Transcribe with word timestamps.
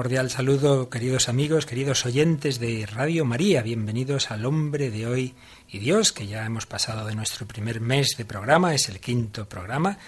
Cordial 0.00 0.30
saludo, 0.30 0.88
queridos 0.88 1.28
amigos, 1.28 1.66
queridos 1.66 2.06
oyentes 2.06 2.58
de 2.58 2.86
Radio 2.86 3.26
María. 3.26 3.60
Bienvenidos 3.60 4.30
al 4.30 4.46
Hombre 4.46 4.90
de 4.90 5.06
hoy 5.06 5.34
y 5.68 5.78
Dios, 5.78 6.10
que 6.14 6.26
ya 6.26 6.46
hemos 6.46 6.64
pasado 6.64 7.06
de 7.06 7.14
nuestro 7.14 7.46
primer 7.46 7.82
mes 7.82 8.16
de 8.16 8.24
programa, 8.24 8.74
es 8.74 8.88
el 8.88 8.98
quinto 8.98 9.46
programa, 9.46 9.98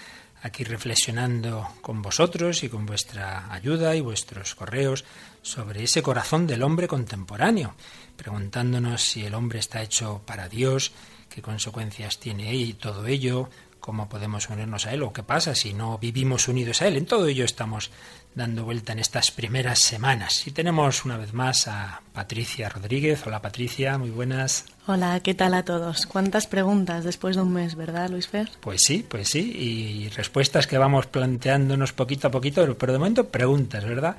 aquí 0.41 0.63
reflexionando 0.63 1.69
con 1.83 2.01
vosotros 2.01 2.63
y 2.63 2.69
con 2.69 2.87
vuestra 2.87 3.53
ayuda 3.53 3.95
y 3.95 4.01
vuestros 4.01 4.55
correos 4.55 5.05
sobre 5.43 5.83
ese 5.83 6.01
corazón 6.01 6.47
del 6.47 6.63
hombre 6.63 6.87
contemporáneo, 6.87 7.75
preguntándonos 8.17 9.03
si 9.03 9.23
el 9.23 9.35
hombre 9.35 9.59
está 9.59 9.83
hecho 9.83 10.23
para 10.25 10.49
Dios, 10.49 10.91
qué 11.29 11.43
consecuencias 11.43 12.17
tiene 12.17 12.55
y 12.55 12.73
todo 12.73 13.05
ello, 13.05 13.47
cómo 13.83 14.07
podemos 14.07 14.49
unirnos 14.49 14.85
a 14.85 14.93
Él 14.93 15.03
o 15.03 15.11
qué 15.11 15.23
pasa 15.23 15.55
si 15.55 15.73
no 15.73 15.97
vivimos 15.97 16.47
unidos 16.47 16.81
a 16.81 16.87
Él. 16.87 16.95
En 16.95 17.05
todo 17.05 17.27
ello 17.27 17.43
estamos 17.43 17.91
dando 18.33 18.63
vuelta 18.63 18.93
en 18.93 18.99
estas 18.99 19.29
primeras 19.29 19.79
semanas. 19.79 20.47
Y 20.47 20.51
tenemos 20.51 21.03
una 21.03 21.17
vez 21.17 21.33
más 21.33 21.67
a 21.67 22.01
Patricia 22.13 22.69
Rodríguez. 22.69 23.27
Hola 23.27 23.41
Patricia, 23.41 23.97
muy 23.97 24.09
buenas. 24.09 24.63
Hola, 24.87 25.19
¿qué 25.19 25.33
tal 25.33 25.53
a 25.53 25.65
todos? 25.65 26.05
¿Cuántas 26.05 26.47
preguntas 26.47 27.03
después 27.03 27.35
de 27.35 27.41
un 27.41 27.51
mes, 27.51 27.75
verdad, 27.75 28.09
Luis 28.09 28.29
Fer? 28.29 28.49
Pues 28.61 28.83
sí, 28.83 29.05
pues 29.05 29.27
sí, 29.27 29.51
y 29.51 30.09
respuestas 30.15 30.65
que 30.65 30.77
vamos 30.77 31.07
planteándonos 31.07 31.91
poquito 31.91 32.29
a 32.29 32.31
poquito, 32.31 32.77
pero 32.77 32.93
de 32.93 32.99
momento 32.99 33.27
preguntas, 33.27 33.83
¿verdad? 33.83 34.15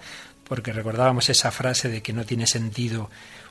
Porque 0.46 0.74
recordábamos 0.74 1.30
esa 1.30 1.50
frase 1.50 1.88
de 1.88 2.02
que 2.02 2.12
no 2.12 2.26
tiene 2.26 2.46
sentido 2.46 3.08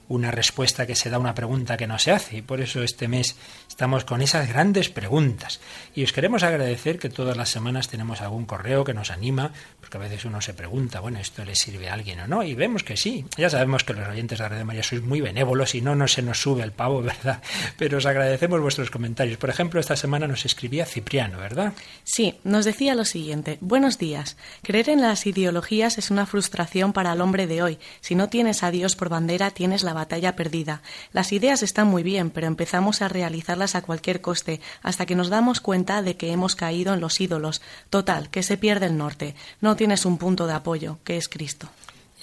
una 0.10 0.32
respuesta 0.32 0.86
que 0.86 0.96
se 0.96 1.10
da 1.10 1.18
a 1.18 1.20
una 1.20 1.36
pregunta 1.36 1.78
que 1.78 1.88
no 1.88 1.98
se 2.00 2.12
hace. 2.12 2.38
Y 2.38 2.42
por 2.42 2.62
eso 2.62 2.84
este 2.84 3.08
mes 3.08 3.36
estamos 3.68 4.04
con 4.04 4.22
esas 4.22 4.48
grandes 4.48 4.90
preguntas. 4.90 5.60
Y 5.96 6.04
os 6.04 6.14
queremos 6.14 6.44
agradecer 6.44 7.00
que 7.00 7.10
todas 7.10 7.38
las 7.38 7.50
semanas 7.50 7.88
tenemos 7.88 8.22
algún 8.22 8.46
correo 8.46 8.84
que 8.84 8.94
nos 8.94 9.12
anima, 9.12 9.52
porque 9.80 9.98
a 9.98 10.02
veces 10.02 10.26
uno 10.26 10.42
se 10.42 10.54
pregunta, 10.54 11.00
bueno, 11.00 11.20
¿esto 11.20 11.46
le 11.46 11.56
sirve 11.56 11.90
a 11.90 11.94
alguien 11.94 12.20
o 12.20 12.28
no? 12.28 12.44
Y 12.44 12.54
vemos 12.56 12.84
que 12.84 12.98
sí. 12.98 13.26
Ya 13.38 13.50
sabemos 13.50 13.84
que 13.84 13.94
los 13.94 14.08
oyentes 14.08 14.40
de 14.40 14.50
Red 14.50 14.64
María 14.64 14.84
sois 14.84 15.02
muy 15.02 15.22
benévolos 15.22 15.76
y 15.76 15.82
no, 15.82 15.96
no 15.96 16.08
se 16.08 16.22
nos 16.22 16.42
sube 16.42 16.64
el 16.64 16.72
pavo, 16.72 17.02
¿verdad? 17.04 17.42
Pero 17.78 17.98
os 17.98 18.06
agradecemos 18.06 18.62
vuestros 18.62 18.92
comentarios. 18.92 19.38
Por 19.38 19.50
ejemplo, 19.50 19.80
esta 19.80 19.96
semana 19.96 20.28
nos 20.28 20.46
escribía 20.46 20.86
Cipriano, 20.86 21.40
¿verdad? 21.40 21.74
Sí, 22.04 22.36
nos 22.44 22.66
decía 22.66 22.96
lo 22.96 23.06
siguiente. 23.06 23.58
Buenos 23.62 23.98
días. 23.98 24.38
Creer 24.62 24.90
en 24.90 25.02
las 25.02 25.26
ideologías 25.26 25.98
es 25.98 26.12
una 26.12 26.26
frustración 26.26 26.94
para 26.94 27.14
el 27.14 27.22
hombre 27.22 27.48
de 27.48 27.62
hoy. 27.62 27.80
Si 28.02 28.16
no 28.16 28.30
tienes 28.30 28.64
a 28.64 28.72
Dios 28.72 28.96
por 28.96 29.10
bandera, 29.10 29.52
tienes 29.52 29.84
la 29.84 29.93
batalla 29.94 30.36
perdida. 30.36 30.82
Las 31.12 31.32
ideas 31.32 31.64
están 31.64 31.88
muy 31.88 32.04
bien, 32.04 32.30
pero 32.30 32.48
empezamos 32.48 33.02
a 33.02 33.08
realizarlas 33.08 33.76
a 33.76 33.82
cualquier 33.82 34.22
coste, 34.22 34.62
hasta 34.82 35.06
que 35.06 35.16
nos 35.16 35.30
damos 35.30 35.62
cuenta 35.62 36.02
de 36.02 36.18
que 36.18 36.32
hemos 36.32 36.56
caído 36.56 36.94
en 36.94 37.00
los 37.00 37.20
ídolos. 37.22 37.62
Total, 37.90 38.30
que 38.30 38.44
se 38.44 38.58
pierde 38.58 38.88
el 38.88 38.98
norte. 38.98 39.36
No 39.62 39.76
tienes 39.76 40.06
un 40.06 40.18
punto 40.18 40.48
de 40.48 40.54
apoyo, 40.54 41.00
que 41.04 41.18
es 41.18 41.30
Cristo. 41.30 41.70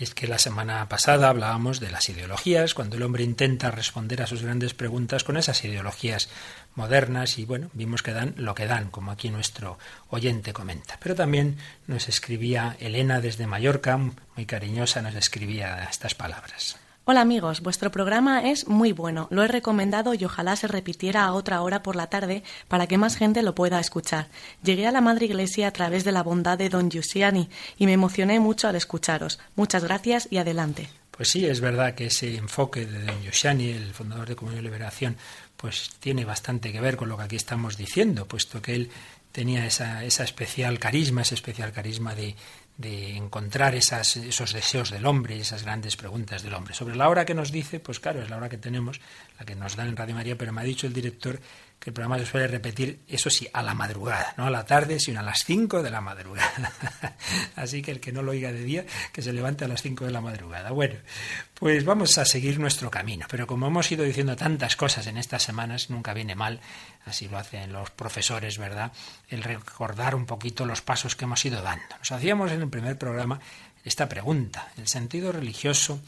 Y 0.01 0.05
es 0.05 0.15
que 0.15 0.27
la 0.27 0.39
semana 0.39 0.89
pasada 0.89 1.29
hablábamos 1.29 1.79
de 1.79 1.91
las 1.91 2.09
ideologías, 2.09 2.73
cuando 2.73 2.97
el 2.97 3.03
hombre 3.03 3.23
intenta 3.23 3.71
responder 3.71 4.23
a 4.23 4.27
sus 4.27 4.43
grandes 4.43 4.73
preguntas 4.73 5.25
con 5.25 5.37
esas 5.37 5.63
ideologías 5.63 6.31
modernas 6.75 7.39
y 7.39 7.45
bueno, 7.45 7.69
vimos 7.75 8.03
que 8.03 8.15
dan 8.15 8.33
lo 8.39 8.55
que 8.55 8.65
dan, 8.65 8.91
como 8.91 9.11
aquí 9.11 9.29
nuestro 9.29 9.79
oyente 10.09 10.55
comenta. 10.55 10.99
Pero 11.03 11.15
también 11.15 11.59
nos 11.87 12.09
escribía 12.09 12.79
Elena 12.81 13.21
desde 13.21 13.47
Mallorca, 13.47 13.99
muy 13.99 14.47
cariñosa, 14.47 15.03
nos 15.03 15.15
escribía 15.17 15.87
estas 15.91 16.15
palabras. 16.15 16.79
Hola 17.13 17.23
amigos, 17.23 17.61
vuestro 17.61 17.91
programa 17.91 18.49
es 18.49 18.69
muy 18.69 18.93
bueno. 18.93 19.27
Lo 19.33 19.43
he 19.43 19.49
recomendado 19.49 20.15
y 20.15 20.25
ojalá 20.25 20.55
se 20.55 20.69
repitiera 20.69 21.25
a 21.25 21.33
otra 21.33 21.61
hora 21.63 21.83
por 21.83 21.97
la 21.97 22.07
tarde 22.07 22.45
para 22.69 22.87
que 22.87 22.99
más 22.99 23.17
gente 23.17 23.43
lo 23.43 23.53
pueda 23.53 23.81
escuchar. 23.81 24.29
Llegué 24.63 24.87
a 24.87 24.93
la 24.93 25.01
Madre 25.01 25.27
Iglesia 25.27 25.67
a 25.67 25.73
través 25.73 26.05
de 26.05 26.13
la 26.13 26.23
bondad 26.23 26.57
de 26.57 26.69
Don 26.69 26.89
Giussiani 26.89 27.49
y 27.77 27.87
me 27.87 27.95
emocioné 27.95 28.39
mucho 28.39 28.69
al 28.69 28.77
escucharos. 28.77 29.41
Muchas 29.57 29.83
gracias 29.83 30.29
y 30.31 30.37
adelante. 30.37 30.89
Pues 31.11 31.31
sí, 31.31 31.47
es 31.47 31.61
verdad 31.61 31.97
que 31.97 32.07
ese 32.07 32.37
enfoque 32.37 32.87
de 32.87 33.03
Don 33.03 33.21
Giussiani, 33.23 33.71
el 33.71 33.93
fundador 33.93 34.29
de 34.29 34.37
Comunión 34.37 34.63
y 34.63 34.67
Liberación, 34.67 35.17
pues 35.57 35.91
tiene 35.99 36.25
bastante 36.25 36.71
que 36.71 36.81
ver 36.81 36.97
con 36.97 37.09
lo 37.09 37.17
que 37.17 37.25
aquí 37.25 37.35
estamos 37.35 37.77
diciendo, 37.77 38.29
puesto 38.29 38.63
que 38.63 38.77
él 38.77 38.91
tenía 39.33 39.67
esa, 39.67 40.05
esa 40.05 40.23
especial 40.23 40.79
carisma, 40.79 41.23
ese 41.23 41.35
especial 41.35 41.73
carisma 41.73 42.15
de, 42.15 42.37
de 42.81 43.15
encontrar 43.15 43.75
esas, 43.75 44.17
esos 44.17 44.55
deseos 44.55 44.91
del 44.91 45.05
hombre 45.05 45.37
y 45.37 45.41
esas 45.41 45.65
grandes 45.65 45.97
preguntas 45.97 46.43
del 46.43 46.55
hombre. 46.55 46.73
Sobre 46.73 46.97
la 46.97 47.11
hora 47.11 47.27
que 47.27 47.35
nos 47.35 47.53
dice, 47.53 47.79
pues 47.79 48.01
claro, 48.01 48.23
es 48.23 48.31
la 48.31 48.39
hora 48.39 48.49
que 48.49 48.57
tenemos, 48.57 49.01
la 49.39 49.45
que 49.45 49.55
nos 49.55 49.77
dan 49.77 49.89
en 49.89 49.97
Radio 49.97 50.15
María, 50.15 50.39
pero 50.39 50.53
me 50.53 50.63
ha 50.63 50.65
dicho 50.65 50.87
el 50.87 50.95
director 50.95 51.39
que 51.81 51.89
el 51.91 51.95
programa 51.95 52.19
se 52.19 52.27
suele 52.27 52.47
repetir, 52.47 53.01
eso 53.09 53.31
sí, 53.31 53.49
a 53.55 53.63
la 53.63 53.73
madrugada, 53.73 54.35
no 54.37 54.45
a 54.45 54.51
la 54.51 54.67
tarde, 54.67 55.01
sino 55.01 55.21
a 55.21 55.23
las 55.23 55.45
5 55.45 55.83
de 55.83 55.91
la 55.91 56.03
madrugada. 56.03 56.73
Así 57.57 57.81
que 57.81 57.91
el 57.91 58.01
que 58.01 58.13
no 58.13 58.23
lo 58.23 58.33
oiga 58.33 58.53
de 58.53 58.63
día, 58.63 58.85
que 59.13 59.23
se 59.23 59.33
levante 59.33 59.65
a 59.65 59.69
las 59.69 59.81
5 59.81 60.05
de 60.05 60.11
la 60.11 60.21
madrugada. 60.21 60.73
Bueno, 60.73 60.97
pues 61.55 61.87
vamos 61.87 62.19
a 62.19 62.27
seguir 62.27 62.61
nuestro 62.61 62.91
camino. 62.91 63.27
Pero 63.31 63.47
como 63.47 63.67
hemos 63.67 63.91
ido 63.91 64.05
diciendo 64.05 64.37
tantas 64.37 64.77
cosas 64.77 65.07
en 65.07 65.17
estas 65.17 65.43
semanas, 65.43 65.89
nunca 65.89 66.13
viene 66.13 66.35
mal, 66.35 66.61
así 67.07 67.29
lo 67.29 67.39
hacen 67.39 67.73
los 67.73 67.91
profesores, 67.91 68.59
¿verdad?, 68.59 68.93
el 69.31 69.43
recordar 69.43 70.15
un 70.15 70.27
poquito 70.27 70.67
los 70.67 70.83
pasos 70.83 71.17
que 71.17 71.25
hemos 71.25 71.43
ido 71.47 71.63
dando. 71.63 71.97
Nos 71.99 72.13
hacíamos 72.13 72.53
en 72.53 72.61
el 72.61 72.69
primer 72.69 72.99
programa 72.99 73.41
esta 73.87 74.07
pregunta, 74.07 74.69
¿el 74.77 74.87
sentido 74.87 75.33
religioso 75.33 76.03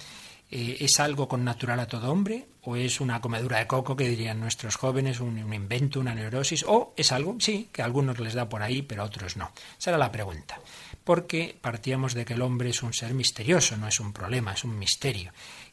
eh, 0.55 0.77
es 0.81 1.01
algo 1.01 1.27
con 1.29 1.45
natural 1.45 1.81
a 1.81 1.87
todo 1.87 2.13
hombre 2.13 2.47
o 2.65 2.77
es 2.77 3.01
una 3.01 3.23
comedura 3.23 3.59
de 3.59 3.67
coco 3.67 3.97
que 3.97 4.07
dirían 4.07 4.39
nuestros 4.39 4.77
jóvenes, 4.77 5.19
un, 5.21 5.43
un, 5.43 5.55
invento, 5.55 5.99
una 5.99 6.15
neurosis, 6.15 6.65
o 6.69 6.93
es 6.95 7.11
algo, 7.11 7.37
sí, 7.41 7.71
que 7.73 7.81
a 7.81 7.87
algunos 7.87 8.21
les 8.21 8.35
da 8.35 8.49
por 8.49 8.63
ahí, 8.63 8.83
pero 8.83 9.03
a 9.03 9.07
otros 9.07 9.39
no. 9.39 9.51
Esa 9.79 9.91
era 9.91 9.99
la 9.99 10.13
pregunta. 10.13 10.61
Porque 11.03 11.57
partíamos 11.59 12.13
de 12.13 12.27
que 12.27 12.35
el 12.35 12.43
hombre 12.43 12.69
es 12.69 12.83
un 12.83 12.93
ser 12.93 13.15
misterioso, 13.15 13.79
no 13.79 13.89
es 13.89 13.99
un 13.99 14.13
problema, 14.13 14.53
es 14.53 14.63
un 14.63 14.79
misterio 14.79 15.33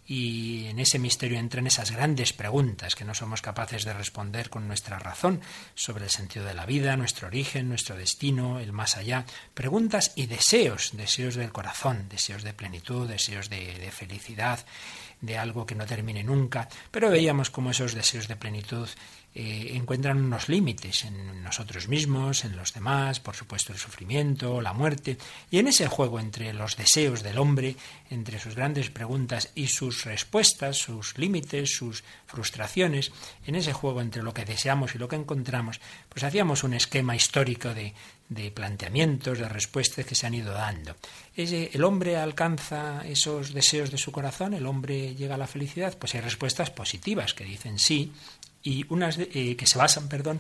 y 0.10 0.66
en 0.66 0.80
ese 0.80 0.98
misterio 0.98 1.38
entran 1.38 1.68
esas 1.68 1.92
grandes 1.92 2.34
preguntas 2.34 2.96
que 2.96 3.06
no 3.06 3.14
somos 3.14 3.44
capaces 3.44 3.86
de 3.86 3.94
responder 3.94 4.50
con 4.50 4.68
nuestra 4.68 4.98
razón 4.98 5.40
sobre 5.76 6.06
el 6.06 6.10
sentido 6.10 6.46
de 6.46 6.56
la 6.56 6.66
vida, 6.66 6.98
nuestro 6.98 7.28
origen, 7.28 7.70
nuestro 7.70 7.96
destino, 7.96 8.60
el 8.60 8.74
más 8.74 8.98
allá, 8.98 9.26
preguntas 9.54 10.14
y 10.16 10.26
deseos, 10.26 10.98
deseos 10.98 11.36
del 11.36 11.52
corazón, 11.52 12.10
deseos 12.10 12.42
de 12.42 12.54
plenitud, 12.54 13.08
deseos 13.08 13.52
de, 13.52 13.78
de 13.78 13.92
felicidad, 13.92 14.66
de 15.22 15.38
algo 15.38 15.68
que 15.68 15.76
no 15.76 15.86
termine 15.86 16.24
nunca, 16.24 16.70
pero 16.90 17.12
veíamos 17.12 17.52
cómo 17.52 17.70
esos 17.70 17.94
deseos 17.94 18.28
de 18.28 18.36
plenitud 18.36 18.90
eh, 19.36 19.74
encuentran 19.76 20.18
unos 20.18 20.50
límites 20.50 21.06
en 21.06 21.44
nosotros 21.44 21.88
mismos, 21.88 22.46
en 22.46 22.56
los 22.56 22.74
demás, 22.74 23.20
por 23.20 23.36
supuesto 23.36 23.72
el 23.72 23.80
sufrimiento, 23.80 24.60
la 24.60 24.74
muerte, 24.74 25.18
y 25.52 25.60
en 25.60 25.68
ese 25.68 25.88
juego 25.88 26.20
entre 26.20 26.52
los 26.54 26.78
deseos 26.78 27.22
del 27.22 27.38
hombre, 27.38 27.76
entre 28.10 28.40
sus 28.40 28.56
grandes 28.56 28.90
preguntas 28.90 29.52
y 29.54 29.68
sus 29.68 30.06
respuestas, 30.06 30.78
sus 30.78 31.18
límites, 31.18 31.76
sus 31.76 32.04
frustraciones, 32.26 33.12
en 33.46 33.56
ese 33.56 33.72
juego 33.72 34.02
entre 34.02 34.24
lo 34.24 34.34
que 34.34 34.46
deseamos 34.46 34.96
y 34.96 34.98
lo 34.98 35.08
que 35.08 35.16
encontramos, 35.16 35.80
pues 36.10 36.24
hacíamos 36.24 36.64
un 36.64 36.74
esquema 36.74 37.16
histórico 37.16 37.74
de, 37.74 37.94
de 38.30 38.52
planteamientos, 38.52 39.40
de 39.40 39.50
respuestas 39.50 40.06
que 40.06 40.16
se 40.16 40.28
han 40.28 40.36
ido 40.36 40.54
dando. 40.54 40.96
¿Ese, 41.36 41.72
¿El 41.74 41.84
hombre 41.84 42.18
alcanza 42.18 43.02
esos 43.06 43.54
deseos 43.54 43.90
de 43.90 43.98
su 43.98 44.12
corazón? 44.12 44.54
¿El 44.54 44.68
hombre 44.68 45.16
llega 45.16 45.36
a 45.36 45.38
la 45.40 45.48
felicidad? 45.48 45.98
Pues 45.98 46.14
hay 46.14 46.22
respuestas 46.22 46.70
positivas 46.70 47.34
que 47.34 47.44
dicen 47.44 47.80
sí, 47.80 48.14
y 48.64 48.86
unas 48.90 49.18
eh, 49.18 49.56
que 49.56 49.66
se 49.66 49.78
basan, 49.78 50.08
perdón, 50.08 50.40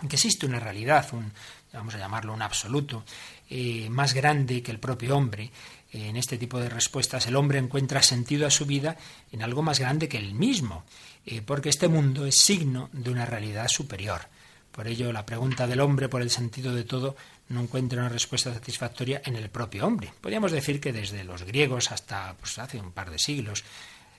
en 0.00 0.08
que 0.08 0.16
existe 0.16 0.46
una 0.46 0.60
realidad, 0.60 1.06
un, 1.12 1.32
vamos 1.72 1.94
a 1.94 1.98
llamarlo 1.98 2.32
un 2.32 2.42
absoluto, 2.42 3.04
eh, 3.50 3.88
más 3.90 4.14
grande 4.14 4.62
que 4.62 4.70
el 4.70 4.78
propio 4.78 5.16
hombre. 5.16 5.50
En 5.92 6.16
este 6.16 6.38
tipo 6.38 6.58
de 6.58 6.70
respuestas 6.70 7.26
el 7.26 7.36
hombre 7.36 7.58
encuentra 7.58 8.02
sentido 8.02 8.46
a 8.46 8.50
su 8.50 8.64
vida 8.64 8.96
en 9.30 9.42
algo 9.42 9.62
más 9.62 9.78
grande 9.78 10.08
que 10.08 10.16
él 10.16 10.32
mismo, 10.32 10.84
eh, 11.26 11.42
porque 11.42 11.68
este 11.68 11.88
mundo 11.88 12.24
es 12.24 12.38
signo 12.38 12.88
de 12.92 13.10
una 13.10 13.26
realidad 13.26 13.68
superior. 13.68 14.22
Por 14.70 14.88
ello, 14.88 15.12
la 15.12 15.26
pregunta 15.26 15.66
del 15.66 15.80
hombre 15.80 16.08
por 16.08 16.22
el 16.22 16.30
sentido 16.30 16.74
de 16.74 16.84
todo 16.84 17.14
no 17.50 17.60
encuentra 17.60 18.00
una 18.00 18.08
respuesta 18.08 18.54
satisfactoria 18.54 19.20
en 19.26 19.36
el 19.36 19.50
propio 19.50 19.86
hombre. 19.86 20.14
Podríamos 20.18 20.50
decir 20.50 20.80
que 20.80 20.94
desde 20.94 21.24
los 21.24 21.42
griegos 21.42 21.92
hasta 21.92 22.34
pues, 22.40 22.58
hace 22.58 22.80
un 22.80 22.92
par 22.92 23.10
de 23.10 23.18
siglos, 23.18 23.62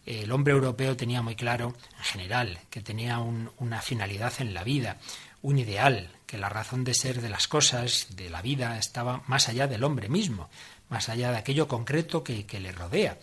el 0.05 0.31
hombre 0.31 0.53
europeo 0.53 0.95
tenía 0.97 1.21
muy 1.21 1.35
claro, 1.35 1.75
en 1.97 2.03
general, 2.03 2.59
que 2.69 2.81
tenía 2.81 3.19
un, 3.19 3.51
una 3.57 3.81
finalidad 3.81 4.33
en 4.39 4.53
la 4.53 4.63
vida, 4.63 4.97
un 5.41 5.57
ideal, 5.59 6.09
que 6.25 6.37
la 6.37 6.49
razón 6.49 6.83
de 6.83 6.93
ser 6.93 7.21
de 7.21 7.29
las 7.29 7.47
cosas, 7.47 8.07
de 8.15 8.29
la 8.29 8.41
vida, 8.41 8.77
estaba 8.77 9.23
más 9.27 9.49
allá 9.49 9.67
del 9.67 9.83
hombre 9.83 10.09
mismo, 10.09 10.49
más 10.89 11.09
allá 11.09 11.31
de 11.31 11.37
aquello 11.37 11.67
concreto 11.67 12.23
que, 12.23 12.45
que 12.45 12.59
le 12.59 12.71
rodea. 12.71 13.17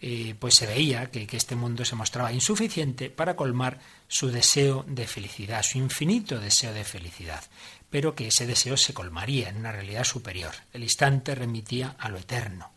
eh, 0.00 0.34
pues 0.38 0.54
se 0.54 0.66
veía 0.66 1.10
que, 1.10 1.26
que 1.26 1.36
este 1.36 1.56
mundo 1.56 1.84
se 1.84 1.96
mostraba 1.96 2.32
insuficiente 2.32 3.10
para 3.10 3.36
colmar 3.36 3.80
su 4.08 4.30
deseo 4.30 4.84
de 4.88 5.06
felicidad, 5.06 5.62
su 5.62 5.78
infinito 5.78 6.38
deseo 6.38 6.72
de 6.72 6.84
felicidad, 6.84 7.44
pero 7.90 8.14
que 8.14 8.28
ese 8.28 8.46
deseo 8.46 8.76
se 8.76 8.94
colmaría 8.94 9.48
en 9.50 9.58
una 9.58 9.72
realidad 9.72 10.04
superior. 10.04 10.52
El 10.72 10.82
instante 10.82 11.34
remitía 11.34 11.96
a 11.98 12.08
lo 12.08 12.18
eterno, 12.18 12.70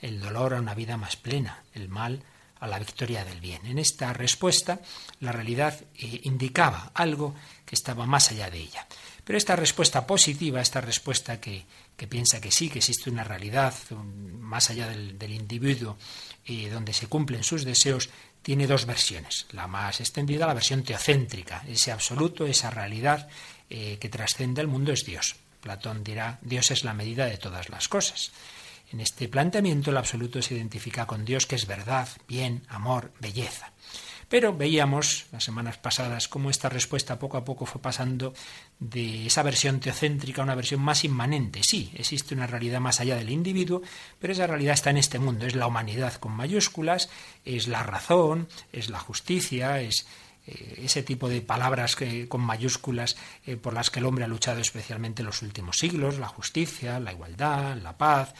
el 0.00 0.20
dolor 0.20 0.54
a 0.54 0.60
una 0.60 0.74
vida 0.74 0.96
más 0.96 1.16
plena, 1.16 1.62
el 1.74 1.88
mal 1.88 2.22
a 2.60 2.66
la 2.66 2.78
victoria 2.78 3.24
del 3.24 3.40
bien. 3.40 3.64
En 3.66 3.78
esta 3.78 4.12
respuesta, 4.12 4.80
la 5.20 5.32
realidad 5.32 5.80
eh, 5.96 6.20
indicaba 6.24 6.92
algo 6.94 7.34
que 7.64 7.74
estaba 7.74 8.06
más 8.06 8.30
allá 8.30 8.50
de 8.50 8.58
ella. 8.58 8.86
Pero 9.24 9.38
esta 9.38 9.56
respuesta 9.56 10.06
positiva, 10.06 10.60
esta 10.60 10.80
respuesta 10.80 11.40
que, 11.40 11.64
piensa 12.08 12.40
que 12.40 12.50
sí, 12.50 12.68
que 12.68 12.78
existe 12.78 13.10
una 13.10 13.24
realidad 13.24 13.74
más 14.40 14.70
allá 14.70 14.88
del, 14.88 15.32
individuo, 15.32 15.96
eh, 16.46 16.68
donde 16.70 16.92
se 16.92 17.06
cumplen 17.06 17.44
sus 17.44 17.64
deseos, 17.64 18.10
tiene 18.42 18.66
dos 18.66 18.86
versiones. 18.86 19.46
La 19.52 19.66
más 19.66 20.00
extendida, 20.00 20.46
la 20.46 20.54
versión 20.54 20.82
teocéntrica, 20.82 21.62
ese 21.68 21.92
absoluto, 21.92 22.46
esa 22.46 22.70
realidad 22.70 23.28
eh, 23.68 23.98
que 24.00 24.08
trascende 24.08 24.60
el 24.60 24.68
mundo 24.68 24.92
es 24.92 25.04
Dios. 25.04 25.36
Platón 25.60 26.02
dirá, 26.02 26.38
Dios 26.42 26.70
es 26.70 26.84
la 26.84 26.94
medida 26.94 27.26
de 27.26 27.36
todas 27.36 27.68
las 27.68 27.88
cosas. 27.88 28.32
En 28.90 29.00
este 29.00 29.28
planteamiento 29.28 29.90
el 29.90 29.96
absoluto 29.96 30.42
se 30.42 30.54
identifica 30.54 31.06
con 31.06 31.24
Dios, 31.24 31.46
que 31.46 31.54
es 31.54 31.66
verdad, 31.66 32.08
bien, 32.26 32.64
amor, 32.68 33.12
belleza. 33.20 33.72
Pero 34.28 34.56
veíamos 34.56 35.26
las 35.32 35.42
semanas 35.42 35.76
pasadas 35.78 36.28
cómo 36.28 36.50
esta 36.50 36.68
respuesta 36.68 37.18
poco 37.18 37.36
a 37.36 37.44
poco 37.44 37.66
fue 37.66 37.82
pasando 37.82 38.32
de 38.78 39.26
esa 39.26 39.42
versión 39.42 39.80
teocéntrica 39.80 40.40
a 40.40 40.44
una 40.44 40.54
versión 40.54 40.80
más 40.80 41.04
inmanente. 41.04 41.62
Sí, 41.64 41.90
existe 41.96 42.34
una 42.34 42.46
realidad 42.46 42.78
más 42.78 43.00
allá 43.00 43.16
del 43.16 43.30
individuo, 43.30 43.82
pero 44.20 44.32
esa 44.32 44.46
realidad 44.46 44.74
está 44.74 44.90
en 44.90 44.98
este 44.98 45.18
mundo. 45.18 45.46
Es 45.46 45.56
la 45.56 45.66
humanidad 45.66 46.14
con 46.14 46.32
mayúsculas, 46.32 47.10
es 47.44 47.66
la 47.66 47.82
razón, 47.82 48.48
es 48.72 48.88
la 48.88 49.00
justicia, 49.00 49.80
es 49.80 50.06
eh, 50.46 50.82
ese 50.84 51.02
tipo 51.02 51.28
de 51.28 51.40
palabras 51.40 51.96
con 52.28 52.40
mayúsculas 52.40 53.16
eh, 53.46 53.56
por 53.56 53.74
las 53.74 53.90
que 53.90 53.98
el 53.98 54.06
hombre 54.06 54.24
ha 54.24 54.28
luchado 54.28 54.60
especialmente 54.60 55.22
en 55.22 55.26
los 55.26 55.42
últimos 55.42 55.76
siglos, 55.76 56.18
la 56.18 56.28
justicia, 56.28 57.00
la 57.00 57.12
igualdad, 57.12 57.76
la 57.78 57.98
paz, 57.98 58.32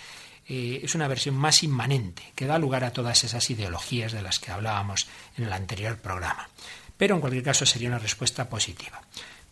eh, 0.52 0.80
es 0.82 0.96
una 0.96 1.06
versión 1.06 1.36
más 1.36 1.62
inmanente, 1.62 2.32
que 2.34 2.44
da 2.44 2.58
lugar 2.58 2.82
a 2.82 2.92
todas 2.92 3.22
esas 3.22 3.48
ideologías 3.50 4.10
de 4.10 4.20
las 4.20 4.40
que 4.40 4.50
hablábamos 4.50 5.06
en 5.36 5.44
el 5.44 5.52
anterior 5.52 5.96
programa. 5.98 6.48
Pero 6.96 7.14
en 7.14 7.20
cualquier 7.20 7.44
caso 7.44 7.64
sería 7.64 7.86
una 7.86 8.00
respuesta 8.00 8.48
positiva. 8.48 9.00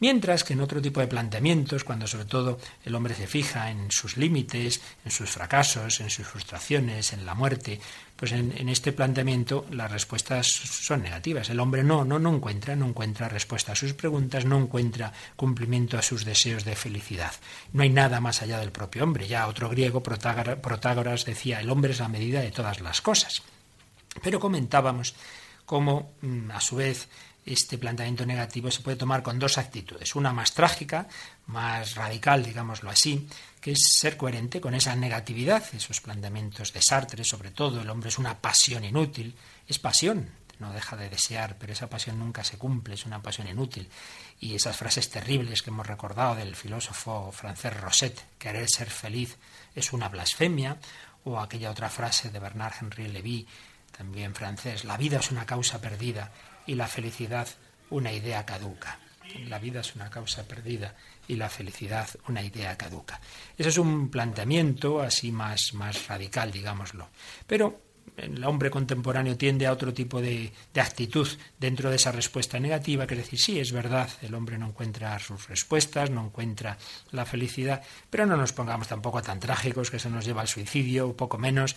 Mientras 0.01 0.43
que 0.43 0.55
en 0.55 0.61
otro 0.61 0.83
tipo 0.83 0.99
de 0.99 1.07
planteamientos, 1.07 1.85
cuando 1.85 2.09
sobre 2.09 2.25
todo 2.25 2.59
el 2.85 2.97
hombre 2.97 3.15
se 3.15 3.29
fija 3.29 3.71
en 3.71 3.93
sus 3.93 4.17
límites, 4.17 4.81
en 5.05 5.13
sus 5.13 5.31
fracasos, 5.31 6.01
en 6.01 6.11
sus 6.11 6.27
frustraciones, 6.27 7.13
en 7.13 7.25
la 7.25 7.35
muerte, 7.35 7.81
pues 8.19 8.33
en, 8.33 8.69
este 8.69 8.93
planteamiento 8.93 9.65
las 9.71 9.93
respuestas 9.93 10.49
son 10.49 11.03
negativas. 11.03 11.51
El 11.51 11.61
hombre 11.61 11.85
no, 11.85 12.05
no, 12.05 12.19
no 12.19 12.35
encuentra, 12.35 12.75
no 12.75 12.89
encuentra 12.89 13.29
respuesta 13.29 13.73
a 13.73 13.77
sus 13.77 13.95
preguntas, 13.95 14.45
no 14.45 14.59
encuentra 14.59 15.13
cumplimiento 15.37 15.97
a 15.97 16.03
sus 16.03 16.25
deseos 16.25 16.65
de 16.65 16.75
felicidad. 16.75 17.31
No 17.73 17.85
hay 17.85 17.91
nada 17.91 18.21
más 18.21 18.43
allá 18.43 18.59
del 18.59 18.73
propio 18.73 19.05
hombre. 19.05 19.29
Ya 19.29 19.47
otro 19.47 19.69
griego, 19.69 20.03
Protágoras, 20.03 21.27
decía, 21.27 21.61
el 21.61 21.71
hombre 21.71 21.93
es 21.93 22.01
la 22.01 22.09
medida 22.09 22.41
de 22.41 22.51
todas 22.51 22.81
las 22.81 23.01
cosas. 23.01 23.43
Pero 24.21 24.41
comentábamos 24.41 25.15
cómo, 25.65 26.11
mm, 26.21 26.51
a 26.51 26.61
su 26.61 26.75
vez, 26.75 27.09
este 27.53 27.79
planteamiento 27.79 28.27
negativo 28.27 28.71
se 28.71 28.83
puede 28.83 28.97
tomar 28.97 29.23
con 29.23 29.39
dos 29.39 29.57
actitudes. 29.59 30.15
Una 30.15 30.33
más 30.33 30.53
trágica, 30.53 31.09
más 31.47 31.95
radical, 31.95 32.45
digámoslo 32.45 32.91
así, 32.91 33.27
que 33.61 33.73
es 33.73 33.81
ser 33.99 34.17
coherente 34.17 34.61
con 34.61 34.75
esa 34.75 34.95
negatividad, 34.95 35.65
esos 35.75 36.01
planteamientos 36.01 36.73
de 36.73 36.83
Sartre, 36.83 37.25
sobre 37.25 37.51
todo, 37.51 37.81
el 37.81 37.91
hombre 37.91 38.11
es 38.11 38.19
una 38.19 38.39
pasión 38.39 38.85
inútil, 38.85 39.35
es 39.67 39.79
pasión, 39.79 40.31
no 40.59 40.73
deja 40.73 40.97
de 40.97 41.09
desear, 41.09 41.57
pero 41.59 41.73
esa 41.73 41.89
pasión 41.89 42.19
nunca 42.19 42.45
se 42.45 42.59
cumple, 42.59 42.95
es 42.95 43.07
una 43.07 43.23
pasión 43.23 43.49
inútil. 43.49 43.89
Y 44.41 44.55
esas 44.55 44.77
frases 44.77 45.09
terribles 45.09 45.63
que 45.63 45.71
hemos 45.71 45.87
recordado 45.87 46.35
del 46.35 46.55
filósofo 46.55 47.33
francés 47.33 47.75
Rosset, 47.75 48.25
querer 48.39 48.69
ser 48.69 48.91
feliz 48.91 49.39
es 49.75 49.93
una 49.93 50.09
blasfemia, 50.09 50.79
o 51.25 51.41
aquella 51.41 51.71
otra 51.71 51.89
frase 51.89 52.31
de 52.31 52.39
Bernard 52.39 52.75
Henry 52.81 53.09
Lévy, 53.09 53.47
también 53.97 54.35
francés, 54.35 54.85
la 54.85 54.97
vida 54.97 55.19
es 55.19 55.31
una 55.31 55.47
causa 55.47 55.81
perdida 55.81 56.31
y 56.69 56.75
la 56.75 56.87
felicidad 56.87 57.49
una 57.91 58.13
idea 58.13 58.47
caduca. 58.47 59.01
La 59.49 59.59
vida 59.59 59.81
es 59.81 59.97
una 59.97 60.09
causa 60.09 60.47
perdida 60.47 60.95
y 61.27 61.37
la 61.37 61.49
felicidad 61.49 62.09
una 62.29 62.43
idea 62.43 62.77
caduca. 62.77 63.21
Ese 63.57 63.71
es 63.71 63.79
un 63.79 64.11
planteamiento 64.11 65.01
así 65.01 65.33
más, 65.33 65.75
más 65.75 66.07
radical, 66.07 66.53
digámoslo. 66.53 67.09
Pero 67.47 67.89
el 68.17 68.45
hombre 68.45 68.71
contemporáneo 68.71 69.37
tiende 69.37 69.67
a 69.67 69.73
otro 69.73 69.93
tipo 69.93 70.21
de, 70.21 70.53
de, 70.73 70.81
actitud 70.81 71.29
dentro 71.59 71.91
de 71.91 71.97
esa 71.97 72.13
respuesta 72.13 72.59
negativa, 72.59 73.07
que 73.07 73.15
es 73.15 73.21
decir, 73.21 73.39
sí, 73.39 73.61
es 73.61 73.73
verdad, 73.73 74.11
el 74.23 74.35
hombre 74.35 74.59
no 74.59 74.67
encuentra 74.67 75.19
sus 75.19 75.49
respuestas, 75.49 76.11
no 76.11 76.27
encuentra 76.27 76.79
la 77.13 77.25
felicidad, 77.25 77.83
pero 78.11 78.27
no 78.27 78.37
nos 78.37 78.53
pongamos 78.53 78.89
tampoco 78.89 79.23
tan 79.23 79.41
trágicos 79.41 79.91
que 79.91 79.99
se 79.99 80.11
nos 80.11 80.25
lleva 80.25 80.41
al 80.41 80.49
suicidio, 80.49 81.09
o 81.09 81.17
poco 81.17 81.39
menos, 81.39 81.77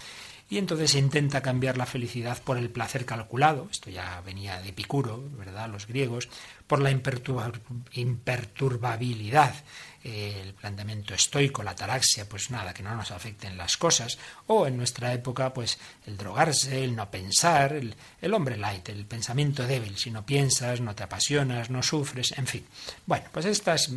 y 0.51 0.57
entonces 0.57 0.92
se 0.92 1.00
intenta 1.00 1.42
cambiar 1.42 1.77
la 1.77 1.86
felicidad 1.86 2.44
por 2.44 2.57
el 2.57 2.69
placer 2.69 3.06
calculado, 3.06 3.69
esto 3.71 3.89
ya 3.89 4.19
venía 4.19 4.59
de 4.59 4.68
Epicuro, 4.69 5.24
¿verdad?, 5.38 5.69
los 5.69 5.88
griegos, 5.88 6.27
por 6.68 6.81
la 6.81 6.92
imperturbabilidad, 6.92 9.56
el 10.03 10.53
planteamiento 10.53 11.13
estoico, 11.13 11.63
la 11.63 11.74
taraxia, 11.74 12.27
pues 12.27 12.51
nada, 12.51 12.74
que 12.74 12.83
no 12.83 12.94
nos 12.98 13.12
afecten 13.12 13.57
las 13.57 13.77
cosas, 13.77 14.19
o 14.48 14.68
en 14.68 14.75
nuestra 14.75 15.13
época, 15.13 15.53
pues 15.53 15.80
el 16.06 16.18
drogarse, 16.18 16.83
el 16.83 16.97
no 16.97 17.09
pensar, 17.09 17.71
el, 17.71 17.95
el 18.21 18.33
hombre 18.33 18.57
light, 18.57 18.89
el 18.89 19.06
pensamiento 19.06 19.65
débil, 19.65 19.97
si 19.97 20.12
no 20.12 20.25
piensas, 20.25 20.81
no 20.81 20.95
te 20.95 21.04
apasionas, 21.04 21.69
no 21.69 21.81
sufres, 21.81 22.33
en 22.38 22.47
fin. 22.47 22.65
Bueno, 23.06 23.24
pues 23.31 23.45
estas, 23.45 23.89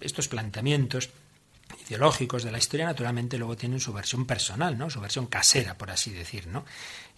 estos 0.00 0.28
planteamientos 0.28 1.10
ideológicos 1.88 2.42
de 2.44 2.52
la 2.52 2.58
historia, 2.58 2.86
naturalmente 2.86 3.38
luego 3.38 3.56
tienen 3.56 3.80
su 3.80 3.92
versión 3.92 4.26
personal, 4.26 4.76
¿no? 4.76 4.90
Su 4.90 5.00
versión 5.00 5.26
casera, 5.26 5.76
por 5.76 5.90
así 5.90 6.10
decir, 6.10 6.46
¿no? 6.46 6.64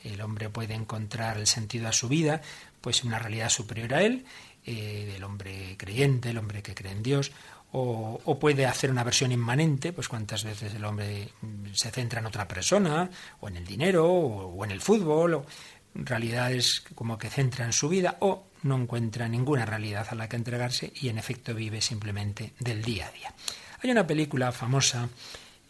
El 0.03 0.21
hombre 0.21 0.49
puede 0.49 0.75
encontrar 0.75 1.39
el 1.39 1.47
sentido 1.47 1.89
a 1.89 1.93
su 1.93 2.09
vida, 2.09 2.41
pues 2.81 3.05
una 3.05 3.19
realidad 3.19 3.51
superior 3.51 3.95
a 3.95 4.03
él, 4.03 4.25
eh, 4.65 5.15
el 5.17 5.25
hombre 5.25 5.77
creyente, 5.77 6.31
el 6.31 6.39
hombre 6.39 6.63
que 6.63 6.75
cree 6.75 6.93
en 6.93 7.03
Dios, 7.03 7.33
o, 7.73 8.39
puede 8.41 8.67
hacer 8.67 8.91
una 8.91 9.05
versión 9.05 9.31
inmanente, 9.31 9.93
pues 9.93 10.09
cuántas 10.09 10.43
veces 10.43 10.75
el 10.75 10.85
hombre 10.85 11.29
se 11.73 11.91
centra 11.91 12.19
en 12.19 12.27
otra 12.27 12.49
persona, 12.49 13.09
o 13.41 13.49
en 13.49 13.59
el 13.59 13.65
dinero, 13.65 14.07
o, 14.07 14.47
o 14.57 14.65
en 14.65 14.73
el 14.73 14.81
fútbol, 14.81 15.35
o 15.35 15.47
realidades 15.95 16.83
como 16.95 17.17
que 17.17 17.31
centra 17.31 17.65
en 17.65 17.73
su 17.73 17.89
vida, 17.89 18.17
o 18.21 18.47
no 18.63 18.77
encuentra 18.77 19.29
ninguna 19.29 19.65
realidad 19.67 20.07
a 20.11 20.15
la 20.15 20.29
que 20.29 20.37
entregarse 20.37 20.93
y 20.97 21.09
en 21.09 21.19
efecto 21.19 21.55
vive 21.55 21.81
simplemente 21.81 22.55
del 22.59 22.83
día 22.83 23.07
a 23.07 23.11
día. 23.13 23.35
Hay 23.83 23.91
una 23.91 24.07
película 24.07 24.53
famosa 24.53 25.09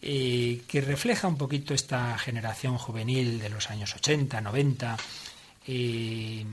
eh, 0.03 0.63
que 0.67 0.81
refleja 0.81 1.29
un 1.29 1.37
poquito 1.37 1.75
esta 1.75 2.17
generación 2.19 2.79
juvenil 2.79 3.39
de 3.39 3.51
los 3.51 3.71
años 3.71 3.95
80, 3.95 4.41
90, 4.41 4.97
eh, 5.67 6.45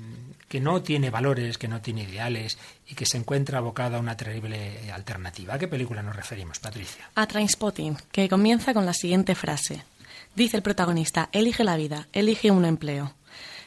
que 0.48 0.60
no 0.60 0.82
tiene 0.82 1.10
valores, 1.10 1.58
que 1.58 1.68
no 1.68 1.82
tiene 1.82 2.04
ideales 2.04 2.58
y 2.88 2.94
que 2.96 3.06
se 3.06 3.18
encuentra 3.18 3.58
abocada 3.58 3.98
a 3.98 4.00
una 4.00 4.18
terrible 4.18 4.92
alternativa. 4.92 5.56
¿A 5.56 5.60
qué 5.60 5.68
película 5.68 6.04
nos 6.04 6.16
referimos, 6.16 6.60
Patricia? 6.60 7.10
A 7.16 7.26
Trainspotting, 7.26 7.98
que 8.12 8.30
comienza 8.30 8.74
con 8.74 8.86
la 8.86 8.94
siguiente 8.94 9.34
frase. 9.34 9.84
Dice 10.36 10.58
el 10.58 10.64
protagonista, 10.64 11.30
elige 11.32 11.64
la 11.64 11.78
vida, 11.78 12.08
elige 12.14 12.52
un 12.52 12.66
empleo. 12.66 13.14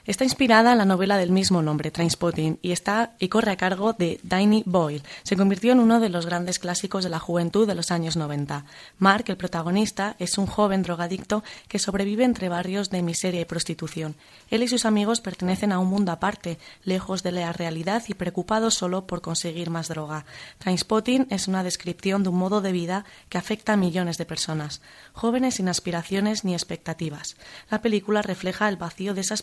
Está 0.07 0.25
inspirada 0.25 0.73
en 0.73 0.79
la 0.79 0.87
novela 0.87 1.19
del 1.19 1.31
mismo 1.31 1.61
nombre, 1.61 1.91
Trainspotting, 1.91 2.59
y 2.63 2.73
está 2.73 3.13
y 3.19 3.29
corre 3.29 3.51
a 3.51 3.57
cargo 3.57 3.93
de 3.93 4.19
Danny 4.23 4.63
Boyle. 4.65 5.03
Se 5.25 5.37
convirtió 5.37 5.73
en 5.73 5.81
uno 5.81 6.01
de 6.01 6.09
los 6.09 6.25
grandes 6.25 6.59
clásicos 6.59 7.05
de 7.05 7.11
la 7.11 7.19
juventud 7.19 7.67
de 7.67 7.75
los 7.75 7.91
años 7.91 8.17
90. 8.17 8.65
Mark, 8.99 9.25
el 9.29 9.37
protagonista, 9.37 10.17
es 10.19 10.39
un 10.39 10.47
joven 10.47 10.83
drogadicto 10.83 11.45
que 11.69 11.79
sobrevive 11.79 12.25
entre 12.25 12.49
barrios 12.49 12.89
de 12.89 13.03
miseria 13.03 13.43
y 13.43 13.45
prostitución. 13.45 14.17
Él 14.51 14.63
y 14.63 14.69
sus 14.69 14.87
amigos 14.87 15.21
pertenecen 15.21 15.71
a 15.71 15.79
un 15.79 15.89
mundo 15.89 16.13
aparte, 16.13 16.59
lejos 16.83 17.23
de 17.23 17.33
la 17.33 17.53
realidad 17.53 18.03
y 18.09 18.15
preocupados 18.15 18.75
solo 18.75 19.07
por 19.07 19.21
conseguir 19.21 19.69
más 19.69 19.89
droga. 19.89 20.25
Trainspotting 20.59 21.27
es 21.29 21.47
una 21.47 21.63
descripción 21.63 22.23
de 22.23 22.31
un 22.31 22.39
modo 22.39 22.63
de 22.63 22.73
vida 22.73 23.05
que 23.29 23.39
afecta 23.39 23.75
a 23.75 23.77
millones 23.77 24.17
de 24.17 24.25
personas, 24.25 24.81
jóvenes 25.13 25.57
sin 25.57 25.69
aspiraciones 25.69 26.45
ni 26.45 26.55
expectativas. 26.55 27.37
La 27.71 27.83
película 27.83 28.23
refleja 28.23 28.69
el 28.69 28.77
vacío 28.77 29.13
de 29.13 29.21
esas 29.21 29.43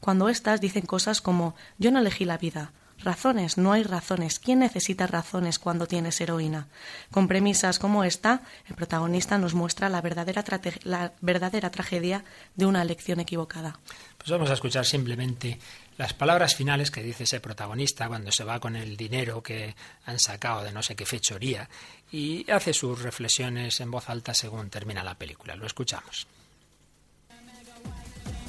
cuando 0.00 0.28
éstas 0.28 0.60
dicen 0.60 0.86
cosas 0.86 1.20
como 1.20 1.54
yo 1.78 1.90
no 1.92 2.00
elegí 2.00 2.24
la 2.24 2.38
vida. 2.38 2.72
Razones, 3.04 3.58
no 3.58 3.72
hay 3.72 3.82
razones. 3.82 4.38
¿Quién 4.38 4.60
necesita 4.60 5.08
razones 5.08 5.58
cuando 5.58 5.86
tienes 5.86 6.20
heroína? 6.20 6.68
Con 7.10 7.26
premisas 7.26 7.80
como 7.80 8.04
esta, 8.04 8.42
el 8.68 8.76
protagonista 8.76 9.38
nos 9.38 9.54
muestra 9.54 9.88
la 9.88 10.00
verdadera, 10.00 10.44
la 10.84 11.12
verdadera 11.20 11.70
tragedia 11.70 12.24
de 12.54 12.66
una 12.66 12.82
elección 12.82 13.18
equivocada. 13.18 13.78
Pues 14.18 14.30
vamos 14.30 14.50
a 14.50 14.54
escuchar 14.54 14.86
simplemente 14.86 15.58
las 15.98 16.14
palabras 16.14 16.54
finales 16.54 16.90
que 16.90 17.02
dice 17.02 17.24
ese 17.24 17.40
protagonista 17.40 18.08
cuando 18.08 18.30
se 18.30 18.44
va 18.44 18.60
con 18.60 18.76
el 18.76 18.96
dinero 18.96 19.42
que 19.42 19.74
han 20.06 20.20
sacado 20.20 20.62
de 20.62 20.72
no 20.72 20.82
sé 20.82 20.94
qué 20.94 21.04
fechoría 21.04 21.68
y 22.12 22.48
hace 22.50 22.72
sus 22.72 23.02
reflexiones 23.02 23.80
en 23.80 23.90
voz 23.90 24.08
alta 24.08 24.32
según 24.32 24.70
termina 24.70 25.02
la 25.02 25.16
película. 25.16 25.56
Lo 25.56 25.66
escuchamos. 25.66 26.26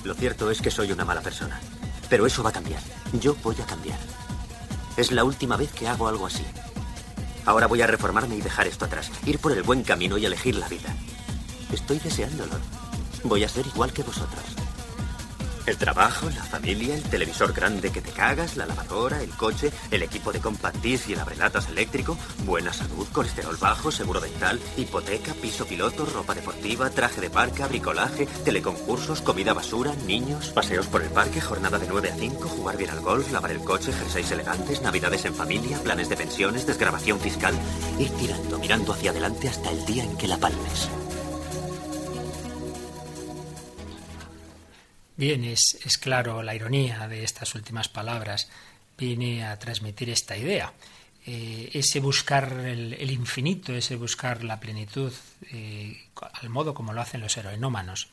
Lo 0.03 0.13
cierto 0.13 0.51
es 0.51 0.62
que 0.62 0.72
soy 0.72 0.92
una 0.92 1.06
mala 1.06 1.22
persona. 1.22 1.60
Pero 2.10 2.25
eso 2.25 2.44
va 2.44 2.50
a 2.50 2.53
cambiar. 2.53 2.82
Yo 3.13 3.36
voy 3.44 3.56
a 3.62 3.65
cambiar. 3.65 4.00
Es 4.98 5.12
la 5.12 5.24
última 5.24 5.58
vez 5.58 5.72
que 5.72 5.88
hago 5.88 6.08
algo 6.08 6.27
así. 6.27 6.46
Ahora 7.46 7.68
voy 7.68 7.82
a 7.82 7.88
reformarme 7.88 8.36
y 8.36 8.42
dejar 8.42 8.68
esto 8.68 8.86
atrás. 8.86 9.12
Ir 9.25 9.39
por 9.39 9.51
el 9.51 9.63
buen 9.63 9.84
camino 9.84 10.18
y 10.18 10.25
elegir 10.25 10.56
la 10.56 10.68
vida. 10.68 10.96
Estoy 11.72 12.00
deseándolo. 12.00 12.53
Voy 13.24 13.44
a 13.44 13.50
ser 13.50 13.65
igual 13.68 13.92
que 13.94 14.03
vosotros. 14.03 14.44
El 15.65 15.77
trabajo, 15.77 16.29
la 16.29 16.43
familia, 16.43 16.93
el 16.96 17.03
televisor 17.03 17.53
grande 17.53 17.91
que 17.91 18.01
te 18.01 18.12
cagas, 18.12 18.58
la 18.58 18.65
lavadora, 18.65 19.22
el 19.22 19.29
coche, 19.29 19.72
el 19.91 20.03
equipo 20.03 20.34
de 20.34 20.41
compact 20.41 20.84
y 20.84 21.13
el 21.13 21.20
abrelatas 21.20 21.70
eléctrico, 21.70 22.17
buena 22.46 22.74
salud, 22.74 23.08
colesterol 23.13 23.55
bajo, 23.55 23.89
seguro 23.89 24.20
dental, 24.20 24.60
hipoteca, 24.75 25.34
piso 25.34 25.65
piloto, 25.65 26.05
ropa 26.05 26.36
deportiva, 26.36 26.89
traje 26.89 27.22
de 27.22 27.29
parque, 27.29 27.63
bricolaje, 27.63 28.25
teleconcursos, 28.43 29.22
comida 29.22 29.53
basura, 29.53 29.93
niños, 30.05 30.50
paseos 30.50 30.88
por 30.88 31.01
el 31.01 31.10
parque, 31.10 31.39
jornada 31.39 31.79
de 31.79 31.88
9 31.88 32.12
a 32.12 32.15
5, 32.15 32.50
jugar 32.50 32.75
bien 32.75 32.89
al 32.89 33.00
golf, 33.00 33.32
lavar 33.32 33.51
el 33.51 33.63
coche, 33.63 33.93
jerseys 33.93 34.32
elegantes, 34.32 34.82
navidades 34.82 35.24
en 35.24 35.34
familia, 35.34 35.79
planes 35.79 36.10
de 36.10 36.17
pensiones, 36.17 36.67
desgrabación 36.67 37.20
fiscal, 37.22 37.53
ir 38.00 38.10
tirando, 38.12 38.60
mirando 38.60 38.91
hacia 38.91 39.12
adelante 39.12 39.48
hasta 39.48 39.72
el 39.72 39.86
día 39.86 40.03
en 40.03 40.17
que 40.17 40.27
la 40.27 40.38
palmes. 40.38 40.89
Bien, 45.15 45.43
es, 45.43 45.77
claro 46.01 46.41
la 46.41 46.55
ironía 46.55 47.08
de 47.08 47.24
estas 47.24 47.53
últimas 47.53 47.88
palabras. 47.88 48.50
Viene 48.98 49.46
a 49.46 49.58
transmitir 49.60 50.10
esta 50.10 50.36
idea. 50.36 50.74
Eh, 51.25 51.70
ese 51.74 52.00
buscar 52.00 52.51
el, 52.51 53.12
infinito, 53.12 53.74
ese 53.74 53.96
buscar 53.96 54.43
la 54.43 54.60
plenitud, 54.60 55.13
eh, 55.51 56.10
al 56.20 56.50
modo 56.50 56.74
como 56.74 56.93
lo 56.93 57.01
hacen 57.01 57.22
los 57.22 57.38
heroinómanos 57.38 58.10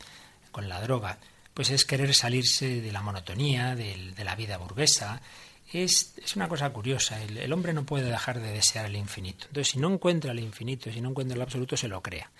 con 0.52 0.68
la 0.68 0.80
droga, 0.80 1.18
pues 1.54 1.70
es 1.70 1.84
querer 1.84 2.14
salirse 2.14 2.80
de 2.80 2.92
la 2.92 3.02
monotonía, 3.02 3.74
de, 3.74 4.14
la 4.22 4.36
vida 4.36 4.58
burguesa. 4.58 5.22
Es, 5.72 6.14
una 6.36 6.48
cosa 6.48 6.70
curiosa, 6.70 7.22
el, 7.22 7.38
el, 7.38 7.52
hombre 7.52 7.72
no 7.72 7.84
puede 7.84 8.10
dejar 8.10 8.40
de 8.40 8.52
desear 8.52 8.86
el 8.86 8.96
infinito. 8.96 9.46
Entonces, 9.46 9.72
si 9.72 9.78
no 9.78 9.92
encuentra 9.92 10.32
el 10.32 10.40
infinito, 10.40 10.92
si 10.92 11.00
no 11.00 11.10
encuentra 11.10 11.34
el 11.34 11.42
absoluto, 11.42 11.76
se 11.76 11.88
lo 11.88 12.02
crea 12.02 12.30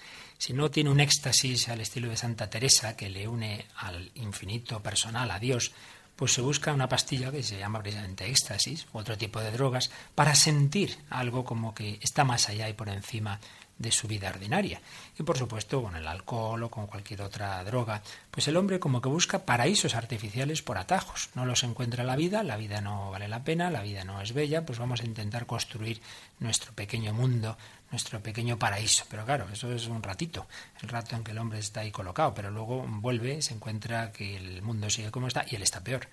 si 0.41 0.55
no 0.55 0.71
tiene 0.71 0.89
un 0.89 1.01
éxtasis 1.01 1.69
al 1.69 1.83
estilo 1.83 2.09
de 2.09 2.17
Santa 2.17 2.49
Teresa 2.49 2.97
que 2.97 3.11
le 3.11 3.29
une 3.29 3.67
al 3.77 4.11
infinito 4.15 4.83
personal, 4.83 5.31
a 5.31 5.39
Dios, 5.39 5.73
pues 6.17 6.33
se 6.33 6.41
busca 6.41 6.73
una 6.73 6.89
pastilla 6.89 7.31
que 7.31 7.43
se 7.43 7.59
llama 7.59 7.83
precisamente 7.83 8.27
éxtasis, 8.27 8.87
otro 8.95 9.19
tipo 9.19 9.39
de 9.39 9.51
drogas, 9.51 9.91
para 10.15 10.35
sentir 10.35 10.97
algo 11.11 11.45
como 11.45 11.75
que 11.75 11.99
está 12.01 12.25
más 12.25 12.49
allá 12.49 12.71
y 12.71 12.73
por 12.73 12.89
encima 12.89 13.39
de 13.77 13.93
su 13.93 14.09
vida 14.09 14.31
ordinaria. 14.31 14.81
Y 15.19 15.25
por 15.25 15.37
supuesto, 15.37 15.83
con 15.83 15.97
el 15.97 16.07
alcohol 16.07 16.63
o 16.63 16.71
con 16.71 16.87
cualquier 16.87 17.21
otra 17.21 17.63
droga, 17.65 18.03
pues 18.31 18.49
el 18.49 18.57
hombre 18.57 18.79
como 18.79 19.01
que 19.03 19.09
busca 19.09 19.45
paraísos 19.45 19.95
artificiales 19.95 20.63
por 20.63 20.79
atajos. 20.79 21.31
No 21.35 21.45
los 21.47 21.65
encuentra 21.65 22.05
la 22.05 22.17
vida, 22.17 22.43
la 22.43 22.57
vida 22.57 22.81
no 22.81 23.11
vale 23.11 23.29
la 23.29 23.45
pena, 23.45 23.71
la 23.71 23.83
vida 23.83 24.05
no 24.05 24.21
es 24.21 24.33
bella, 24.33 24.65
pues 24.65 24.79
vamos 24.79 25.01
a 25.01 25.07
intentar 25.07 25.47
construir 25.47 26.01
nuestro 26.39 26.73
pequeño 26.75 27.15
mundo, 27.15 27.57
nuestro 27.91 28.23
pequeño 28.23 28.59
paraíso. 28.59 29.05
Pero 29.09 29.25
claro, 29.25 29.47
eso 29.53 29.73
es 29.73 29.87
un 29.87 30.03
ratito, 30.03 30.47
el 30.83 30.89
rato 30.89 31.17
en 31.17 31.25
que 31.25 31.33
el 31.33 31.39
hombre 31.39 31.59
está 31.59 31.81
ahí 31.81 31.91
colocado, 31.91 32.35
pero 32.35 32.51
luego 32.51 32.87
vuelve, 32.89 33.43
se 33.43 33.55
encuentra 33.55 34.13
que 34.13 34.37
el 34.37 34.63
mundo 34.63 34.91
sigue 34.91 35.11
como 35.11 35.27
está 35.27 35.45
y 35.49 35.57
él 35.57 35.63
está 35.63 35.83
peor 35.83 36.09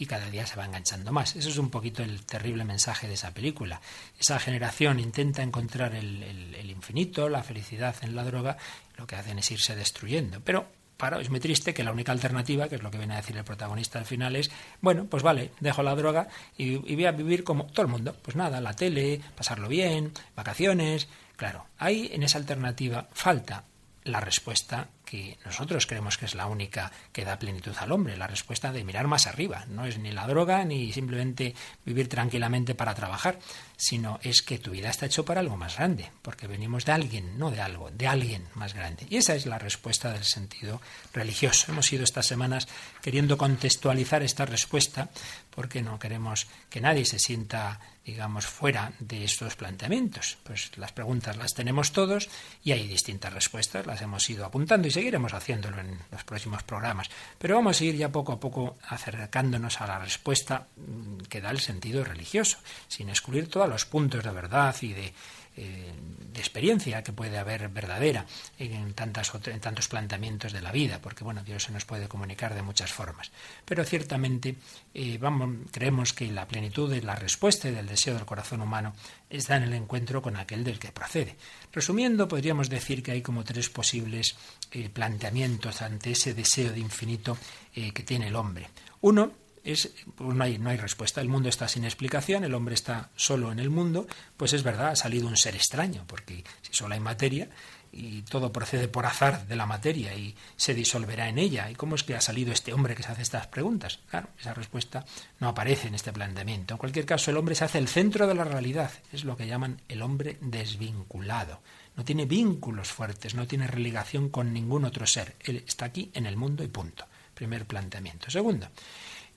y 0.00 0.06
cada 0.06 0.30
día 0.30 0.46
se 0.46 0.56
va 0.56 0.64
enganchando 0.64 1.12
más. 1.12 1.36
Eso 1.36 1.50
es 1.50 1.58
un 1.58 1.68
poquito 1.68 2.02
el 2.02 2.24
terrible 2.24 2.64
mensaje 2.64 3.06
de 3.06 3.14
esa 3.14 3.34
película. 3.34 3.82
Esa 4.18 4.38
generación 4.38 4.98
intenta 4.98 5.42
encontrar 5.42 5.94
el, 5.94 6.70
infinito, 6.70 7.28
la 7.28 7.42
felicidad 7.42 7.94
en 8.00 8.16
la 8.16 8.24
droga, 8.24 8.56
lo 8.96 9.06
que 9.06 9.16
hacen 9.16 9.38
es 9.38 9.50
irse 9.50 9.76
destruyendo. 9.76 10.40
Pero 10.40 10.66
para, 11.00 11.20
es 11.20 11.30
muy 11.30 11.40
triste 11.40 11.74
que 11.74 11.82
la 11.82 11.92
única 11.92 12.12
alternativa, 12.12 12.68
que 12.68 12.76
es 12.76 12.82
lo 12.82 12.90
que 12.90 12.98
viene 12.98 13.14
a 13.14 13.16
decir 13.16 13.36
el 13.36 13.44
protagonista 13.44 13.98
al 13.98 14.04
final, 14.04 14.36
es, 14.36 14.50
bueno, 14.80 15.06
pues 15.06 15.22
vale, 15.22 15.50
dejo 15.58 15.82
la 15.82 15.96
droga 15.96 16.28
y, 16.56 16.74
y 16.92 16.94
voy 16.94 17.06
a 17.06 17.12
vivir 17.12 17.42
como 17.42 17.64
todo 17.66 17.86
el 17.86 17.90
mundo. 17.90 18.14
Pues 18.22 18.36
nada, 18.36 18.60
la 18.60 18.74
tele, 18.74 19.20
pasarlo 19.34 19.66
bien, 19.66 20.12
vacaciones. 20.36 21.08
Claro, 21.36 21.64
hay 21.78 22.10
en 22.12 22.22
esa 22.22 22.38
alternativa 22.38 23.08
falta 23.12 23.64
la 24.04 24.20
respuesta 24.20 24.88
que 25.10 25.38
nosotros 25.44 25.86
creemos 25.86 26.16
que 26.16 26.26
es 26.26 26.36
la 26.36 26.46
única 26.46 26.92
que 27.12 27.24
da 27.24 27.36
plenitud 27.36 27.74
al 27.80 27.90
hombre, 27.90 28.16
la 28.16 28.28
respuesta 28.28 28.70
de 28.70 28.84
mirar 28.84 29.08
más 29.08 29.26
arriba. 29.26 29.64
No 29.68 29.84
es 29.84 29.98
ni 29.98 30.12
la 30.12 30.28
droga 30.28 30.64
ni 30.64 30.92
simplemente 30.92 31.56
vivir 31.84 32.08
tranquilamente 32.08 32.76
para 32.76 32.94
trabajar, 32.94 33.40
sino 33.76 34.20
es 34.22 34.40
que 34.42 34.58
tu 34.58 34.70
vida 34.70 34.88
está 34.88 35.06
hecho 35.06 35.24
para 35.24 35.40
algo 35.40 35.56
más 35.56 35.76
grande, 35.76 36.12
porque 36.22 36.46
venimos 36.46 36.84
de 36.84 36.92
alguien, 36.92 37.38
no 37.38 37.50
de 37.50 37.60
algo, 37.60 37.90
de 37.90 38.06
alguien 38.06 38.46
más 38.54 38.72
grande. 38.72 39.04
Y 39.10 39.16
esa 39.16 39.34
es 39.34 39.46
la 39.46 39.58
respuesta 39.58 40.12
del 40.12 40.22
sentido 40.22 40.80
religioso. 41.12 41.72
Hemos 41.72 41.92
ido 41.92 42.04
estas 42.04 42.26
semanas 42.26 42.68
queriendo 43.02 43.36
contextualizar 43.36 44.22
esta 44.22 44.46
respuesta, 44.46 45.08
porque 45.50 45.82
no 45.82 45.98
queremos 45.98 46.46
que 46.68 46.80
nadie 46.80 47.04
se 47.04 47.18
sienta 47.18 47.80
digamos, 48.04 48.46
fuera 48.46 48.92
de 48.98 49.24
estos 49.24 49.56
planteamientos. 49.56 50.38
Pues 50.42 50.76
las 50.76 50.92
preguntas 50.92 51.36
las 51.36 51.54
tenemos 51.54 51.92
todos 51.92 52.28
y 52.64 52.72
hay 52.72 52.86
distintas 52.88 53.32
respuestas, 53.32 53.86
las 53.86 54.00
hemos 54.02 54.28
ido 54.28 54.44
apuntando 54.44 54.88
y 54.88 54.90
seguiremos 55.00 55.32
haciéndolo 55.32 55.80
en 55.80 55.98
los 56.12 56.24
próximos 56.24 56.62
programas. 56.62 57.08
Pero 57.38 57.54
vamos 57.54 57.80
a 57.80 57.84
ir 57.84 57.96
ya 57.96 58.12
poco 58.12 58.32
a 58.32 58.40
poco 58.40 58.76
acercándonos 58.86 59.80
a 59.80 59.86
la 59.86 59.98
respuesta 59.98 60.66
mm, 60.76 61.22
que 61.22 61.40
da 61.40 61.50
el 61.50 61.60
sentido 61.60 62.04
religioso, 62.04 62.58
sin 62.86 63.08
excluir 63.08 63.48
todos 63.48 63.66
los 63.66 63.86
puntos 63.86 64.22
de 64.22 64.30
verdad 64.30 64.76
y 64.82 64.92
de 64.92 65.14
eh, 65.56 65.92
de 66.32 66.38
experiencia 66.38 67.02
que 67.02 67.12
puede 67.12 67.36
haber 67.36 67.68
verdadera 67.68 68.24
en, 68.58 68.94
tantas, 68.94 69.32
en 69.46 69.60
tantos 69.60 69.88
planteamientos 69.88 70.52
de 70.52 70.62
la 70.62 70.70
vida, 70.70 71.00
porque 71.02 71.24
bueno, 71.24 71.42
Dios 71.42 71.64
se 71.64 71.72
nos 71.72 71.84
puede 71.84 72.06
comunicar 72.06 72.54
de 72.54 72.62
muchas 72.62 72.92
formas. 72.92 73.32
Pero 73.64 73.84
ciertamente 73.84 74.54
eh, 74.94 75.18
vamos, 75.18 75.66
creemos 75.72 76.12
que 76.12 76.30
la 76.30 76.46
plenitud 76.46 76.88
de 76.88 77.02
la 77.02 77.16
respuesta 77.16 77.68
y 77.68 77.72
del 77.72 77.88
deseo 77.88 78.14
del 78.14 78.26
corazón 78.26 78.60
humano 78.60 78.94
está 79.28 79.56
en 79.56 79.64
el 79.64 79.72
encuentro 79.72 80.22
con 80.22 80.36
aquel 80.36 80.62
del 80.62 80.78
que 80.78 80.92
procede. 80.92 81.36
Resumiendo, 81.72 82.28
podríamos 82.28 82.70
decir 82.70 83.02
que 83.02 83.12
hay 83.12 83.22
como 83.22 83.42
tres 83.42 83.68
posibles 83.68 84.36
eh, 84.70 84.88
planteamientos 84.88 85.82
ante 85.82 86.12
ese 86.12 86.32
deseo 86.32 86.72
de 86.72 86.80
infinito 86.80 87.36
que 87.72 88.02
tiene 88.02 88.26
el 88.26 88.36
hombre. 88.36 88.68
Uno 89.00 89.32
es, 89.64 89.92
pues 90.14 90.34
no, 90.34 90.44
hay, 90.44 90.58
no 90.58 90.70
hay 90.70 90.76
respuesta. 90.76 91.20
El 91.20 91.28
mundo 91.28 91.48
está 91.48 91.68
sin 91.68 91.84
explicación, 91.84 92.44
el 92.44 92.54
hombre 92.54 92.74
está 92.74 93.10
solo 93.16 93.52
en 93.52 93.58
el 93.58 93.70
mundo, 93.70 94.06
pues 94.36 94.52
es 94.52 94.62
verdad, 94.62 94.88
ha 94.88 94.96
salido 94.96 95.28
un 95.28 95.36
ser 95.36 95.54
extraño, 95.54 96.04
porque 96.06 96.44
si 96.62 96.72
solo 96.72 96.94
hay 96.94 97.00
materia 97.00 97.48
y 97.92 98.22
todo 98.22 98.52
procede 98.52 98.88
por 98.88 99.06
azar 99.06 99.46
de 99.46 99.56
la 99.56 99.66
materia 99.66 100.14
y 100.14 100.36
se 100.56 100.74
disolverá 100.74 101.28
en 101.28 101.38
ella, 101.38 101.70
¿y 101.70 101.74
cómo 101.74 101.96
es 101.96 102.04
que 102.04 102.14
ha 102.14 102.20
salido 102.20 102.52
este 102.52 102.72
hombre 102.72 102.94
que 102.94 103.02
se 103.02 103.10
hace 103.10 103.22
estas 103.22 103.48
preguntas? 103.48 103.98
Claro, 104.08 104.28
esa 104.38 104.54
respuesta 104.54 105.04
no 105.40 105.48
aparece 105.48 105.88
en 105.88 105.94
este 105.94 106.12
planteamiento. 106.12 106.74
En 106.74 106.78
cualquier 106.78 107.06
caso, 107.06 107.30
el 107.30 107.36
hombre 107.36 107.54
se 107.54 107.64
hace 107.64 107.78
el 107.78 107.88
centro 107.88 108.26
de 108.26 108.34
la 108.34 108.44
realidad, 108.44 108.92
es 109.12 109.24
lo 109.24 109.36
que 109.36 109.46
llaman 109.46 109.82
el 109.88 110.02
hombre 110.02 110.38
desvinculado. 110.40 111.60
No 111.96 112.04
tiene 112.04 112.24
vínculos 112.24 112.88
fuertes, 112.88 113.34
no 113.34 113.46
tiene 113.46 113.66
religación 113.66 114.28
con 114.28 114.52
ningún 114.52 114.84
otro 114.84 115.06
ser. 115.06 115.34
Él 115.40 115.64
está 115.66 115.86
aquí 115.86 116.10
en 116.14 116.26
el 116.26 116.36
mundo 116.36 116.62
y 116.62 116.68
punto. 116.68 117.04
Primer 117.34 117.66
planteamiento. 117.66 118.30
Segundo, 118.30 118.68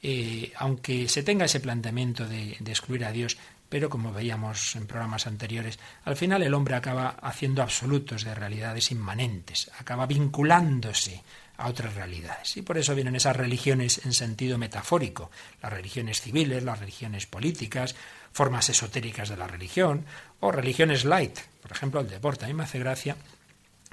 eh, 0.06 0.52
aunque 0.58 1.08
se 1.08 1.24
tenga 1.24 1.46
ese 1.46 1.62
planteamiento 1.62 2.28
de, 2.28 2.58
excluir 2.66 3.06
a 3.06 3.14
Dios, 3.14 3.38
pero 3.70 3.90
como 3.90 4.12
veíamos 4.12 4.76
en 4.76 4.86
programas 4.86 5.28
anteriores, 5.28 5.80
al 6.04 6.18
final 6.18 6.44
el 6.44 6.54
hombre 6.54 6.76
acaba 6.76 7.16
haciendo 7.22 7.62
absolutos 7.62 8.26
de 8.26 8.36
realidades 8.36 8.92
inmanentes, 8.92 9.72
acaba 9.80 10.06
vinculándose 10.06 11.24
a 11.56 11.70
otras 11.70 11.96
realidades. 11.96 12.58
Y 12.58 12.64
por 12.64 12.78
eso 12.78 12.94
vienen 12.96 13.16
esas 13.16 13.38
religiones 13.38 14.06
en 14.06 14.12
sentido 14.12 14.58
metafórico, 14.58 15.32
las 15.62 15.72
religiones 15.72 16.20
civiles, 16.20 16.64
las 16.64 16.80
religiones 16.80 17.26
políticas, 17.26 17.96
formas 18.34 18.70
esotéricas 18.70 19.30
de 19.30 19.38
la 19.38 19.48
religión, 19.48 20.06
o 20.42 20.52
religiones 20.52 21.06
light, 21.06 21.40
por 21.62 21.72
ejemplo 21.72 22.02
el 22.02 22.10
deporte. 22.10 22.44
A 22.44 22.50
mí 22.50 22.54
me 22.54 22.64
hace 22.64 22.80
gracia 22.80 23.16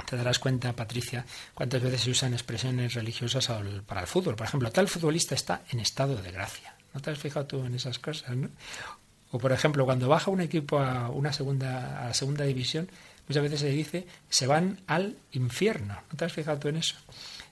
te 0.08 0.16
darás 0.16 0.38
cuenta, 0.38 0.72
Patricia, 0.74 1.24
cuántas 1.54 1.82
veces 1.82 2.02
se 2.02 2.10
usan 2.10 2.32
expresiones 2.32 2.94
religiosas 2.94 3.50
para 3.86 4.02
el 4.02 4.06
fútbol. 4.06 4.36
Por 4.36 4.46
ejemplo, 4.46 4.70
tal 4.70 4.88
futbolista 4.88 5.34
está 5.34 5.62
en 5.70 5.80
estado 5.80 6.16
de 6.16 6.30
gracia. 6.30 6.74
¿No 6.94 7.00
te 7.00 7.10
has 7.10 7.18
fijado 7.18 7.46
tú 7.46 7.64
en 7.64 7.74
esas 7.74 7.98
cosas? 7.98 8.36
¿no? 8.36 8.48
O 9.32 9.38
por 9.38 9.52
ejemplo, 9.52 9.84
cuando 9.84 10.08
baja 10.08 10.30
un 10.30 10.40
equipo 10.40 10.78
a 10.78 11.08
una 11.08 11.32
segunda, 11.32 12.02
a 12.02 12.08
la 12.08 12.14
segunda 12.14 12.44
división, 12.44 12.88
muchas 13.28 13.42
veces 13.42 13.60
se 13.60 13.68
dice 13.68 14.06
se 14.28 14.46
van 14.46 14.80
al 14.86 15.16
infierno. 15.32 15.94
¿No 16.10 16.16
te 16.16 16.24
has 16.24 16.32
fijado 16.32 16.58
tú 16.58 16.68
en 16.68 16.78
eso? 16.78 16.96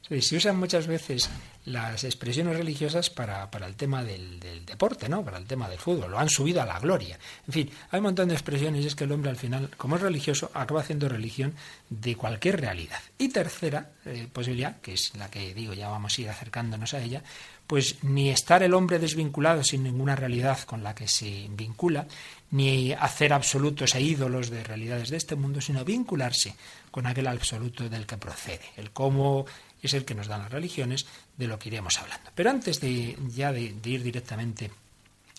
Se 0.08 0.36
usan 0.36 0.58
muchas 0.58 0.86
veces 0.86 1.28
las 1.66 2.02
expresiones 2.04 2.56
religiosas 2.56 3.10
para, 3.10 3.50
para 3.50 3.66
el 3.66 3.76
tema 3.76 4.02
del, 4.02 4.40
del, 4.40 4.64
deporte, 4.64 5.08
¿no? 5.08 5.22
Para 5.22 5.38
el 5.38 5.44
tema 5.44 5.68
del 5.68 5.78
fútbol. 5.78 6.10
Lo 6.10 6.18
han 6.18 6.30
subido 6.30 6.62
a 6.62 6.66
la 6.66 6.78
gloria. 6.80 7.18
En 7.46 7.52
fin, 7.52 7.70
hay 7.90 7.98
un 7.98 8.04
montón 8.04 8.28
de 8.28 8.34
expresiones 8.34 8.84
y 8.84 8.86
es 8.86 8.94
que 8.94 9.04
el 9.04 9.12
hombre 9.12 9.30
al 9.30 9.36
final, 9.36 9.70
como 9.76 9.96
es 9.96 10.02
religioso, 10.02 10.50
acaba 10.54 10.80
haciendo 10.80 11.08
religión 11.08 11.54
de 11.90 12.16
cualquier 12.16 12.60
realidad. 12.60 13.00
Y 13.18 13.28
tercera 13.28 13.90
eh, 14.06 14.26
posibilidad, 14.32 14.80
que 14.80 14.94
es 14.94 15.14
la 15.16 15.30
que 15.30 15.52
digo, 15.52 15.74
ya 15.74 15.88
vamos 15.88 16.16
a 16.16 16.22
ir 16.22 16.30
acercándonos 16.30 16.94
a 16.94 17.02
ella, 17.02 17.22
pues 17.66 18.02
ni 18.02 18.30
estar 18.30 18.62
el 18.62 18.72
hombre 18.72 18.98
desvinculado 18.98 19.62
sin 19.62 19.82
ninguna 19.82 20.16
realidad 20.16 20.58
con 20.60 20.82
la 20.82 20.94
que 20.94 21.06
se 21.06 21.48
vincula, 21.50 22.06
ni 22.50 22.92
hacer 22.92 23.34
absolutos 23.34 23.94
e 23.94 24.00
ídolos 24.00 24.48
de 24.48 24.64
realidades 24.64 25.10
de 25.10 25.18
este 25.18 25.36
mundo, 25.36 25.60
sino 25.60 25.84
vincularse 25.84 26.54
con 26.90 27.06
aquel 27.06 27.26
absoluto 27.26 27.86
del 27.90 28.06
que 28.06 28.16
procede. 28.16 28.62
El 28.78 28.90
cómo 28.90 29.44
es 29.82 29.94
el 29.94 30.04
que 30.04 30.14
nos 30.14 30.26
dan 30.26 30.42
las 30.42 30.52
religiones, 30.52 31.06
de 31.36 31.46
lo 31.46 31.58
que 31.58 31.68
iremos 31.68 31.98
hablando. 31.98 32.30
Pero 32.34 32.50
antes 32.50 32.80
de 32.80 33.16
ya 33.28 33.52
de, 33.52 33.74
ir 33.84 34.02
directamente 34.02 34.70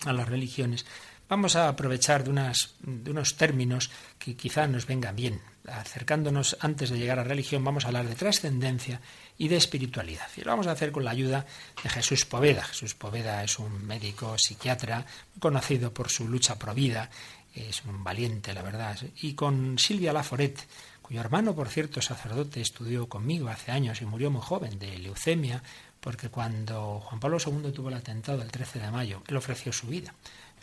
a 0.04 0.12
las 0.12 0.28
religiones, 0.28 0.86
vamos 1.28 1.56
a 1.56 1.68
aprovechar 1.68 2.24
de, 2.24 2.30
unas, 2.30 2.74
de 2.80 3.10
unos 3.10 3.36
términos 3.36 3.90
que 4.18 4.36
quizá 4.36 4.66
nos 4.66 4.86
vengan 4.86 5.16
bien. 5.16 5.40
Acercándonos 5.68 6.56
antes 6.60 6.90
de 6.90 6.98
llegar 6.98 7.18
a 7.18 7.24
religión, 7.24 7.62
vamos 7.62 7.84
a 7.84 7.88
hablar 7.88 8.08
de 8.08 8.14
trascendencia 8.14 9.00
y 9.36 9.48
de 9.48 9.56
espiritualidad. 9.56 10.28
Y 10.36 10.40
lo 10.40 10.50
vamos 10.50 10.66
a 10.66 10.72
hacer 10.72 10.90
con 10.90 11.04
la 11.04 11.10
ayuda 11.10 11.46
de 11.82 11.90
Jesús 11.90 12.24
Poveda. 12.24 12.64
Jesús 12.64 12.94
Poveda 12.94 13.44
es 13.44 13.58
un 13.58 13.86
médico 13.86 14.36
psiquiatra 14.38 15.04
conocido 15.38 15.92
por 15.92 16.08
su 16.08 16.26
lucha 16.26 16.58
pro 16.58 16.74
vida, 16.74 17.10
es 17.54 17.84
un 17.84 18.02
valiente, 18.02 18.54
la 18.54 18.62
verdad. 18.62 18.98
Y 19.22 19.34
con 19.34 19.78
Silvia 19.78 20.12
Laforet, 20.12 20.66
cuyo 21.10 21.22
hermano, 21.22 21.56
por 21.56 21.68
cierto, 21.68 22.00
sacerdote, 22.00 22.60
estudió 22.60 23.08
conmigo 23.08 23.48
hace 23.48 23.72
años 23.72 24.00
y 24.00 24.06
murió 24.06 24.30
muy 24.30 24.42
joven 24.42 24.78
de 24.78 24.96
leucemia, 24.96 25.60
porque 25.98 26.28
cuando 26.28 27.00
Juan 27.00 27.18
Pablo 27.18 27.38
II 27.44 27.72
tuvo 27.72 27.88
el 27.88 27.96
atentado 27.96 28.40
el 28.42 28.52
13 28.52 28.78
de 28.78 28.92
mayo, 28.92 29.20
él 29.26 29.36
ofreció 29.36 29.72
su 29.72 29.88
vida. 29.88 30.14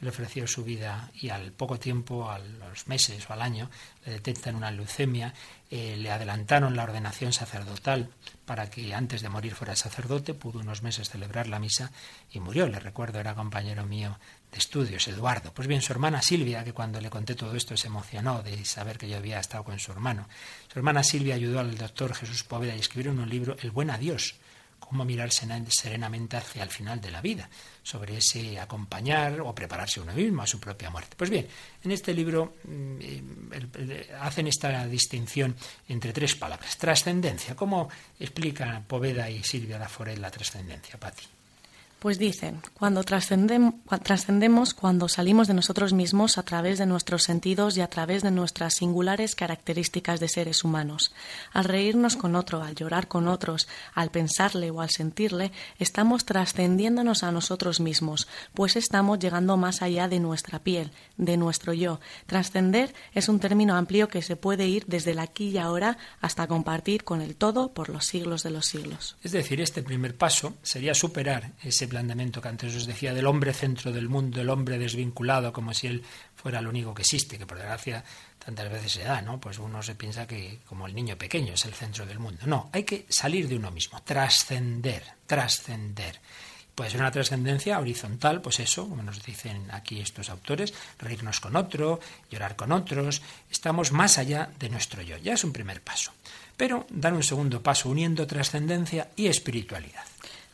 Él 0.01 0.07
ofreció 0.07 0.47
su 0.47 0.63
vida 0.63 1.11
y 1.15 1.29
al 1.29 1.51
poco 1.51 1.77
tiempo, 1.79 2.29
a 2.31 2.39
los 2.39 2.87
meses 2.87 3.29
o 3.29 3.33
al 3.33 3.41
año, 3.41 3.69
le 4.05 4.13
detectan 4.13 4.55
una 4.55 4.71
leucemia, 4.71 5.33
eh, 5.69 5.97
le 5.97 6.11
adelantaron 6.11 6.77
la 6.77 6.83
ordenación 6.83 7.33
sacerdotal 7.33 8.09
para 8.45 8.69
que 8.69 8.93
antes 8.93 9.21
de 9.21 9.27
morir 9.27 9.53
fuera 9.53 9.75
sacerdote, 9.75 10.33
pudo 10.33 10.59
unos 10.59 10.81
meses 10.81 11.09
celebrar 11.09 11.47
la 11.47 11.59
misa 11.59 11.91
y 12.31 12.39
murió. 12.39 12.67
Le 12.67 12.79
recuerdo, 12.79 13.19
era 13.19 13.35
compañero 13.35 13.85
mío 13.85 14.17
de 14.51 14.57
estudios, 14.57 15.07
Eduardo. 15.07 15.53
Pues 15.53 15.67
bien, 15.67 15.81
su 15.81 15.91
hermana 15.91 16.21
Silvia, 16.21 16.63
que 16.63 16.73
cuando 16.73 17.01
le 17.01 17.09
conté 17.09 17.35
todo 17.35 17.55
esto 17.55 17.75
se 17.75 17.87
emocionó 17.87 18.41
de 18.43 18.63
saber 18.65 18.97
que 18.97 19.09
yo 19.09 19.17
había 19.17 19.39
estado 19.39 19.63
con 19.63 19.79
su 19.79 19.91
hermano. 19.91 20.27
Su 20.71 20.79
hermana 20.79 21.03
Silvia 21.03 21.35
ayudó 21.35 21.59
al 21.59 21.77
doctor 21.77 22.13
Jesús 22.13 22.43
Poveda 22.43 22.73
a 22.73 22.75
escribir 22.75 23.09
un 23.09 23.27
libro, 23.27 23.57
El 23.61 23.71
buen 23.71 23.89
adiós, 23.89 24.35
cómo 24.79 25.03
mirar 25.03 25.31
serenamente 25.31 26.37
hacia 26.37 26.63
el 26.63 26.69
final 26.69 27.01
de 27.01 27.11
la 27.11 27.21
vida, 27.21 27.49
sobre 27.83 28.17
ese 28.17 28.59
acompañar 28.59 29.41
o 29.41 29.53
prepararse 29.53 29.99
uno 29.99 30.13
mismo 30.13 30.41
a 30.41 30.47
su 30.47 30.59
propia 30.59 30.89
muerte. 30.89 31.15
Pues 31.17 31.29
bien, 31.29 31.47
en 31.83 31.91
este 31.91 32.13
libro 32.13 32.55
mm, 32.63 32.99
hacen 34.21 34.47
esta 34.47 34.85
distinción 34.87 35.55
entre 35.89 36.13
tres 36.13 36.35
palabras. 36.35 36.77
Trascendencia. 36.77 37.55
¿Cómo 37.55 37.89
explican 38.19 38.85
Poveda 38.85 39.29
y 39.29 39.43
Silvia 39.43 39.77
Laforet 39.77 40.17
la 40.17 40.31
trascendencia, 40.31 40.97
Pati? 40.97 41.36
Pues 41.99 42.19
dicen, 42.19 42.61
cuando 42.75 43.03
trascendemos, 43.03 44.73
cuando 44.75 45.09
salimos 45.09 45.47
de 45.47 45.55
nosotros 45.55 45.93
mismos 45.93 46.37
a 46.37 46.43
través 46.43 46.77
de 46.77 46.85
nuestros 46.85 47.23
sentidos 47.23 47.75
y 47.75 47.81
a 47.81 47.87
través 47.87 48.21
de 48.21 48.29
nuestras 48.29 48.75
singulares 48.75 49.33
características 49.33 50.19
de 50.19 50.27
seres 50.27 50.63
humanos. 50.63 51.11
Al 51.53 51.63
reírnos 51.65 52.15
con 52.15 52.35
otro, 52.35 52.61
al 52.61 52.75
llorar 52.75 53.07
con 53.07 53.27
otros, 53.27 53.67
al 53.95 54.11
pensarle 54.11 54.69
o 54.69 54.81
al 54.81 54.91
sentirle, 54.91 55.51
estamos 55.79 56.23
trascendiéndonos 56.23 57.23
a 57.23 57.31
nosotros 57.31 57.79
mismos, 57.79 58.27
pues 58.53 58.75
estamos 58.75 59.17
llegando 59.17 59.57
más 59.57 59.81
allá 59.81 60.07
de 60.07 60.19
nuestra 60.19 60.59
piel, 60.59 60.91
de 61.17 61.35
nuestro 61.35 61.73
yo. 61.73 61.99
Trascender 62.27 62.93
es 63.15 63.27
un 63.27 63.39
término 63.39 63.75
amplio 63.75 64.07
que 64.07 64.21
se 64.21 64.35
puede 64.35 64.67
ir 64.67 64.85
desde 64.85 65.11
el 65.11 65.19
aquí 65.19 65.49
y 65.49 65.57
ahora 65.57 65.97
hasta 66.21 66.45
compartir 66.45 67.03
con 67.03 67.23
el 67.23 67.35
todo 67.35 67.73
por 67.73 67.89
los 67.89 68.05
siglos 68.05 68.43
de 68.43 68.51
los 68.51 68.67
siglos. 68.67 69.17
Es 69.23 69.31
decir, 69.31 69.61
este 69.61 69.81
primer 69.81 70.15
paso 70.15 70.53
sería 70.61 70.93
superar 70.93 71.53
ese 71.63 71.86
planteamiento 71.87 72.41
que 72.41 72.47
antes 72.47 72.75
os 72.75 72.85
decía 72.85 73.13
del 73.13 73.27
hombre 73.27 73.53
centro 73.53 73.91
del 73.91 74.09
mundo, 74.09 74.41
el 74.41 74.49
hombre 74.49 74.77
desvinculado, 74.77 75.53
como 75.53 75.73
si 75.73 75.87
él 75.87 76.03
fuera 76.35 76.61
lo 76.61 76.69
único 76.69 76.93
que 76.93 77.01
existe, 77.01 77.37
que 77.37 77.45
por 77.45 77.57
desgracia 77.57 78.03
tantas 78.43 78.71
veces 78.71 78.93
se 78.93 79.03
da, 79.03 79.21
¿no? 79.21 79.39
Pues 79.39 79.59
uno 79.59 79.83
se 79.83 79.95
piensa 79.95 80.25
que 80.25 80.59
como 80.65 80.87
el 80.87 80.95
niño 80.95 81.17
pequeño 81.17 81.53
es 81.53 81.65
el 81.65 81.73
centro 81.73 82.05
del 82.05 82.19
mundo. 82.19 82.43
No, 82.45 82.69
hay 82.71 82.83
que 82.83 83.05
salir 83.09 83.47
de 83.47 83.57
uno 83.57 83.71
mismo, 83.71 84.01
trascender, 84.03 85.03
trascender. 85.25 86.19
Puede 86.77 86.91
ser 86.91 86.99
una 87.01 87.11
trascendencia 87.11 87.79
horizontal, 87.79 88.39
pues 88.39 88.59
eso, 88.59 88.87
como 88.87 89.01
nos 89.01 89.23
dicen 89.23 89.67
aquí 89.71 89.99
estos 89.99 90.29
autores, 90.29 90.75
reírnos 90.99 91.39
con 91.39 91.55
otro, 91.55 91.99
llorar 92.29 92.55
con 92.55 92.71
otros, 92.71 93.23
estamos 93.49 93.91
más 93.91 94.19
allá 94.19 94.51
de 94.59 94.69
nuestro 94.69 95.01
yo, 95.01 95.17
ya 95.17 95.33
es 95.33 95.43
un 95.43 95.53
primer 95.53 95.81
paso. 95.81 96.13
Pero 96.55 96.85
dar 96.91 97.13
un 97.13 97.23
segundo 97.23 97.63
paso 97.63 97.89
uniendo 97.89 98.27
trascendencia 98.27 99.09
y 99.15 99.25
espiritualidad. 99.25 100.05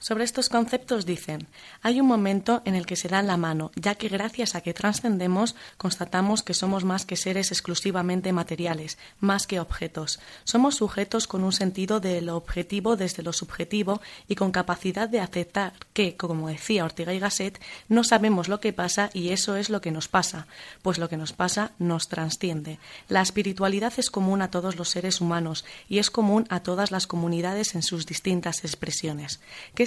Sobre 0.04 0.26
estos 0.26 0.50
conceptos 0.50 1.06
dicen, 1.06 1.48
hay 1.82 2.02
un 2.02 2.08
momento 2.08 2.62
en 2.66 2.76
el 2.76 2.86
que 2.86 2.98
se 2.98 3.08
dan 3.08 3.26
la 3.26 3.38
mano, 3.38 3.72
ya 3.78 3.96
que 3.96 4.10
gracias 4.10 4.54
a 4.54 4.60
que 4.60 4.74
trascendemos 4.74 5.56
constatamos 5.78 6.44
que 6.44 6.54
somos 6.54 6.84
más 6.84 7.06
que 7.06 7.16
seres 7.16 7.54
exclusivamente 7.54 8.34
materiales, 8.34 8.98
más 9.22 9.48
que 9.48 9.62
objetos. 9.62 10.20
Somos 10.44 10.76
sujetos 10.76 11.26
con 11.26 11.46
un 11.46 11.54
sentido 11.54 12.02
de 12.02 12.20
lo 12.20 12.36
objetivo 12.36 12.98
desde 12.98 13.24
lo 13.24 13.32
subjetivo 13.32 14.02
y 14.28 14.36
con 14.36 14.52
capacidad 14.52 15.08
de 15.08 15.22
aceptar 15.22 15.72
que, 15.94 16.18
como 16.18 16.50
decía 16.50 16.84
Ortega 16.84 17.14
y 17.14 17.20
Gasset, 17.20 17.62
no 17.88 18.04
sabemos 18.04 18.50
lo 18.50 18.60
que 18.60 18.74
pasa 18.74 19.10
y 19.14 19.30
eso 19.30 19.56
es 19.56 19.70
lo 19.70 19.80
que 19.80 19.92
nos 19.92 20.10
pasa, 20.10 20.48
pues 20.82 20.98
lo 20.98 21.08
que 21.08 21.16
nos 21.16 21.32
pasa 21.32 21.72
nos 21.80 22.10
trasciende. 22.10 22.78
La 23.08 23.22
espiritualidad 23.22 23.94
es 23.96 24.10
común 24.10 24.42
a 24.42 24.52
todos 24.52 24.76
los 24.76 24.90
seres 24.90 25.22
humanos 25.22 25.64
y 25.88 26.00
es 26.00 26.12
común 26.12 26.46
a 26.50 26.60
todas 26.60 26.92
las 26.92 27.08
comunidades 27.08 27.74
en 27.74 27.84
sus 27.84 28.06
distintas 28.06 28.66
expresiones 28.66 29.40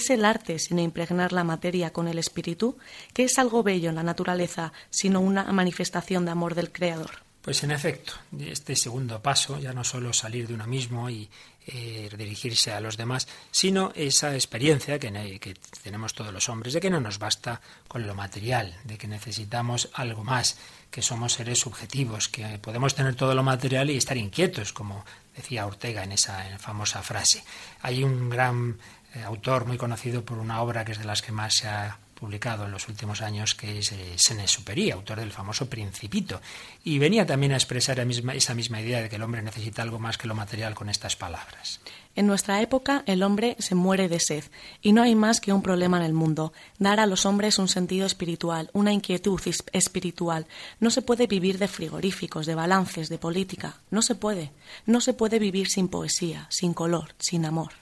es 0.07 0.11
el 0.11 0.25
arte 0.25 0.59
sino 0.59 0.81
impregnar 0.81 1.33
la 1.33 1.43
materia 1.43 1.93
con 1.93 2.07
el 2.07 2.19
espíritu? 2.19 2.79
¿Qué 3.13 3.25
es 3.25 3.39
algo 3.39 3.63
bello 3.63 3.89
en 3.89 3.97
la 3.97 4.03
naturaleza 4.05 4.73
sino 4.91 5.21
una 5.21 5.45
manifestación 5.53 6.25
de 6.25 6.31
amor 6.31 6.55
del 6.55 6.71
Creador? 6.71 7.27
Pues 7.43 7.63
en 7.63 7.71
efecto, 7.71 8.13
este 8.41 8.75
segundo 8.75 9.23
paso, 9.23 9.59
ya 9.59 9.73
no 9.73 9.85
solo 9.85 10.13
salir 10.13 10.49
de 10.49 10.55
uno 10.55 10.67
mismo 10.67 11.09
y 11.09 11.29
eh, 11.69 12.09
dirigirse 12.17 12.73
a 12.73 12.81
los 12.81 12.97
demás, 12.97 13.29
sino 13.53 13.93
esa 13.95 14.35
experiencia 14.35 14.99
que, 14.99 15.39
que, 15.39 15.55
tenemos 15.83 16.13
todos 16.13 16.33
los 16.33 16.49
hombres 16.49 16.75
de 16.75 16.81
que 16.81 16.91
no 16.91 17.01
nos 17.01 17.21
basta 17.21 17.61
con 17.87 18.05
lo 18.05 18.17
material, 18.17 18.75
de 18.83 18.99
que 18.99 19.07
necesitamos 19.07 19.91
algo 19.95 20.25
más, 20.25 20.59
que 20.91 21.03
somos 21.03 21.35
seres 21.35 21.61
subjetivos, 21.61 22.29
que 22.29 22.59
podemos 22.59 22.97
tener 22.97 23.15
todo 23.15 23.35
lo 23.35 23.45
material 23.45 23.91
y 23.91 23.97
estar 23.97 24.17
inquietos, 24.17 24.73
como 24.73 25.05
decía 25.37 25.67
Ortega 25.67 26.03
en 26.03 26.13
esa 26.13 26.59
famosa 26.59 27.03
frase. 27.03 27.45
Hay 27.83 28.03
un 28.03 28.29
gran 28.29 28.79
autor 29.25 29.67
muy 29.67 29.77
conocido 29.77 30.25
por 30.25 30.39
una 30.39 30.61
obra 30.61 30.85
que 30.85 30.93
es 30.93 30.99
de 30.99 31.05
las 31.05 31.23
que 31.23 31.33
más 31.33 31.55
se 31.55 31.69
ha 31.69 31.99
publicado 32.17 32.65
en 32.65 32.73
los 32.73 32.89
últimos 32.89 33.23
años, 33.23 33.55
que 33.55 33.79
es 33.79 33.93
eh, 33.93 34.17
Superi, 34.47 34.91
autor 34.91 35.21
del 35.21 35.31
famoso 35.31 35.69
Principito. 35.69 36.41
Y 36.83 36.99
venía 36.99 37.27
también 37.27 37.53
a 37.53 37.57
expresar 37.57 38.01
esa 38.01 38.55
misma 38.55 38.81
idea 38.81 39.03
de 39.03 39.09
que 39.09 39.17
el 39.17 39.23
hombre 39.23 39.43
necesita 39.43 39.83
algo 39.83 39.99
más 39.99 40.19
que 40.19 40.27
lo 40.27 40.35
material 40.35 40.75
con 40.75 40.89
estas 40.89 41.15
palabras. 41.15 41.81
En 42.17 42.27
nuestra 42.27 42.63
época 42.63 43.03
el 43.07 43.23
hombre 43.23 43.57
se 43.59 43.75
muere 43.75 44.09
de 44.09 44.19
sed, 44.19 44.45
y 44.81 44.95
no 44.95 45.03
hay 45.03 45.15
más 45.15 45.41
que 45.41 45.53
un 45.53 45.63
problema 45.63 45.99
en 45.99 46.05
el 46.05 46.15
mundo, 46.15 46.55
dar 46.79 46.99
a 46.99 47.07
los 47.07 47.27
hombres 47.27 47.59
un 47.59 47.69
sentido 47.69 48.07
espiritual, 48.07 48.71
una 48.73 48.93
inquietud 48.93 49.39
espiritual. 49.73 50.47
No 50.81 50.91
se 50.91 51.03
puede 51.03 51.27
vivir 51.27 51.59
de 51.59 51.69
frigoríficos, 51.69 52.47
de 52.47 52.55
balances, 52.55 53.11
de 53.11 53.19
política. 53.19 53.77
No 53.91 54.01
se 54.01 54.15
puede. 54.15 54.51
No 54.87 55.03
se 55.03 55.13
puede 55.13 55.39
vivir 55.39 55.69
sin 55.69 55.89
poesía, 55.89 56.47
sin 56.49 56.73
color, 56.73 57.15
sin 57.19 57.45
amor. 57.45 57.73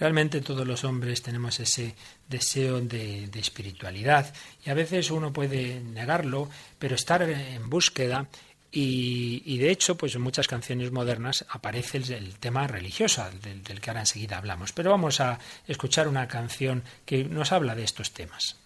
Realmente 0.00 0.40
todos 0.40 0.66
los 0.66 0.82
hombres 0.84 1.20
tenemos 1.20 1.60
ese 1.60 1.94
deseo 2.26 2.80
de, 2.80 3.28
espiritualidad 3.34 4.32
y 4.64 4.70
a 4.70 4.74
veces 4.74 5.10
uno 5.10 5.30
puede 5.30 5.80
negarlo, 5.80 6.48
pero 6.78 6.94
estar 6.94 7.20
en 7.22 7.68
búsqueda 7.68 8.26
y, 8.72 9.58
de 9.58 9.70
hecho, 9.70 9.96
pues 9.96 10.14
en 10.14 10.22
muchas 10.22 10.46
canciones 10.48 10.90
modernas 10.90 11.44
aparece 11.50 11.98
el, 11.98 12.36
tema 12.38 12.66
religioso, 12.66 13.28
del, 13.42 13.62
del, 13.62 13.80
que 13.80 13.90
ahora 13.90 14.00
enseguida 14.00 14.38
hablamos. 14.38 14.72
Pero 14.72 14.90
vamos 14.90 15.20
a 15.20 15.38
escuchar 15.66 16.08
una 16.08 16.28
canción 16.28 16.82
que 17.04 17.24
nos 17.24 17.52
habla 17.52 17.74
de 17.74 17.84
estos 17.84 18.12
temas. 18.12 18.59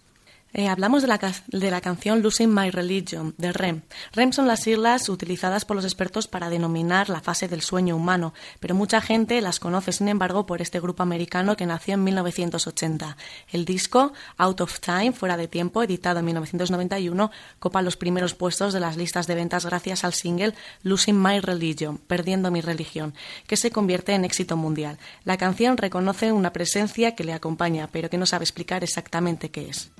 Eh, 0.57 0.69
hablamos 0.69 1.01
de 1.01 1.09
la, 1.09 1.19
de 1.47 1.69
la 1.69 1.81
canción 1.81 2.21
Losing 2.21 2.53
My 2.53 2.71
Religion, 2.71 3.35
de 3.37 3.51
REM. 3.51 3.81
REM 4.13 4.31
son 4.31 4.47
las 4.47 4.61
siglas 4.61 5.09
utilizadas 5.09 5.65
por 5.65 5.75
los 5.75 5.83
expertos 5.83 6.29
para 6.29 6.49
denominar 6.49 7.09
la 7.09 7.19
fase 7.19 7.49
del 7.49 7.61
sueño 7.61 7.97
humano, 7.97 8.33
pero 8.61 8.73
mucha 8.73 9.01
gente 9.01 9.41
las 9.41 9.59
conoce, 9.59 9.91
sin 9.91 10.07
embargo, 10.07 10.45
por 10.45 10.61
este 10.61 10.79
grupo 10.79 11.03
americano 11.03 11.57
que 11.57 11.65
nació 11.65 11.95
en 11.95 12.05
1980. 12.05 13.17
El 13.51 13.65
disco 13.65 14.13
Out 14.37 14.61
of 14.61 14.79
Time, 14.79 15.11
fuera 15.11 15.35
de 15.35 15.49
tiempo, 15.49 15.83
editado 15.83 16.19
en 16.19 16.25
1991, 16.25 17.31
copa 17.59 17.81
los 17.81 17.97
primeros 17.97 18.33
puestos 18.33 18.71
de 18.71 18.79
las 18.79 18.95
listas 18.95 19.27
de 19.27 19.35
ventas 19.35 19.65
gracias 19.65 20.05
al 20.05 20.13
single 20.13 20.53
Losing 20.83 21.21
My 21.21 21.41
Religion, 21.41 21.97
Perdiendo 21.97 22.49
mi 22.49 22.61
religión, 22.61 23.13
que 23.45 23.57
se 23.57 23.71
convierte 23.71 24.13
en 24.13 24.23
éxito 24.23 24.55
mundial. 24.55 24.99
La 25.25 25.35
canción 25.35 25.75
reconoce 25.75 26.31
una 26.31 26.53
presencia 26.53 27.13
que 27.13 27.25
le 27.25 27.33
acompaña, 27.33 27.89
pero 27.91 28.09
que 28.09 28.17
no 28.17 28.25
sabe 28.25 28.45
explicar 28.45 28.85
exactamente 28.85 29.51
qué 29.51 29.67
es. 29.67 29.91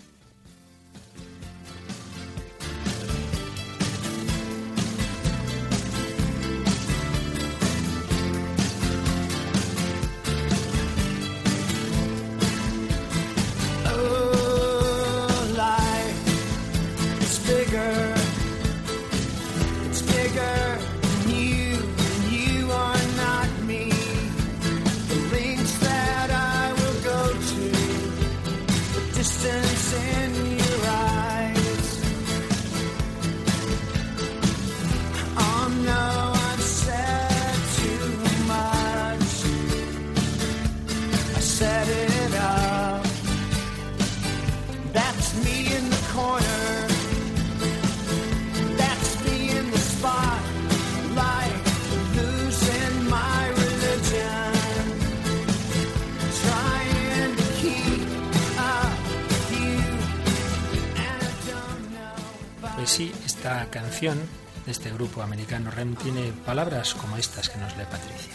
Esta 63.46 63.70
canción 63.70 64.18
de 64.66 64.72
este 64.72 64.90
grupo 64.90 65.22
americano 65.22 65.70
REM 65.70 65.96
tiene 65.98 66.34
palabras 66.48 66.96
como 66.96 67.16
estas 67.16 67.48
que 67.48 67.60
nos 67.60 67.78
lee 67.78 67.84
Patricia. 67.92 68.34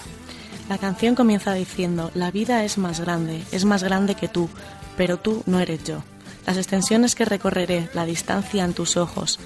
La 0.68 0.78
canción 0.78 1.16
comienza 1.16 1.52
diciendo, 1.52 2.12
la 2.14 2.30
vida 2.30 2.62
es 2.62 2.78
más 2.78 3.00
grande, 3.00 3.42
es 3.50 3.64
más 3.64 3.82
grande 3.82 4.14
que 4.14 4.28
tú, 4.28 4.48
pero 4.96 5.16
tú 5.16 5.42
no 5.46 5.58
eres 5.58 5.82
yo. 5.82 6.04
Las 6.46 6.58
extensiones 6.58 7.16
que 7.16 7.24
recorreré, 7.24 7.88
la 7.92 8.06
distancia 8.06 8.64
en 8.64 8.72
tus 8.72 8.96
ojos. 8.96 9.40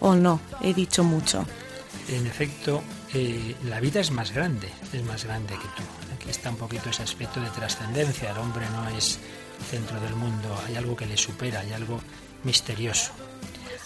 Oh 0.00 0.14
no, 0.14 0.40
he 0.62 0.72
dicho 0.72 1.04
mucho. 1.04 1.44
En 2.08 2.26
efecto, 2.26 2.82
eh, 3.12 3.56
la 3.66 3.80
vida 3.80 4.00
es 4.00 4.10
más 4.10 4.32
grande, 4.32 4.70
es 4.94 5.04
más 5.04 5.26
grande 5.26 5.52
que 5.52 5.68
tú. 5.76 5.82
Aquí 6.16 6.30
está 6.30 6.48
un 6.48 6.56
poquito 6.56 6.88
ese 6.88 7.02
aspecto 7.02 7.42
de 7.42 7.50
trascendencia. 7.50 8.30
El 8.30 8.38
hombre 8.38 8.64
no 8.70 8.88
es 8.96 9.18
el 9.58 9.66
centro 9.66 10.00
del 10.00 10.16
mundo, 10.16 10.58
hay 10.66 10.76
algo 10.76 10.96
que 10.96 11.04
le 11.04 11.18
supera, 11.18 11.60
hay 11.60 11.74
algo 11.74 12.00
misterioso. 12.42 13.12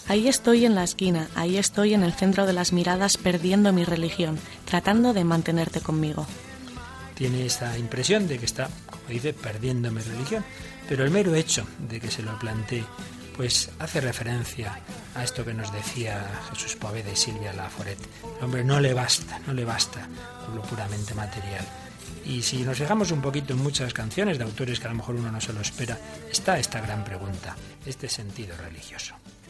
Ahí 0.09 0.27
estoy 0.27 0.65
en 0.65 0.73
la 0.73 0.83
esquina, 0.83 1.29
ahí 1.35 1.57
estoy 1.57 1.93
en 1.93 2.01
el 2.01 2.13
centro 2.13 2.47
de 2.47 2.53
las 2.53 2.73
miradas 2.73 3.15
perdiendo 3.15 3.71
mi 3.71 3.85
religión, 3.85 4.39
tratando 4.65 5.13
de 5.13 5.23
mantenerte 5.23 5.81
conmigo. 5.81 6.25
Tiene 7.13 7.45
esa 7.45 7.77
impresión 7.77 8.27
de 8.27 8.39
que 8.39 8.45
está, 8.45 8.69
como 8.89 9.03
dice, 9.07 9.33
perdiendo 9.33 9.91
mi 9.91 10.01
religión, 10.01 10.43
pero 10.87 11.03
el 11.03 11.11
mero 11.11 11.35
hecho 11.35 11.63
de 11.77 11.99
que 11.99 12.09
se 12.09 12.23
lo 12.23 12.39
plantee, 12.39 12.83
pues 13.37 13.69
hace 13.77 14.01
referencia 14.01 14.79
a 15.13 15.23
esto 15.23 15.45
que 15.45 15.53
nos 15.53 15.71
decía 15.71 16.27
Jesús 16.49 16.75
Poveda 16.75 17.11
y 17.11 17.15
Silvia 17.15 17.53
Laforet. 17.53 17.99
El 18.39 18.45
hombre 18.45 18.63
no 18.63 18.79
le 18.79 18.95
basta, 18.95 19.39
no 19.45 19.53
le 19.53 19.63
basta 19.63 20.09
con 20.43 20.55
lo 20.55 20.63
puramente 20.63 21.13
material. 21.13 21.65
Y 22.25 22.41
si 22.41 22.63
nos 22.63 22.79
fijamos 22.79 23.11
un 23.11 23.21
poquito 23.21 23.53
en 23.53 23.61
muchas 23.61 23.93
canciones 23.93 24.39
de 24.39 24.43
autores 24.43 24.79
que 24.79 24.87
a 24.87 24.89
lo 24.89 24.97
mejor 24.97 25.17
uno 25.17 25.31
no 25.31 25.39
se 25.39 25.53
lo 25.53 25.61
espera, 25.61 25.99
está 26.31 26.57
esta 26.57 26.81
gran 26.81 27.03
pregunta, 27.03 27.55
este 27.85 28.09
sentido 28.09 28.57
religioso. 28.57 29.13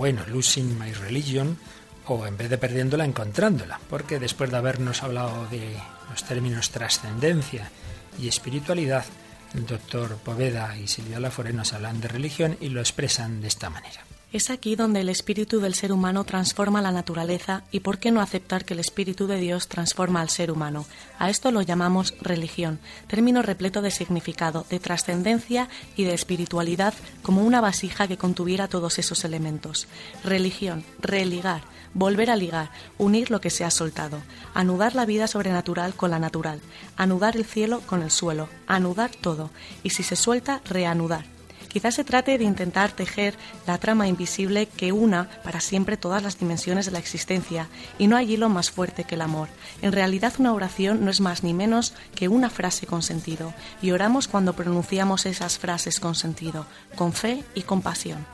bueno, 0.00 0.24
losing 0.28 0.78
my 0.78 0.94
religion, 0.94 1.58
o 2.06 2.26
en 2.26 2.38
vez 2.38 2.48
de 2.48 2.56
perdiéndola, 2.56 3.04
encontrándola, 3.04 3.78
porque 3.90 4.18
después 4.18 4.50
de 4.50 4.56
habernos 4.56 5.02
hablado 5.02 5.46
de 5.48 5.76
los 6.08 6.24
términos 6.24 6.70
trascendencia 6.70 7.70
y 8.18 8.26
espiritualidad, 8.26 9.04
el 9.52 9.66
doctor 9.66 10.16
Poveda 10.16 10.74
y 10.78 10.88
Silvia 10.88 11.20
Lafore 11.20 11.52
nos 11.52 11.74
hablan 11.74 12.00
de 12.00 12.08
religión 12.08 12.56
y 12.62 12.70
lo 12.70 12.80
expresan 12.80 13.42
de 13.42 13.48
esta 13.48 13.68
manera. 13.68 14.00
Es 14.32 14.48
aquí 14.48 14.76
donde 14.76 15.00
el 15.00 15.08
espíritu 15.08 15.58
del 15.58 15.74
ser 15.74 15.90
humano 15.90 16.22
transforma 16.22 16.80
la 16.80 16.92
naturaleza 16.92 17.64
y 17.72 17.80
por 17.80 17.98
qué 17.98 18.12
no 18.12 18.20
aceptar 18.20 18.64
que 18.64 18.74
el 18.74 18.80
espíritu 18.80 19.26
de 19.26 19.40
Dios 19.40 19.66
transforma 19.66 20.20
al 20.20 20.28
ser 20.28 20.52
humano. 20.52 20.86
A 21.18 21.30
esto 21.30 21.50
lo 21.50 21.62
llamamos 21.62 22.14
religión, 22.20 22.78
término 23.08 23.42
repleto 23.42 23.82
de 23.82 23.90
significado, 23.90 24.64
de 24.70 24.78
trascendencia 24.78 25.68
y 25.96 26.04
de 26.04 26.14
espiritualidad 26.14 26.94
como 27.22 27.42
una 27.42 27.60
vasija 27.60 28.06
que 28.06 28.18
contuviera 28.18 28.68
todos 28.68 29.00
esos 29.00 29.24
elementos. 29.24 29.88
Religión, 30.22 30.84
religar, 31.00 31.62
volver 31.92 32.30
a 32.30 32.36
ligar, 32.36 32.70
unir 32.98 33.32
lo 33.32 33.40
que 33.40 33.50
se 33.50 33.64
ha 33.64 33.70
soltado, 33.72 34.22
anudar 34.54 34.94
la 34.94 35.06
vida 35.06 35.26
sobrenatural 35.26 35.94
con 35.94 36.12
la 36.12 36.20
natural, 36.20 36.60
anudar 36.96 37.34
el 37.34 37.44
cielo 37.44 37.80
con 37.84 38.00
el 38.04 38.12
suelo, 38.12 38.48
anudar 38.68 39.10
todo, 39.10 39.50
y 39.82 39.90
si 39.90 40.04
se 40.04 40.14
suelta, 40.14 40.60
reanudar 40.66 41.39
Quizás 41.70 41.94
se 41.94 42.04
trate 42.04 42.36
de 42.36 42.44
intentar 42.44 42.90
tejer 42.90 43.34
la 43.64 43.78
trama 43.78 44.08
invisible 44.08 44.66
que 44.66 44.90
una 44.90 45.30
para 45.44 45.60
siempre 45.60 45.96
todas 45.96 46.20
las 46.20 46.38
dimensiones 46.38 46.86
de 46.86 46.92
la 46.92 46.98
existencia, 46.98 47.68
y 47.96 48.08
no 48.08 48.16
hay 48.16 48.32
hilo 48.32 48.48
más 48.48 48.72
fuerte 48.72 49.04
que 49.04 49.14
el 49.14 49.20
amor. 49.20 49.48
En 49.80 49.92
realidad 49.92 50.34
una 50.38 50.52
oración 50.52 51.04
no 51.04 51.12
es 51.12 51.20
más 51.20 51.44
ni 51.44 51.54
menos 51.54 51.94
que 52.16 52.26
una 52.26 52.50
frase 52.50 52.86
con 52.86 53.02
sentido, 53.02 53.54
y 53.80 53.92
oramos 53.92 54.26
cuando 54.26 54.54
pronunciamos 54.54 55.26
esas 55.26 55.58
frases 55.58 56.00
con 56.00 56.16
sentido, 56.16 56.66
con 56.96 57.12
fe 57.12 57.44
y 57.54 57.62
con 57.62 57.82
pasión. 57.82 58.26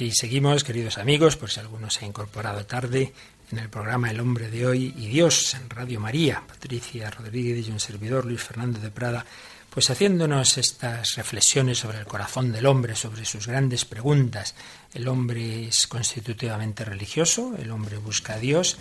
Aquí 0.00 0.12
seguimos, 0.12 0.64
queridos 0.64 0.96
amigos, 0.96 1.36
por 1.36 1.50
si 1.50 1.60
alguno 1.60 1.90
se 1.90 2.06
ha 2.06 2.08
incorporado 2.08 2.64
tarde 2.64 3.12
en 3.52 3.58
el 3.58 3.68
programa 3.68 4.10
El 4.10 4.20
hombre 4.20 4.48
de 4.48 4.66
hoy 4.66 4.94
y 4.96 5.08
Dios 5.08 5.52
en 5.52 5.68
Radio 5.68 6.00
María. 6.00 6.42
Patricia 6.48 7.10
Rodríguez 7.10 7.68
y 7.68 7.70
un 7.70 7.80
servidor, 7.80 8.24
Luis 8.24 8.42
Fernando 8.42 8.80
de 8.80 8.90
Prada, 8.90 9.26
pues 9.68 9.90
haciéndonos 9.90 10.56
estas 10.56 11.16
reflexiones 11.16 11.76
sobre 11.76 11.98
el 11.98 12.06
corazón 12.06 12.50
del 12.50 12.64
hombre, 12.64 12.96
sobre 12.96 13.26
sus 13.26 13.46
grandes 13.46 13.84
preguntas. 13.84 14.54
El 14.94 15.06
hombre 15.06 15.68
es 15.68 15.86
constitutivamente 15.86 16.82
religioso, 16.82 17.54
el 17.58 17.70
hombre 17.70 17.98
busca 17.98 18.36
a 18.36 18.38
Dios, 18.38 18.78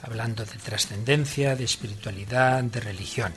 hablando 0.00 0.44
de 0.44 0.58
trascendencia, 0.64 1.56
de 1.56 1.64
espiritualidad, 1.64 2.62
de 2.62 2.78
religión. 2.78 3.34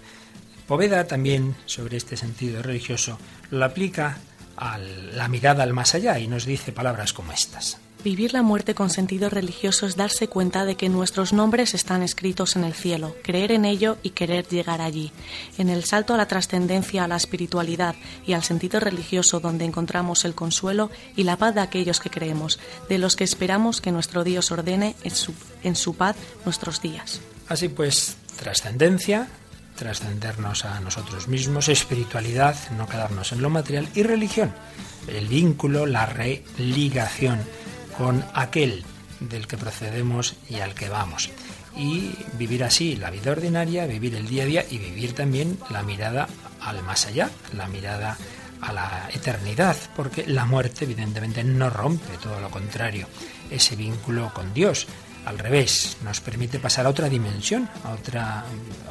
Poveda 0.67 1.07
también, 1.07 1.55
sobre 1.65 1.97
este 1.97 2.17
sentido 2.17 2.61
religioso, 2.61 3.17
lo 3.49 3.65
aplica 3.65 4.19
a 4.57 4.77
la 4.77 5.27
mirada 5.27 5.63
al 5.63 5.73
más 5.73 5.95
allá 5.95 6.19
y 6.19 6.27
nos 6.27 6.45
dice 6.45 6.71
palabras 6.71 7.13
como 7.13 7.31
estas. 7.31 7.79
Vivir 8.05 8.33
la 8.33 8.43
muerte 8.43 8.75
con 8.75 8.91
sentido 8.91 9.31
religioso 9.31 9.87
es 9.87 9.95
darse 9.95 10.27
cuenta 10.27 10.63
de 10.63 10.75
que 10.75 10.89
nuestros 10.89 11.33
nombres 11.33 11.73
están 11.73 12.03
escritos 12.03 12.55
en 12.55 12.63
el 12.63 12.75
cielo, 12.75 13.15
creer 13.23 13.51
en 13.51 13.65
ello 13.65 13.97
y 14.03 14.11
querer 14.11 14.47
llegar 14.47 14.79
allí. 14.79 15.11
En 15.57 15.69
el 15.69 15.85
salto 15.85 16.13
a 16.13 16.17
la 16.17 16.27
trascendencia, 16.27 17.03
a 17.03 17.07
la 17.07 17.15
espiritualidad 17.15 17.95
y 18.27 18.33
al 18.33 18.43
sentido 18.43 18.79
religioso 18.79 19.39
donde 19.39 19.65
encontramos 19.65 20.23
el 20.23 20.35
consuelo 20.35 20.91
y 21.15 21.23
la 21.23 21.37
paz 21.37 21.55
de 21.55 21.61
aquellos 21.61 21.99
que 21.99 22.11
creemos, 22.11 22.59
de 22.89 22.99
los 22.99 23.15
que 23.15 23.23
esperamos 23.23 23.81
que 23.81 23.91
nuestro 23.91 24.23
Dios 24.23 24.51
ordene 24.51 24.95
en 25.03 25.15
su, 25.15 25.33
en 25.63 25.75
su 25.75 25.95
paz 25.95 26.15
nuestros 26.45 26.83
días. 26.83 27.21
Así 27.47 27.69
pues, 27.69 28.17
trascendencia, 28.37 29.29
trascendernos 29.75 30.65
a 30.65 30.79
nosotros 30.79 31.27
mismos, 31.27 31.69
espiritualidad, 31.69 32.55
no 32.71 32.87
quedarnos 32.87 33.31
en 33.31 33.41
lo 33.41 33.49
material, 33.49 33.87
y 33.93 34.03
religión, 34.03 34.53
el 35.07 35.27
vínculo, 35.27 35.85
la 35.85 36.05
religación 36.05 37.39
con 37.97 38.23
aquel 38.33 38.83
del 39.19 39.47
que 39.47 39.57
procedemos 39.57 40.35
y 40.49 40.59
al 40.59 40.73
que 40.73 40.89
vamos. 40.89 41.29
Y 41.75 42.11
vivir 42.37 42.63
así 42.63 42.95
la 42.95 43.11
vida 43.11 43.31
ordinaria, 43.31 43.85
vivir 43.85 44.15
el 44.15 44.27
día 44.27 44.43
a 44.43 44.47
día 44.47 44.65
y 44.69 44.77
vivir 44.77 45.13
también 45.13 45.57
la 45.69 45.83
mirada 45.83 46.27
al 46.61 46.81
más 46.83 47.05
allá, 47.05 47.29
la 47.53 47.67
mirada 47.67 48.17
a 48.61 48.73
la 48.73 49.09
eternidad, 49.13 49.75
porque 49.95 50.25
la 50.25 50.45
muerte 50.45 50.85
evidentemente 50.85 51.43
no 51.43 51.69
rompe, 51.69 52.17
todo 52.21 52.39
lo 52.39 52.49
contrario, 52.49 53.07
ese 53.49 53.75
vínculo 53.75 54.31
con 54.33 54.53
Dios, 54.53 54.87
al 55.25 55.39
revés, 55.39 55.97
nos 56.03 56.21
permite 56.21 56.59
pasar 56.59 56.85
a 56.85 56.89
otra 56.89 57.09
dimensión, 57.09 57.67
a 57.83 57.93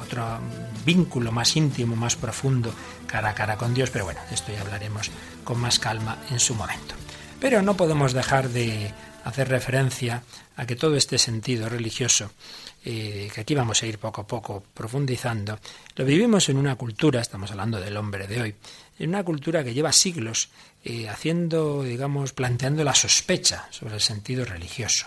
otro 0.02 0.40
vínculo 0.84 1.32
más 1.32 1.56
íntimo, 1.56 1.96
más 1.96 2.16
profundo, 2.16 2.74
cara 3.06 3.30
a 3.30 3.34
cara 3.34 3.56
con 3.56 3.72
Dios, 3.72 3.90
pero 3.90 4.04
bueno, 4.04 4.20
de 4.28 4.34
esto 4.34 4.52
ya 4.52 4.60
hablaremos 4.60 5.10
con 5.44 5.60
más 5.60 5.78
calma 5.78 6.18
en 6.30 6.40
su 6.40 6.54
momento. 6.54 6.94
Pero 7.40 7.62
no 7.62 7.76
podemos 7.76 8.12
dejar 8.12 8.48
de 8.48 8.92
hacer 9.24 9.48
referencia 9.48 10.22
a 10.56 10.66
que 10.66 10.76
todo 10.76 10.96
este 10.96 11.18
sentido 11.18 11.68
religioso, 11.68 12.30
eh, 12.84 13.30
que 13.32 13.40
aquí 13.40 13.54
vamos 13.54 13.82
a 13.82 13.86
ir 13.86 13.98
poco 13.98 14.22
a 14.22 14.26
poco 14.26 14.62
profundizando, 14.74 15.58
lo 15.96 16.04
vivimos 16.04 16.48
en 16.48 16.58
una 16.58 16.76
cultura, 16.76 17.20
estamos 17.20 17.50
hablando 17.52 17.80
del 17.80 17.96
hombre 17.96 18.26
de 18.26 18.40
hoy, 18.40 18.54
en 18.98 19.08
una 19.10 19.24
cultura 19.24 19.64
que 19.64 19.72
lleva 19.72 19.92
siglos 19.92 20.50
eh, 20.84 21.08
haciendo, 21.08 21.82
digamos, 21.82 22.32
planteando 22.32 22.84
la 22.84 22.94
sospecha 22.94 23.66
sobre 23.70 23.94
el 23.94 24.00
sentido 24.00 24.44
religioso 24.44 25.06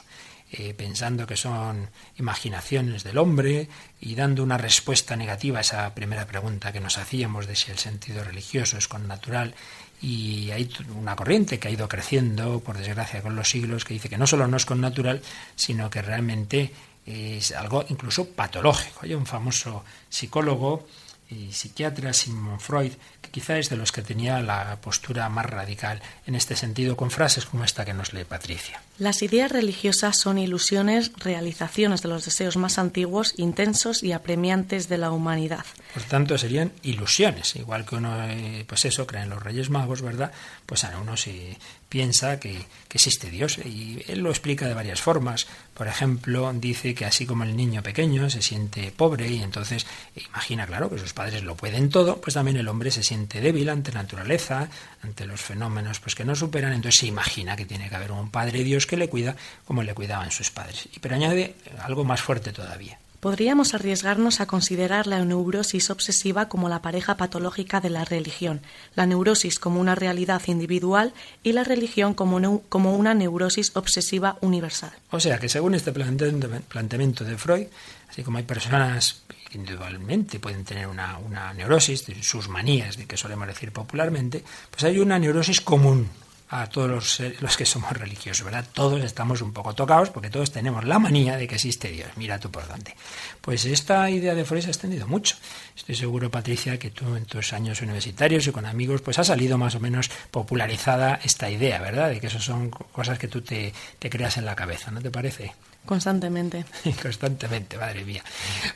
eh, 0.51 0.73
pensando 0.73 1.27
que 1.27 1.35
son 1.35 1.89
imaginaciones 2.17 3.03
del 3.03 3.17
hombre 3.17 3.67
y 3.99 4.15
dando 4.15 4.43
una 4.43 4.57
respuesta 4.57 5.17
negativa 5.17 5.57
a 5.57 5.61
esa 5.61 5.93
primera 5.93 6.25
pregunta 6.25 6.71
que 6.71 6.79
nos 6.79 6.97
hacíamos 6.97 7.47
de 7.47 7.55
si 7.55 7.71
el 7.71 7.77
sentido 7.77 8.23
religioso 8.23 8.77
es 8.77 8.87
con 8.87 9.07
natural 9.07 9.55
y 10.01 10.51
hay 10.51 10.71
una 10.95 11.15
corriente 11.15 11.59
que 11.59 11.67
ha 11.67 11.71
ido 11.71 11.89
creciendo, 11.89 12.59
por 12.61 12.77
desgracia, 12.77 13.21
con 13.21 13.35
los 13.35 13.49
siglos, 13.49 13.83
que 13.83 13.95
dice 13.95 14.09
que 14.09 14.17
no 14.17 14.27
solo 14.27 14.47
no 14.47 14.57
es 14.57 14.65
con 14.65 14.79
natural, 14.79 15.21
sino 15.55 15.89
que 15.89 16.01
realmente 16.01 16.71
es 17.05 17.51
algo 17.51 17.85
incluso 17.89 18.29
patológico. 18.29 18.99
Hay 19.01 19.15
un 19.15 19.25
famoso 19.25 19.83
psicólogo 20.09 20.87
y 21.29 21.51
psiquiatra 21.51 22.13
Sigmund 22.13 22.59
Freud, 22.59 22.93
que 23.21 23.31
quizá 23.31 23.57
es 23.57 23.69
de 23.69 23.75
los 23.75 23.91
que 23.91 24.01
tenía 24.01 24.39
la 24.41 24.79
postura 24.81 25.27
más 25.29 25.45
radical 25.45 26.01
en 26.25 26.35
este 26.35 26.55
sentido, 26.55 26.95
con 26.95 27.11
frases 27.11 27.45
como 27.45 27.63
esta 27.63 27.83
que 27.83 27.93
nos 27.93 28.13
lee 28.13 28.23
Patricia. 28.23 28.81
Las 28.99 29.21
ideas 29.21 29.51
religiosas 29.51 30.17
son 30.17 30.39
ilusiones, 30.39 31.11
realizaciones 31.17 32.01
de 32.01 32.09
los 32.09 32.25
deseos 32.25 32.57
más 32.57 32.79
antiguos, 32.79 33.35
intensos 33.37 34.01
y 34.01 34.11
apremiantes 34.11 34.89
de 34.89 34.97
la 34.97 35.11
humanidad. 35.11 35.65
Por 35.93 36.01
tanto, 36.03 36.35
serían 36.37 36.71
ilusiones, 36.81 37.55
igual 37.57 37.85
que 37.85 37.95
uno, 37.95 38.23
eh, 38.27 38.65
pues 38.67 38.85
eso, 38.85 39.05
cree 39.05 39.21
en 39.21 39.29
los 39.29 39.43
Reyes 39.43 39.69
Magos, 39.69 40.01
¿verdad? 40.01 40.31
Pues 40.65 40.83
a 40.83 40.97
uno 40.99 41.15
se 41.15 41.57
piensa 41.89 42.39
que, 42.39 42.53
que, 42.89 42.97
existe 42.97 43.29
Dios 43.29 43.59
y 43.59 44.03
él 44.07 44.19
lo 44.19 44.29
explica 44.29 44.67
de 44.67 44.73
varias 44.73 44.99
formas. 44.99 45.47
Por 45.75 45.87
ejemplo, 45.87 46.51
dice 46.53 46.95
que 46.95 47.05
así 47.05 47.25
como 47.25 47.43
el 47.43 47.55
niño 47.55 47.83
pequeño 47.83 48.29
se 48.29 48.41
siente 48.41 48.91
pobre 48.91 49.29
y 49.29 49.41
entonces 49.41 49.85
imagina, 50.15 50.65
claro, 50.65 50.89
que 50.89 50.97
sus 50.97 51.13
padres 51.13 51.43
lo 51.43 51.55
pueden 51.55 51.89
todo, 51.89 52.19
pues 52.19 52.33
también 52.33 52.57
el 52.57 52.67
hombre 52.67 52.91
se 52.91 53.03
siente 53.03 53.41
débil 53.41 53.69
ante 53.69 53.91
la 53.91 54.01
naturaleza, 54.01 54.69
ante 55.03 55.25
los 55.25 55.39
fenómenos 55.39 55.99
pues 55.99 56.15
que 56.15 56.25
no 56.25 56.35
superan, 56.35 56.73
entonces 56.73 56.99
se 56.99 57.07
imagina 57.07 57.55
que 57.55 57.65
tiene 57.65 57.89
que 57.89 57.95
haber 57.95 58.11
un 58.11 58.31
padre 58.31 58.63
Dios 58.63 58.86
que 58.87 58.97
le 58.97 59.09
cuida 59.09 59.35
como 59.65 59.83
le 59.83 59.93
cuidaban 59.93 60.31
sus 60.31 60.51
padres. 60.51 60.89
Pero 61.01 61.15
añade 61.15 61.55
algo 61.83 62.03
más 62.03 62.21
fuerte 62.21 62.51
todavía. 62.51 62.97
Podríamos 63.19 63.73
arriesgarnos 63.73 64.41
a 64.41 64.45
considerar 64.45 65.07
la 65.07 65.25
neurosis 65.25 65.89
obsesiva 65.89 66.49
como 66.49 66.69
la 66.69 66.83
pareja 66.83 67.17
patológica 67.17 67.81
de 67.81 67.89
la 67.89 68.05
religión, 68.05 68.61
la 68.95 69.07
neurosis 69.07 69.57
como 69.57 69.81
una 69.81 69.95
realidad 69.95 70.41
individual 70.45 71.13
y 71.41 71.53
la 71.53 71.63
religión 71.63 72.13
como, 72.13 72.61
como 72.69 72.95
una 72.95 73.15
neurosis 73.15 73.71
obsesiva 73.75 74.37
universal. 74.41 74.91
O 75.09 75.19
sea 75.19 75.39
que 75.39 75.49
según 75.49 75.73
este 75.73 75.91
planteamiento 75.91 77.23
de 77.23 77.37
Freud, 77.37 77.67
así 78.07 78.21
como 78.21 78.37
hay 78.37 78.43
personas 78.43 79.23
que 79.49 79.57
individualmente 79.57 80.39
pueden 80.39 80.63
tener 80.63 80.85
una, 80.85 81.17
una 81.17 81.53
neurosis, 81.53 82.05
sus 82.21 82.47
manías, 82.49 82.97
de 82.97 83.07
que 83.07 83.17
solemos 83.17 83.47
decir 83.47 83.71
popularmente, 83.71 84.43
pues 84.69 84.83
hay 84.83 84.99
una 84.99 85.17
neurosis 85.17 85.59
común, 85.61 86.07
a 86.49 86.67
todos 86.67 86.89
los, 86.89 87.41
los, 87.41 87.57
que 87.57 87.65
somos 87.65 87.91
religiosos, 87.91 88.45
¿verdad? 88.45 88.65
Todos 88.73 89.03
estamos 89.03 89.41
un 89.41 89.51
poco 89.51 89.75
tocados 89.75 90.09
porque 90.09 90.29
todos 90.29 90.51
tenemos 90.51 90.85
la 90.85 90.97
manía 90.97 91.35
de 91.35 91.47
que 91.47 91.55
existe 91.55 91.89
Dios. 91.89 92.09
Mira 92.15 92.39
tú 92.39 92.49
por 92.49 92.67
dónde. 92.67 92.95
Pues 93.41 93.65
esta 93.65 94.09
idea 94.09 94.33
de 94.33 94.45
Freud 94.45 94.61
se 94.61 94.67
ha 94.67 94.71
extendido 94.71 95.07
mucho. 95.07 95.35
Estoy 95.75 95.95
seguro, 95.95 96.31
Patricia, 96.31 96.79
que 96.79 96.89
tú 96.89 97.15
en 97.15 97.25
tus 97.25 97.51
años 97.53 97.81
universitarios 97.81 98.47
y 98.47 98.51
con 98.51 98.65
amigos, 98.65 99.01
pues 99.01 99.19
ha 99.19 99.23
salido 99.23 99.57
más 99.57 99.75
o 99.75 99.79
menos 99.79 100.09
popularizada 100.31 101.19
esta 101.23 101.49
idea, 101.49 101.81
¿verdad? 101.81 102.09
De 102.09 102.19
que 102.21 102.27
eso 102.27 102.39
son 102.39 102.69
cosas 102.69 103.19
que 103.19 103.27
tú 103.27 103.41
te, 103.41 103.73
te 103.99 104.09
creas 104.09 104.37
en 104.37 104.45
la 104.45 104.55
cabeza, 104.55 104.91
¿no 104.91 105.01
te 105.01 105.11
parece? 105.11 105.53
Constantemente. 105.87 106.65
Constantemente, 107.01 107.77
madre 107.77 108.03
mía. 108.03 108.23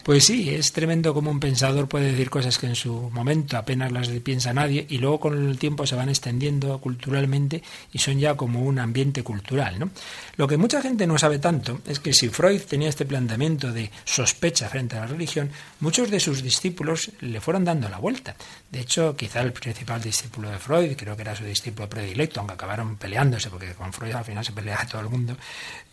Pues 0.02 0.24
sí, 0.26 0.50
es 0.50 0.71
tremendo 0.71 1.13
como 1.13 1.30
un 1.30 1.39
pensador 1.39 1.88
puede 1.88 2.12
decir 2.12 2.30
cosas 2.30 2.58
que 2.58 2.67
en 2.67 2.76
su 2.76 3.10
momento 3.12 3.58
apenas 3.58 3.91
las 3.91 4.08
piensa 4.21 4.54
nadie 4.54 4.86
y 4.89 4.97
luego 4.97 5.19
con 5.19 5.50
el 5.50 5.60
tiempo 5.60 5.86
se 5.86 5.95
van 5.95 6.08
extendiendo 6.08 6.80
culturalmente 6.80 7.62
y 7.91 8.00
son 8.00 8.17
ya 8.17 8.36
como 8.36 8.62
un 8.62 8.80
ambiente 8.80 9.24
cultural. 9.24 9.78
¿no? 9.78 9.89
Lo 10.38 10.47
que 10.47 10.58
mucha 10.58 10.82
gente 10.82 11.06
no 11.06 11.17
sabe 11.17 11.38
tanto 11.38 11.82
es 11.86 12.00
que 12.00 12.13
si 12.13 12.30
Freud 12.30 12.62
tenía 12.62 12.89
este 12.89 13.06
planteamiento 13.06 13.71
de 13.71 13.91
sospecha 14.06 14.69
frente 14.69 14.95
a 14.95 15.02
la 15.02 15.08
religión, 15.08 15.52
muchos 15.82 16.10
de 16.10 16.19
sus 16.19 16.41
discípulos 16.41 17.12
le 17.19 17.41
fueron 17.41 17.65
dando 17.65 17.89
la 17.89 17.97
vuelta. 17.97 18.36
De 18.69 18.80
hecho, 18.80 19.17
quizá 19.17 19.41
el 19.41 19.52
principal 19.52 20.02
discípulo 20.02 20.50
de 20.50 20.60
Freud, 20.60 20.95
creo 20.95 21.15
que 21.17 21.24
era 21.24 21.36
su 21.36 21.43
discípulo 21.43 21.89
predilecto, 21.89 22.39
aunque 22.39 22.54
acabaron 22.54 22.95
peleándose, 22.95 23.50
porque 23.50 23.74
con 23.74 23.91
Freud 23.91 24.13
al 24.13 24.24
final 24.24 24.45
se 24.45 24.54
pelea 24.54 24.88
todo 24.89 25.02
el 25.02 25.10
mundo, 25.10 25.36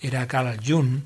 era 0.00 0.26
Carl 0.28 0.58
Jung. 0.64 1.00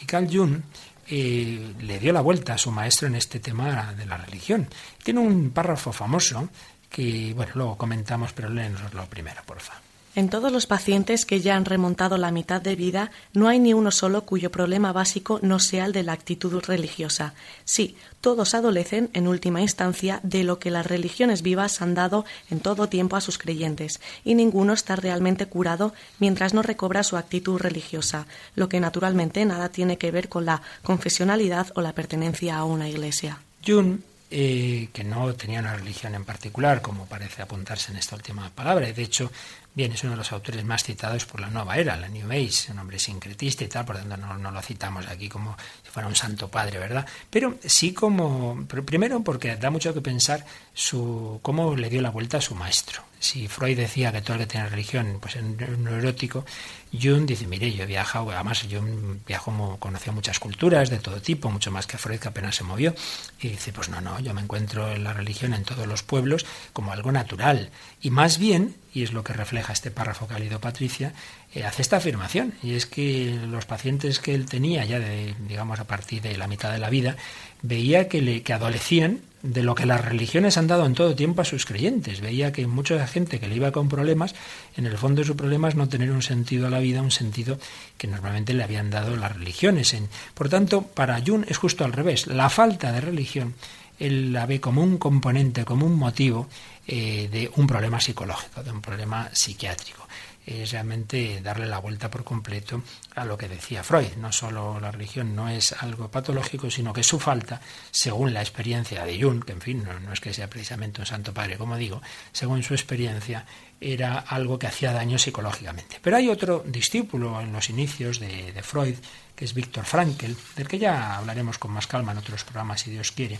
Y 0.00 0.06
Carl 0.06 0.28
Jung 0.30 0.60
eh, 1.08 1.74
le 1.80 1.98
dio 1.98 2.12
la 2.12 2.20
vuelta 2.20 2.54
a 2.54 2.58
su 2.58 2.70
maestro 2.70 3.08
en 3.08 3.14
este 3.14 3.40
tema 3.40 3.92
de 3.94 4.06
la 4.06 4.16
religión. 4.16 4.68
Tiene 5.02 5.20
un 5.20 5.50
párrafo 5.50 5.92
famoso 5.92 6.48
que, 6.88 7.32
bueno, 7.34 7.52
luego 7.54 7.78
comentamos, 7.78 8.32
pero 8.32 8.48
léenoslo 8.48 9.06
primero, 9.06 9.42
por 9.44 9.60
favor. 9.60 9.87
En 10.14 10.30
todos 10.30 10.50
los 10.50 10.66
pacientes 10.66 11.24
que 11.24 11.40
ya 11.40 11.54
han 11.54 11.64
remontado 11.64 12.18
la 12.18 12.30
mitad 12.30 12.60
de 12.60 12.76
vida, 12.76 13.10
no 13.34 13.48
hay 13.48 13.58
ni 13.58 13.74
uno 13.74 13.90
solo 13.90 14.24
cuyo 14.24 14.50
problema 14.50 14.92
básico 14.92 15.38
no 15.42 15.58
sea 15.58 15.84
el 15.84 15.92
de 15.92 16.02
la 16.02 16.12
actitud 16.12 16.62
religiosa. 16.66 17.34
Sí, 17.64 17.96
todos 18.20 18.54
adolecen, 18.54 19.10
en 19.12 19.28
última 19.28 19.60
instancia, 19.60 20.20
de 20.22 20.44
lo 20.44 20.58
que 20.58 20.70
las 20.70 20.86
religiones 20.86 21.42
vivas 21.42 21.80
han 21.82 21.94
dado 21.94 22.24
en 22.50 22.60
todo 22.60 22.88
tiempo 22.88 23.16
a 23.16 23.20
sus 23.20 23.38
creyentes, 23.38 24.00
y 24.24 24.34
ninguno 24.34 24.72
está 24.72 24.96
realmente 24.96 25.46
curado 25.46 25.94
mientras 26.18 26.54
no 26.54 26.62
recobra 26.62 27.04
su 27.04 27.16
actitud 27.16 27.58
religiosa, 27.58 28.26
lo 28.56 28.68
que 28.68 28.80
naturalmente 28.80 29.44
nada 29.44 29.68
tiene 29.68 29.98
que 29.98 30.10
ver 30.10 30.28
con 30.28 30.44
la 30.44 30.62
confesionalidad 30.82 31.68
o 31.74 31.80
la 31.80 31.92
pertenencia 31.92 32.56
a 32.56 32.64
una 32.64 32.88
iglesia. 32.88 33.38
Jung 33.64 33.98
eh, 34.30 34.90
que 34.92 35.04
no 35.04 35.32
tenía 35.34 35.60
una 35.60 35.74
religión 35.74 36.14
en 36.14 36.22
particular, 36.22 36.82
como 36.82 37.06
parece 37.06 37.40
apuntarse 37.40 37.92
en 37.92 37.96
esta 37.96 38.14
última 38.14 38.50
palabra. 38.50 38.92
De 38.92 39.02
hecho, 39.02 39.32
Bien, 39.78 39.92
es 39.92 40.02
uno 40.02 40.14
de 40.14 40.16
los 40.16 40.32
autores 40.32 40.64
más 40.64 40.82
citados 40.82 41.24
por 41.24 41.38
la 41.38 41.50
nueva 41.50 41.76
era, 41.76 41.94
la 41.94 42.08
New 42.08 42.28
Age, 42.32 42.72
un 42.72 42.80
hombre 42.80 42.98
sincretista 42.98 43.62
y 43.62 43.68
tal, 43.68 43.84
por 43.84 43.96
tanto 43.96 44.16
no, 44.16 44.50
lo 44.50 44.60
citamos 44.60 45.06
aquí 45.06 45.28
como 45.28 45.56
si 45.84 45.90
fuera 45.92 46.08
un 46.08 46.16
santo 46.16 46.48
padre, 46.48 46.80
¿verdad? 46.80 47.06
Pero 47.30 47.54
sí 47.64 47.92
como, 47.92 48.66
primero 48.66 49.22
porque 49.22 49.54
da 49.54 49.70
mucho 49.70 49.94
que 49.94 50.00
pensar 50.00 50.44
su 50.74 51.38
cómo 51.42 51.76
le 51.76 51.90
dio 51.90 52.02
la 52.02 52.10
vuelta 52.10 52.38
a 52.38 52.40
su 52.40 52.56
maestro. 52.56 53.04
Si 53.20 53.46
Freud 53.46 53.76
decía 53.76 54.10
que 54.10 54.20
todo 54.20 54.34
el 54.34 54.40
que 54.40 54.46
tiene 54.48 54.68
religión 54.68 55.18
pues 55.20 55.36
es 55.36 55.44
neurótico, 55.44 56.44
Jung 56.92 57.26
dice, 57.26 57.46
mire, 57.46 57.72
yo 57.72 57.84
he 57.84 57.98
además 57.98 58.66
Jung 58.70 59.18
viajó, 59.26 59.76
conoció 59.78 60.12
muchas 60.12 60.38
culturas 60.38 60.90
de 60.90 60.98
todo 60.98 61.20
tipo, 61.20 61.50
mucho 61.50 61.70
más 61.70 61.86
que 61.86 61.98
Freud, 61.98 62.18
que 62.18 62.28
apenas 62.28 62.56
se 62.56 62.64
movió, 62.64 62.94
y 63.40 63.48
dice, 63.48 63.72
pues 63.72 63.88
no, 63.88 64.00
no, 64.00 64.18
yo 64.20 64.32
me 64.34 64.40
encuentro 64.40 64.90
en 64.92 65.04
la 65.04 65.12
religión 65.12 65.54
en 65.54 65.64
todos 65.64 65.86
los 65.86 66.02
pueblos 66.02 66.46
como 66.72 66.92
algo 66.92 67.12
natural, 67.12 67.70
y 68.00 68.10
más 68.10 68.38
bien, 68.38 68.74
y 68.94 69.02
es 69.02 69.12
lo 69.12 69.22
que 69.22 69.32
refleja 69.32 69.72
este 69.72 69.90
párrafo 69.90 70.26
que 70.26 70.34
ha 70.34 70.38
leído 70.38 70.60
Patricia, 70.60 71.12
eh, 71.54 71.64
hace 71.64 71.82
esta 71.82 71.98
afirmación, 71.98 72.54
y 72.62 72.74
es 72.74 72.86
que 72.86 73.38
los 73.48 73.66
pacientes 73.66 74.18
que 74.18 74.34
él 74.34 74.46
tenía 74.46 74.84
ya 74.84 74.98
de, 74.98 75.34
digamos, 75.46 75.78
a 75.80 75.84
partir 75.84 76.22
de 76.22 76.36
la 76.36 76.48
mitad 76.48 76.72
de 76.72 76.78
la 76.78 76.90
vida, 76.90 77.16
veía 77.62 78.08
que, 78.08 78.22
le, 78.22 78.42
que 78.42 78.52
adolecían 78.52 79.20
de 79.42 79.62
lo 79.62 79.74
que 79.74 79.86
las 79.86 80.04
religiones 80.04 80.56
han 80.56 80.66
dado 80.66 80.86
en 80.86 80.94
todo 80.94 81.14
tiempo 81.14 81.42
a 81.42 81.44
sus 81.44 81.64
creyentes. 81.64 82.20
Veía 82.20 82.52
que 82.52 82.66
mucha 82.66 83.06
gente 83.06 83.38
que 83.38 83.48
le 83.48 83.56
iba 83.56 83.72
con 83.72 83.88
problemas, 83.88 84.34
en 84.76 84.86
el 84.86 84.98
fondo 84.98 85.20
de 85.20 85.26
su 85.26 85.36
problema 85.36 85.68
es 85.68 85.74
no 85.74 85.88
tener 85.88 86.10
un 86.10 86.22
sentido 86.22 86.66
a 86.66 86.70
la 86.70 86.80
vida, 86.80 87.02
un 87.02 87.10
sentido 87.10 87.58
que 87.96 88.08
normalmente 88.08 88.54
le 88.54 88.64
habían 88.64 88.90
dado 88.90 89.16
las 89.16 89.36
religiones. 89.36 89.96
Por 90.34 90.48
tanto, 90.48 90.82
para 90.82 91.22
Jung 91.24 91.44
es 91.48 91.56
justo 91.56 91.84
al 91.84 91.92
revés. 91.92 92.26
La 92.26 92.50
falta 92.50 92.92
de 92.92 93.00
religión 93.00 93.54
él 93.98 94.32
la 94.32 94.46
ve 94.46 94.60
como 94.60 94.82
un 94.82 94.98
componente, 94.98 95.64
como 95.64 95.84
un 95.84 95.96
motivo 95.96 96.48
eh, 96.86 97.28
de 97.30 97.50
un 97.56 97.66
problema 97.66 98.00
psicológico, 98.00 98.62
de 98.62 98.70
un 98.70 98.80
problema 98.80 99.28
psiquiátrico 99.32 100.06
es 100.48 100.72
realmente 100.72 101.40
darle 101.42 101.66
la 101.66 101.78
vuelta 101.78 102.10
por 102.10 102.24
completo 102.24 102.82
a 103.14 103.24
lo 103.26 103.36
que 103.36 103.48
decía 103.48 103.84
Freud. 103.84 104.16
No 104.16 104.32
solo 104.32 104.80
la 104.80 104.90
religión 104.90 105.36
no 105.36 105.48
es 105.48 105.72
algo 105.72 106.10
patológico, 106.10 106.70
sino 106.70 106.92
que 106.92 107.02
su 107.02 107.20
falta, 107.20 107.60
según 107.90 108.32
la 108.32 108.40
experiencia 108.40 109.04
de 109.04 109.20
Jung, 109.20 109.44
que 109.44 109.52
en 109.52 109.60
fin, 109.60 109.84
no, 109.84 110.12
es 110.12 110.20
que 110.20 110.32
sea 110.32 110.48
precisamente 110.48 111.00
un 111.00 111.06
santo 111.06 111.34
padre, 111.34 111.58
como 111.58 111.76
digo, 111.76 112.00
según 112.32 112.62
su 112.62 112.72
experiencia, 112.72 113.44
era 113.80 114.18
algo 114.18 114.58
que 114.58 114.66
hacía 114.66 114.92
daño 114.92 115.18
psicológicamente. 115.18 115.98
Pero 116.02 116.16
hay 116.16 116.28
otro 116.28 116.64
discípulo 116.66 117.40
en 117.40 117.52
los 117.52 117.68
inicios 117.68 118.18
de, 118.18 118.52
de 118.52 118.62
Freud, 118.62 118.96
que 119.36 119.44
es 119.44 119.52
Víctor 119.52 119.84
Frankl, 119.84 120.32
del 120.56 120.68
que 120.68 120.78
ya 120.78 121.18
hablaremos 121.18 121.58
con 121.58 121.72
más 121.72 121.86
calma 121.86 122.12
en 122.12 122.18
otros 122.18 122.44
programas, 122.44 122.80
si 122.80 122.90
Dios 122.90 123.12
quiere, 123.12 123.38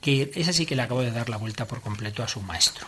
que 0.00 0.32
es 0.34 0.48
así 0.48 0.64
que 0.64 0.76
le 0.76 0.82
acabo 0.82 1.02
de 1.02 1.12
dar 1.12 1.28
la 1.28 1.36
vuelta 1.36 1.66
por 1.66 1.80
completo 1.82 2.22
a 2.22 2.28
su 2.28 2.40
maestro. 2.40 2.86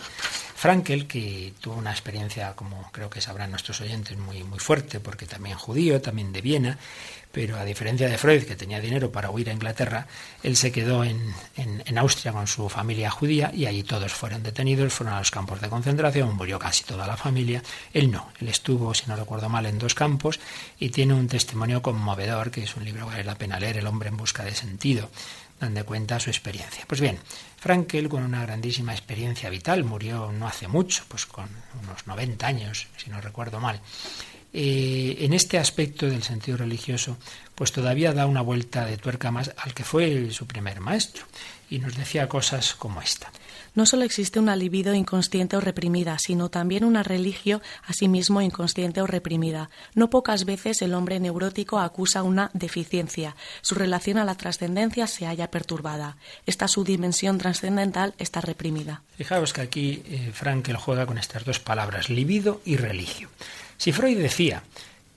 Frankel, 0.59 1.07
que 1.07 1.53
tuvo 1.61 1.77
una 1.77 1.93
experiencia, 1.93 2.57
como 2.57 2.91
creo 2.91 3.09
que 3.09 3.21
sabrán 3.21 3.53
nuestros 3.53 3.81
oyentes, 3.81 4.19
muy, 4.19 4.43
muy 4.43 4.59
fuerte, 4.59 4.99
porque 4.99 5.25
también 5.25 5.57
judío, 5.57 6.03
también 6.03 6.33
de 6.33 6.41
Viena, 6.41 6.79
pero 7.31 7.57
a 7.59 7.65
diferencia 7.65 8.09
de 8.09 8.19
Freud, 8.19 8.43
que 8.43 8.57
tenía 8.57 8.81
dinero 8.81 9.13
para 9.13 9.31
huir 9.31 9.51
a 9.51 9.53
Inglaterra, 9.53 10.09
él 10.43 10.57
se 10.57 10.73
quedó 10.73 11.05
en, 11.05 11.33
en, 11.55 11.99
Austria 11.99 12.33
con 12.33 12.49
su 12.49 12.69
familia 12.69 13.09
judía 13.09 13.53
y 13.55 13.67
allí 13.67 13.85
todos 13.85 14.13
fueron 14.13 14.43
detenidos, 14.43 14.93
fueron 14.93 15.15
a 15.15 15.21
los 15.21 15.31
campos 15.31 15.61
de 15.61 15.69
concentración, 15.69 16.35
murió 16.35 16.59
casi 16.59 16.83
toda 16.83 17.07
la 17.07 17.17
familia. 17.17 17.63
Él 17.93 18.11
no, 18.11 18.33
él 18.41 18.49
estuvo, 18.49 18.93
si 18.95 19.07
no 19.07 19.15
recuerdo 19.15 19.49
mal, 19.49 19.65
en 19.67 19.79
dos 19.79 19.95
campos 19.95 20.41
y 20.81 20.89
tiene 20.89 21.15
un 21.15 21.29
testimonio 21.29 21.83
conmovedor, 21.83 22.51
que 22.51 22.65
es 22.65 22.75
un 22.75 22.85
libro 22.85 23.05
que 23.05 23.13
vale 23.13 23.25
la 23.25 23.37
pena 23.37 23.61
leer, 23.61 23.77
El 23.77 23.87
hombre 23.87 24.09
en 24.09 24.17
busca 24.17 24.43
de 24.43 24.57
sentido 24.57 25.09
donde 25.61 25.85
cuenta 25.85 26.21
su 26.21 26.31
experiencia. 26.31 26.85
Pues 26.87 27.01
bien, 27.01 27.19
Frankel, 27.59 28.09
con 28.09 28.23
una 28.23 28.43
grandísima 28.43 28.93
experiencia 28.93 29.51
vital, 29.51 29.83
murió 29.85 30.31
no 30.33 30.47
hace 30.47 30.69
mucho, 30.69 31.05
pues 31.09 31.27
con 31.27 31.49
unos 31.83 32.07
90 32.07 32.47
años, 32.47 32.87
si 32.97 33.11
no 33.11 33.21
recuerdo 33.21 33.61
mal. 33.61 33.81
eh, 34.53 35.17
en 35.21 35.35
este 35.35 35.59
aspecto 35.59 36.07
del 36.07 36.23
sentido 36.23 36.57
religioso, 36.57 37.19
pues 37.55 37.73
todavía 37.73 38.13
da 38.15 38.27
una 38.27 38.41
vuelta 38.41 38.87
de 38.87 38.97
tuerca 38.97 39.31
más 39.31 39.53
al 39.59 39.75
que 39.75 39.85
fue 39.85 40.31
su 40.31 40.47
primer 40.47 40.81
maestro. 40.81 41.25
Y 41.69 41.81
nos 41.81 41.97
decía 41.97 42.29
cosas 42.29 42.75
como 42.75 43.03
esta. 43.03 43.31
No 43.79 43.87
solo 43.87 44.03
existe 44.03 44.41
una 44.41 44.57
libido 44.57 44.93
inconsciente 44.93 45.57
o 45.57 45.61
reprimida, 45.61 46.19
sino 46.19 46.49
también 46.49 46.83
una 46.83 47.05
religio 47.05 47.63
asimismo 47.87 48.43
inconsciente 48.43 49.01
o 49.01 49.07
reprimida. 49.07 49.71
No 49.95 50.11
pocas 50.11 50.45
veces 50.45 50.83
el 50.83 50.95
hombre 50.95 51.21
neurótico 51.21 51.79
acusa 51.79 52.25
una 52.25 52.51
deficiencia. 52.55 53.37
Su 53.61 53.77
relación 53.77 54.19
a 54.19 54.25
la 54.25 54.35
trascendencia 54.35 55.07
se 55.07 55.27
halla 55.27 55.53
perturbada. 55.53 56.17
Esta 56.45 56.67
su 56.67 56.83
dimensión 56.83 57.39
trascendental 57.39 58.15
está 58.19 58.41
reprimida. 58.41 59.03
Fijaos 59.17 59.53
que 59.53 59.61
aquí 59.61 60.03
eh, 60.07 60.33
Frankel 60.35 60.77
juega 60.77 61.07
con 61.07 61.17
estas 61.17 61.45
dos 61.45 61.61
palabras, 61.61 62.11
libido 62.11 62.61
y 62.65 62.79
religio. 62.79 63.29
Si 63.77 63.93
Freud 63.93 64.19
decía 64.19 64.65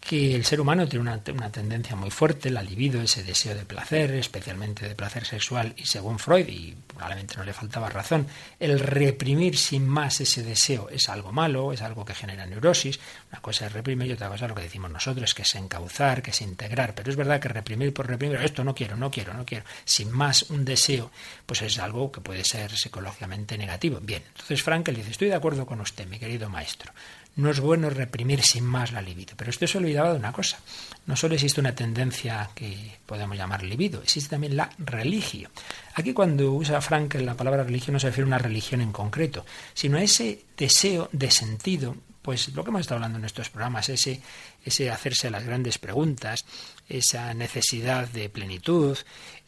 que 0.01 0.35
el 0.35 0.43
ser 0.43 0.59
humano 0.59 0.87
tiene 0.87 1.03
una, 1.03 1.51
tendencia 1.51 1.95
muy 1.95 2.09
fuerte, 2.09 2.49
la 2.49 2.63
libido, 2.63 3.01
ese 3.01 3.23
deseo 3.23 3.55
de 3.55 3.65
placer, 3.65 4.11
especialmente 4.15 4.89
de 4.89 4.95
placer 4.95 5.25
sexual, 5.25 5.73
y 5.77 5.85
según 5.85 6.17
Freud, 6.17 6.47
y 6.49 6.75
probablemente 6.87 7.37
no 7.37 7.43
le 7.43 7.53
faltaba 7.53 7.87
razón, 7.87 8.27
el 8.59 8.79
reprimir 8.79 9.57
sin 9.57 9.87
más 9.87 10.19
ese 10.19 10.43
deseo 10.43 10.89
es 10.89 11.07
algo 11.07 11.31
malo, 11.31 11.71
es 11.71 11.81
algo 11.81 12.03
que 12.03 12.15
genera 12.15 12.45
neurosis. 12.45 12.99
Una 13.31 13.41
cosa 13.41 13.67
es 13.67 13.73
reprimir 13.73 14.07
y 14.07 14.13
otra 14.13 14.27
cosa 14.27 14.45
es 14.45 14.49
lo 14.49 14.55
que 14.55 14.63
decimos 14.63 14.89
nosotros, 14.91 15.33
que 15.35 15.43
es 15.43 15.55
encauzar, 15.55 16.21
que 16.23 16.31
es 16.31 16.41
integrar. 16.41 16.95
Pero 16.95 17.11
es 17.11 17.15
verdad 17.15 17.39
que 17.39 17.47
reprimir 17.47 17.93
por 17.93 18.07
reprimir, 18.07 18.37
esto 18.37 18.63
no 18.63 18.73
quiero, 18.73 18.97
no 18.97 19.11
quiero, 19.11 19.33
no 19.33 19.45
quiero, 19.45 19.65
sin 19.85 20.11
más 20.11 20.49
un 20.49 20.65
deseo, 20.65 21.11
pues 21.45 21.61
es 21.61 21.77
algo 21.77 22.11
que 22.11 22.21
puede 22.21 22.43
ser 22.43 22.71
psicológicamente 22.75 23.57
negativo. 23.57 23.99
Bien, 24.01 24.23
entonces 24.27 24.63
Frankel 24.63 24.95
dice, 24.95 25.11
estoy 25.11 25.27
de 25.27 25.35
acuerdo 25.35 25.65
con 25.65 25.79
usted, 25.79 26.07
mi 26.07 26.17
querido 26.17 26.49
maestro 26.49 26.91
no 27.36 27.50
es 27.50 27.60
bueno 27.60 27.89
reprimir 27.89 28.41
sin 28.44 28.65
más 28.65 28.91
la 28.91 29.02
libido. 29.02 29.36
Pero 29.38 29.50
usted 29.50 29.67
se 29.67 29.78
olvidaba 29.78 30.12
de 30.12 30.20
una 30.20 30.34
cosa. 30.34 30.60
No 31.06 31.15
solo 31.15 31.36
existe 31.36 31.62
una 31.62 31.76
tendencia 31.76 32.50
que 32.54 32.98
podemos 33.06 33.38
llamar 33.38 33.63
libido, 33.63 34.02
existe 34.02 34.30
también 34.30 34.58
la 34.58 34.70
religión. 34.78 35.52
Aquí 35.96 36.13
cuando 36.13 36.52
usa 36.52 36.82
Frankel 36.82 37.26
la 37.26 37.36
palabra 37.36 37.63
religión 37.63 37.94
no 37.94 38.00
se 38.00 38.08
refiere 38.08 38.26
a 38.26 38.28
una 38.28 38.38
religión 38.38 38.82
en 38.82 38.91
concreto, 38.91 39.46
sino 39.74 39.98
a 39.98 40.04
ese 40.04 40.44
deseo 40.58 41.10
de 41.12 41.32
sentido 41.32 41.96
pues 42.22 42.54
lo 42.54 42.63
que 42.63 42.70
hemos 42.70 42.82
estado 42.82 42.98
hablando 42.98 43.17
en 43.17 43.26
estos 43.26 43.50
programas, 43.50 43.89
ese, 43.89 44.22
ese 44.63 44.91
hacerse 44.91 45.32
las 45.32 45.44
grandes 45.44 45.80
preguntas, 45.80 46.46
esa 46.91 47.34
necesidad 47.34 48.08
de 48.10 48.30
plenitud, 48.30 48.97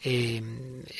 eh, 0.02 0.42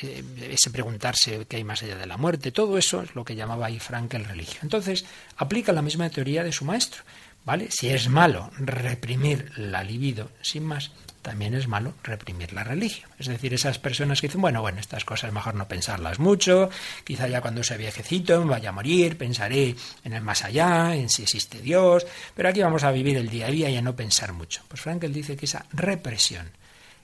eh, 0.02 0.24
ese 0.50 0.70
preguntarse 0.70 1.46
qué 1.46 1.56
hay 1.56 1.64
más 1.64 1.82
allá 1.82 1.96
de 1.96 2.06
la 2.06 2.16
muerte, 2.16 2.52
todo 2.52 2.78
eso 2.78 3.02
es 3.02 3.14
lo 3.14 3.24
que 3.24 3.34
llamaba 3.34 3.66
ahí 3.66 3.78
Frank 3.78 4.14
el 4.14 4.24
religio. 4.24 4.60
Entonces, 4.62 5.04
aplica 5.36 5.72
la 5.72 5.82
misma 5.82 6.10
teoría 6.10 6.44
de 6.44 6.52
su 6.52 6.64
maestro, 6.64 7.02
¿vale? 7.44 7.68
Si 7.70 7.88
es 7.88 8.08
malo 8.08 8.50
reprimir 8.58 9.50
la 9.56 9.82
libido 9.82 10.30
sin 10.42 10.64
más, 10.64 10.90
también 11.24 11.54
es 11.54 11.68
malo 11.68 11.94
reprimir 12.02 12.52
la 12.52 12.64
religión. 12.64 13.10
Es 13.18 13.28
decir, 13.28 13.54
esas 13.54 13.78
personas 13.78 14.20
que 14.20 14.28
dicen, 14.28 14.42
bueno, 14.42 14.60
bueno, 14.60 14.78
estas 14.78 15.06
cosas 15.06 15.32
mejor 15.32 15.54
no 15.54 15.66
pensarlas 15.66 16.18
mucho, 16.18 16.68
quizá 17.02 17.26
ya 17.28 17.40
cuando 17.40 17.64
sea 17.64 17.78
viejecito 17.78 18.44
vaya 18.44 18.68
a 18.68 18.72
morir, 18.72 19.16
pensaré 19.16 19.74
en 20.04 20.12
el 20.12 20.22
más 20.22 20.44
allá, 20.44 20.94
en 20.94 21.08
si 21.08 21.22
existe 21.22 21.62
Dios, 21.62 22.06
pero 22.34 22.50
aquí 22.50 22.60
vamos 22.60 22.84
a 22.84 22.92
vivir 22.92 23.16
el 23.16 23.30
día 23.30 23.46
a 23.46 23.50
día 23.50 23.70
y 23.70 23.76
a 23.78 23.80
no 23.80 23.96
pensar 23.96 24.34
mucho. 24.34 24.62
Pues 24.68 24.82
Frankel 24.82 25.14
dice 25.14 25.34
que 25.34 25.46
esa 25.46 25.64
represión, 25.72 26.50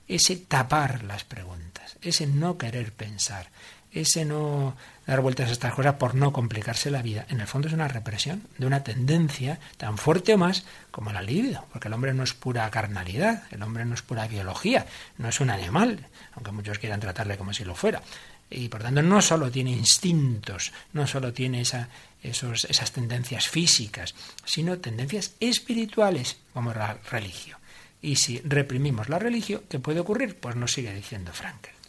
ese 0.06 0.36
tapar 0.36 1.02
las 1.04 1.24
preguntas, 1.24 1.96
ese 2.02 2.26
no 2.26 2.58
querer 2.58 2.92
pensar, 2.92 3.48
ese 3.92 4.24
no 4.24 4.76
dar 5.06 5.20
vueltas 5.20 5.48
a 5.48 5.52
estas 5.52 5.74
cosas 5.74 5.94
por 5.94 6.14
no 6.14 6.32
complicarse 6.32 6.90
la 6.90 7.02
vida, 7.02 7.26
en 7.28 7.40
el 7.40 7.46
fondo 7.46 7.68
es 7.68 7.74
una 7.74 7.88
represión 7.88 8.46
de 8.58 8.66
una 8.66 8.84
tendencia 8.84 9.58
tan 9.76 9.98
fuerte 9.98 10.34
o 10.34 10.38
más 10.38 10.64
como 10.90 11.12
la 11.12 11.20
libido, 11.22 11.64
porque 11.72 11.88
el 11.88 11.94
hombre 11.94 12.14
no 12.14 12.22
es 12.22 12.32
pura 12.32 12.70
carnalidad, 12.70 13.42
el 13.50 13.62
hombre 13.62 13.84
no 13.84 13.94
es 13.94 14.02
pura 14.02 14.28
biología, 14.28 14.86
no 15.18 15.28
es 15.28 15.40
un 15.40 15.50
animal, 15.50 16.06
aunque 16.34 16.52
muchos 16.52 16.78
quieran 16.78 17.00
tratarle 17.00 17.36
como 17.36 17.52
si 17.52 17.64
lo 17.64 17.74
fuera. 17.74 18.02
Y 18.50 18.68
por 18.68 18.82
tanto 18.82 19.02
no 19.02 19.22
solo 19.22 19.50
tiene 19.50 19.70
instintos, 19.70 20.72
no 20.92 21.06
solo 21.06 21.32
tiene 21.32 21.60
esa, 21.60 21.88
esos, 22.22 22.64
esas 22.64 22.92
tendencias 22.92 23.48
físicas, 23.48 24.14
sino 24.44 24.78
tendencias 24.78 25.34
espirituales 25.40 26.36
como 26.52 26.72
la 26.72 26.98
religión. 27.10 27.58
Y 28.02 28.16
si 28.16 28.40
reprimimos 28.44 29.08
la 29.08 29.18
religión, 29.18 29.62
¿qué 29.68 29.78
puede 29.78 30.00
ocurrir? 30.00 30.36
Pues 30.36 30.56
nos 30.56 30.72
sigue 30.72 30.94
diciendo 30.94 31.32
Frankel. 31.32 31.79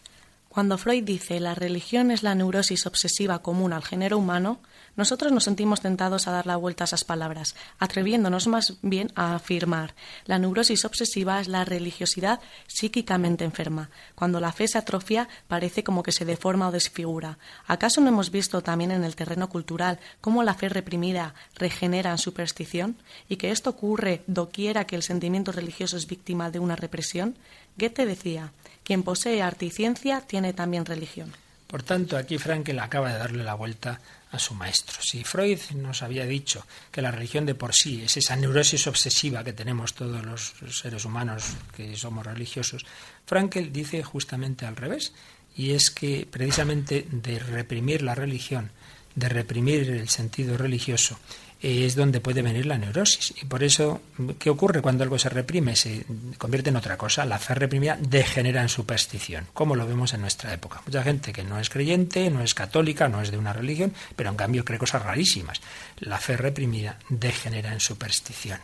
Cuando 0.52 0.78
Freud 0.78 1.06
dice 1.06 1.40
la 1.40 1.56
religión 1.56 2.12
es 2.12 2.24
la 2.24 2.36
neurosis 2.36 2.86
obsesiva 2.86 3.42
común 3.42 3.72
al 3.72 3.86
género 3.86 4.18
humano, 4.18 4.60
nosotros 4.98 5.32
nos 5.32 5.46
sentimos 5.46 5.80
tentados 5.80 6.28
a 6.28 6.32
dar 6.32 6.46
la 6.46 6.58
vuelta 6.58 6.84
a 6.84 6.86
esas 6.92 7.06
palabras, 7.06 7.56
atreviéndonos 7.80 8.48
más 8.48 8.74
bien 8.82 9.14
a 9.16 9.36
afirmar 9.36 9.96
la 10.26 10.40
neurosis 10.40 10.84
obsesiva 10.84 11.40
es 11.40 11.48
la 11.48 11.64
religiosidad 11.64 12.42
psíquicamente 12.68 13.46
enferma. 13.46 13.92
Cuando 14.14 14.42
la 14.42 14.52
fe 14.52 14.68
se 14.68 14.78
atrofia, 14.78 15.30
parece 15.48 15.86
como 15.86 16.04
que 16.04 16.12
se 16.12 16.26
deforma 16.26 16.68
o 16.68 16.72
desfigura. 16.74 17.38
¿Acaso 17.66 18.02
no 18.02 18.10
hemos 18.10 18.30
visto 18.30 18.62
también 18.62 18.92
en 18.92 19.06
el 19.06 19.16
terreno 19.16 19.48
cultural 19.48 20.00
cómo 20.20 20.44
la 20.44 20.54
fe 20.54 20.68
reprimida 20.68 21.34
regenera 21.56 22.12
en 22.12 22.18
superstición? 22.18 22.98
¿Y 23.30 23.38
que 23.38 23.52
esto 23.52 23.70
ocurre 23.70 24.24
doquiera 24.28 24.86
que 24.86 24.98
el 24.98 25.04
sentimiento 25.04 25.54
religioso 25.54 25.96
es 25.96 26.08
víctima 26.08 26.52
de 26.52 26.60
una 26.60 26.76
represión? 26.76 27.38
Goethe 27.78 28.06
decía 28.06 28.52
quien 28.84 29.04
posee 29.04 29.42
arte 29.42 29.66
y 29.66 29.70
ciencia 29.72 30.22
tiene 30.22 30.54
también 30.54 30.86
religión. 30.86 31.32
Por 31.68 31.84
tanto, 31.84 32.18
aquí 32.18 32.38
Frankel 32.38 32.80
acaba 32.80 33.14
de 33.14 33.18
darle 33.18 33.46
la 33.46 33.54
vuelta 33.54 34.02
a 34.32 34.40
su 34.40 34.54
maestro. 34.54 34.98
Si 35.02 35.24
Freud 35.24 35.60
nos 35.76 36.04
había 36.04 36.26
dicho 36.26 36.66
que 36.92 37.02
la 37.02 37.12
religión 37.12 37.46
de 37.46 37.56
por 37.56 37.74
sí 37.74 38.02
es 38.04 38.18
esa 38.18 38.36
neurosis 38.36 38.88
obsesiva 38.88 39.44
que 39.44 39.54
tenemos 39.54 39.94
todos 39.94 40.26
los 40.26 40.54
seres 40.70 41.06
humanos 41.06 41.44
que 41.76 41.96
somos 41.96 42.26
religiosos, 42.26 42.86
Frankel 43.26 43.72
dice 43.72 44.04
justamente 44.04 44.66
al 44.66 44.76
revés, 44.76 45.14
y 45.56 45.72
es 45.72 45.92
que 45.92 46.28
precisamente 46.30 47.08
de 47.10 47.40
reprimir 47.40 48.02
la 48.02 48.16
religión, 48.16 48.72
de 49.16 49.30
reprimir 49.30 49.90
el 49.90 50.10
sentido 50.10 50.58
religioso, 50.58 51.20
es 51.62 51.95
donde 51.95 52.21
puede 52.21 52.41
venir 52.41 52.65
la 52.65 52.78
neurosis. 52.78 53.34
Y 53.41 53.45
por 53.45 53.63
eso, 53.63 54.02
¿qué 54.39 54.50
ocurre 54.50 54.82
cuando 54.82 55.04
algo 55.04 55.19
se 55.19 55.30
reprime? 55.30 55.76
Se 55.76 56.04
convierte 56.38 56.69
en 56.69 56.76
otra 56.76 56.97
cosa. 56.97 57.26
La 57.26 57.38
fe 57.38 57.54
reprimida 57.54 57.97
degenera 58.02 58.62
en 58.62 58.69
superstición, 58.69 59.47
como 59.54 59.76
lo 59.76 59.86
vemos 59.86 60.13
en 60.13 60.21
nuestra 60.21 60.54
época. 60.54 60.82
Mucha 60.86 61.04
gente 61.04 61.32
que 61.32 61.43
no 61.43 61.60
es 61.60 61.69
creyente, 61.69 62.30
no 62.32 62.41
es 62.41 62.56
católica, 62.56 63.08
no 63.10 63.21
es 63.21 63.30
de 63.30 63.38
una 63.38 63.54
religión, 63.54 63.93
pero 64.15 64.32
en 64.32 64.36
cambio 64.36 64.65
cree 64.65 64.80
cosas 64.80 65.04
rarísimas. 65.04 65.62
La 65.99 66.18
fe 66.18 66.36
reprimida 66.36 66.97
degenera 67.09 67.72
en 67.72 67.80
superstición. 67.80 68.59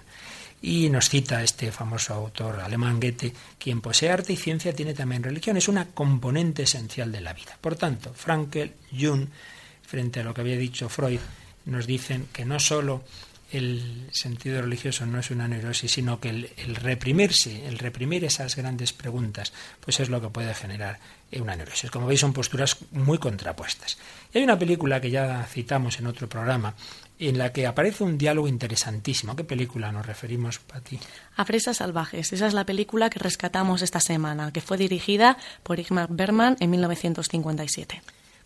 Y 0.60 0.90
nos 0.90 1.10
cita 1.10 1.44
este 1.44 1.72
famoso 1.72 2.16
autor 2.16 2.62
alemán 2.62 3.00
Goethe, 3.00 3.32
quien 3.60 3.80
posee 3.80 4.10
arte 4.10 4.34
y 4.34 4.38
ciencia 4.38 4.74
tiene 4.74 4.96
también 4.96 5.22
religión, 5.22 5.56
es 5.56 5.68
una 5.68 5.86
componente 5.86 6.64
esencial 6.64 7.12
de 7.12 7.22
la 7.22 7.34
vida. 7.34 7.56
Por 7.62 7.76
tanto, 7.76 8.12
Frankel, 8.16 8.74
Jung, 8.92 9.28
frente 9.86 10.22
a 10.22 10.24
lo 10.24 10.34
que 10.34 10.42
había 10.42 10.58
dicho 10.58 10.90
Freud, 10.90 11.20
nos 11.68 11.86
dicen 11.86 12.28
que 12.34 12.46
no 12.46 12.60
solo 12.60 13.04
el 13.52 14.10
sentido 14.12 14.62
religioso 14.62 15.06
no 15.06 15.20
es 15.20 15.32
una 15.32 15.48
neurosis, 15.48 15.92
sino 15.92 16.20
que 16.20 16.30
el, 16.30 16.76
reprimirse, 16.76 17.66
el 17.66 17.80
reprimir 17.80 18.26
esas 18.26 18.56
grandes 18.56 18.92
preguntas, 18.92 19.54
pues 19.80 20.00
es 20.00 20.10
lo 20.10 20.20
que 20.20 20.30
puede 20.30 20.54
generar 20.54 21.00
una 21.32 21.56
neurosis. 21.56 21.90
Como 21.90 22.08
veis, 22.08 22.20
son 22.20 22.34
posturas 22.34 22.78
muy 22.92 23.18
contrapuestas. 23.20 23.98
Y 24.34 24.40
hay 24.40 24.44
una 24.44 24.60
película 24.60 25.00
que 25.00 25.12
ya 25.12 25.46
citamos 25.46 26.00
en 26.00 26.08
otro 26.08 26.28
programa, 26.28 26.74
en 27.20 27.38
la 27.38 27.52
que 27.54 27.66
aparece 27.66 28.04
un 28.04 28.18
diálogo 28.18 28.48
interesantísimo. 28.48 29.32
¿A 29.32 29.36
qué 29.36 29.44
película 29.44 29.92
nos 29.92 30.06
referimos, 30.06 30.60
Pati? 30.60 31.00
A 31.36 31.46
Fresas 31.46 31.78
Salvajes. 31.78 32.34
Esa 32.34 32.48
es 32.48 32.54
la 32.54 32.66
película 32.66 33.10
que 33.10 33.20
rescatamos 33.20 33.82
esta 33.82 34.02
semana, 34.02 34.52
que 34.52 34.62
fue 34.62 34.78
dirigida 34.78 35.38
por 35.64 35.80
Igmar 35.80 36.08
Berman 36.10 36.58
en 36.60 36.70
1957. 36.70 38.02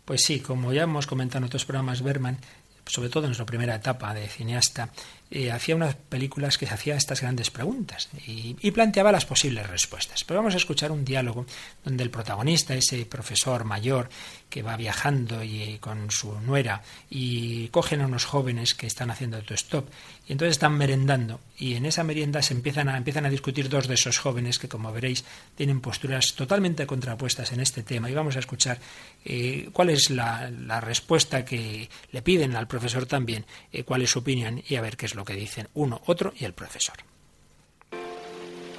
Pues 0.06 0.24
sí, 0.24 0.40
como 0.40 0.74
ya 0.74 0.84
hemos 0.84 1.08
comentado 1.08 1.40
en 1.40 1.46
otros 1.46 1.66
programas, 1.66 2.02
Berman 2.02 2.38
sobre 2.86 3.10
todo 3.10 3.28
en 3.28 3.36
su 3.36 3.46
primera 3.46 3.76
etapa 3.76 4.14
de 4.14 4.28
cineasta, 4.28 4.90
eh, 5.34 5.50
hacía 5.50 5.78
unas 5.78 5.96
películas 5.96 6.58
que 6.58 6.68
se 6.68 6.74
hacía 6.74 6.98
estas 6.98 7.22
grandes 7.22 7.52
preguntas 7.52 8.10
y, 8.28 8.70
planteaba 8.72 9.14
las 9.14 9.26
posibles 9.26 9.70
respuestas. 9.70 10.26
Pero 10.26 10.40
vamos 10.40 10.54
a 10.54 10.58
escuchar 10.58 10.92
un 10.92 11.06
diálogo 11.06 11.46
donde 11.86 12.04
el 12.04 12.10
protagonista, 12.10 12.76
ese 12.76 13.06
profesor 13.06 13.64
mayor 13.64 14.10
que 14.50 14.62
va 14.62 14.76
viajando 14.76 15.42
y, 15.44 15.78
con 15.80 16.12
su 16.12 16.40
nuera 16.42 16.84
y 17.10 17.70
cogen 17.70 18.02
a 18.02 18.08
unos 18.08 18.26
jóvenes 18.26 18.74
que 18.74 18.88
están 18.88 19.10
haciendo 19.10 19.38
autostop 19.38 19.88
y 20.28 20.34
entonces 20.34 20.52
están 20.54 20.74
merendando 20.74 21.40
y 21.58 21.76
en 21.76 21.86
esa 21.86 22.04
merienda 22.04 22.42
se 22.42 22.54
empiezan 22.54 22.90
a, 22.90 22.98
empiezan 22.98 23.26
a 23.26 23.30
discutir 23.30 23.70
dos 23.70 23.88
de 23.88 23.94
esos 23.94 24.18
jóvenes 24.18 24.60
que 24.60 24.68
como 24.68 24.92
veréis 24.92 25.24
tienen 25.56 25.80
posturas 25.80 26.34
totalmente 26.34 26.86
contrapuestas 26.86 27.54
en 27.54 27.62
este 27.62 27.84
tema 27.84 28.10
y 28.10 28.14
vamos 28.14 28.36
a 28.36 28.40
escuchar 28.40 28.80
eh, 29.24 29.70
cuál 29.72 29.90
es 29.90 30.10
la, 30.10 30.50
la, 30.50 30.82
respuesta 30.82 31.46
que 31.46 31.90
le 32.12 32.22
piden 32.22 32.56
al 32.56 32.68
profesor 32.68 33.06
también, 33.06 33.46
eh, 33.72 33.84
cuál 33.84 34.02
es 34.02 34.10
su 34.10 34.20
opinión 34.20 34.62
y 34.68 34.76
a 34.76 34.82
ver 34.82 34.98
qué 34.98 35.06
es 35.06 35.16
lo 35.16 35.21
que 35.26 35.34
dicen 35.34 35.68
uno, 35.74 36.02
otro 36.06 36.34
y 36.38 36.46
el 36.46 36.54
profesor. 36.54 36.96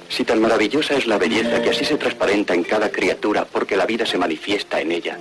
Si 0.09 0.23
tan 0.23 0.41
maravillosa 0.41 0.95
es 0.95 1.07
la 1.07 1.17
belleza 1.17 1.61
que 1.61 1.71
así 1.71 1.85
se 1.85 1.97
transparenta 1.97 2.53
en 2.53 2.63
cada 2.63 2.91
criatura 2.91 3.45
porque 3.45 3.75
la 3.75 3.85
vida 3.85 4.05
se 4.05 4.17
manifiesta 4.17 4.79
en 4.79 4.91
ella, 4.91 5.17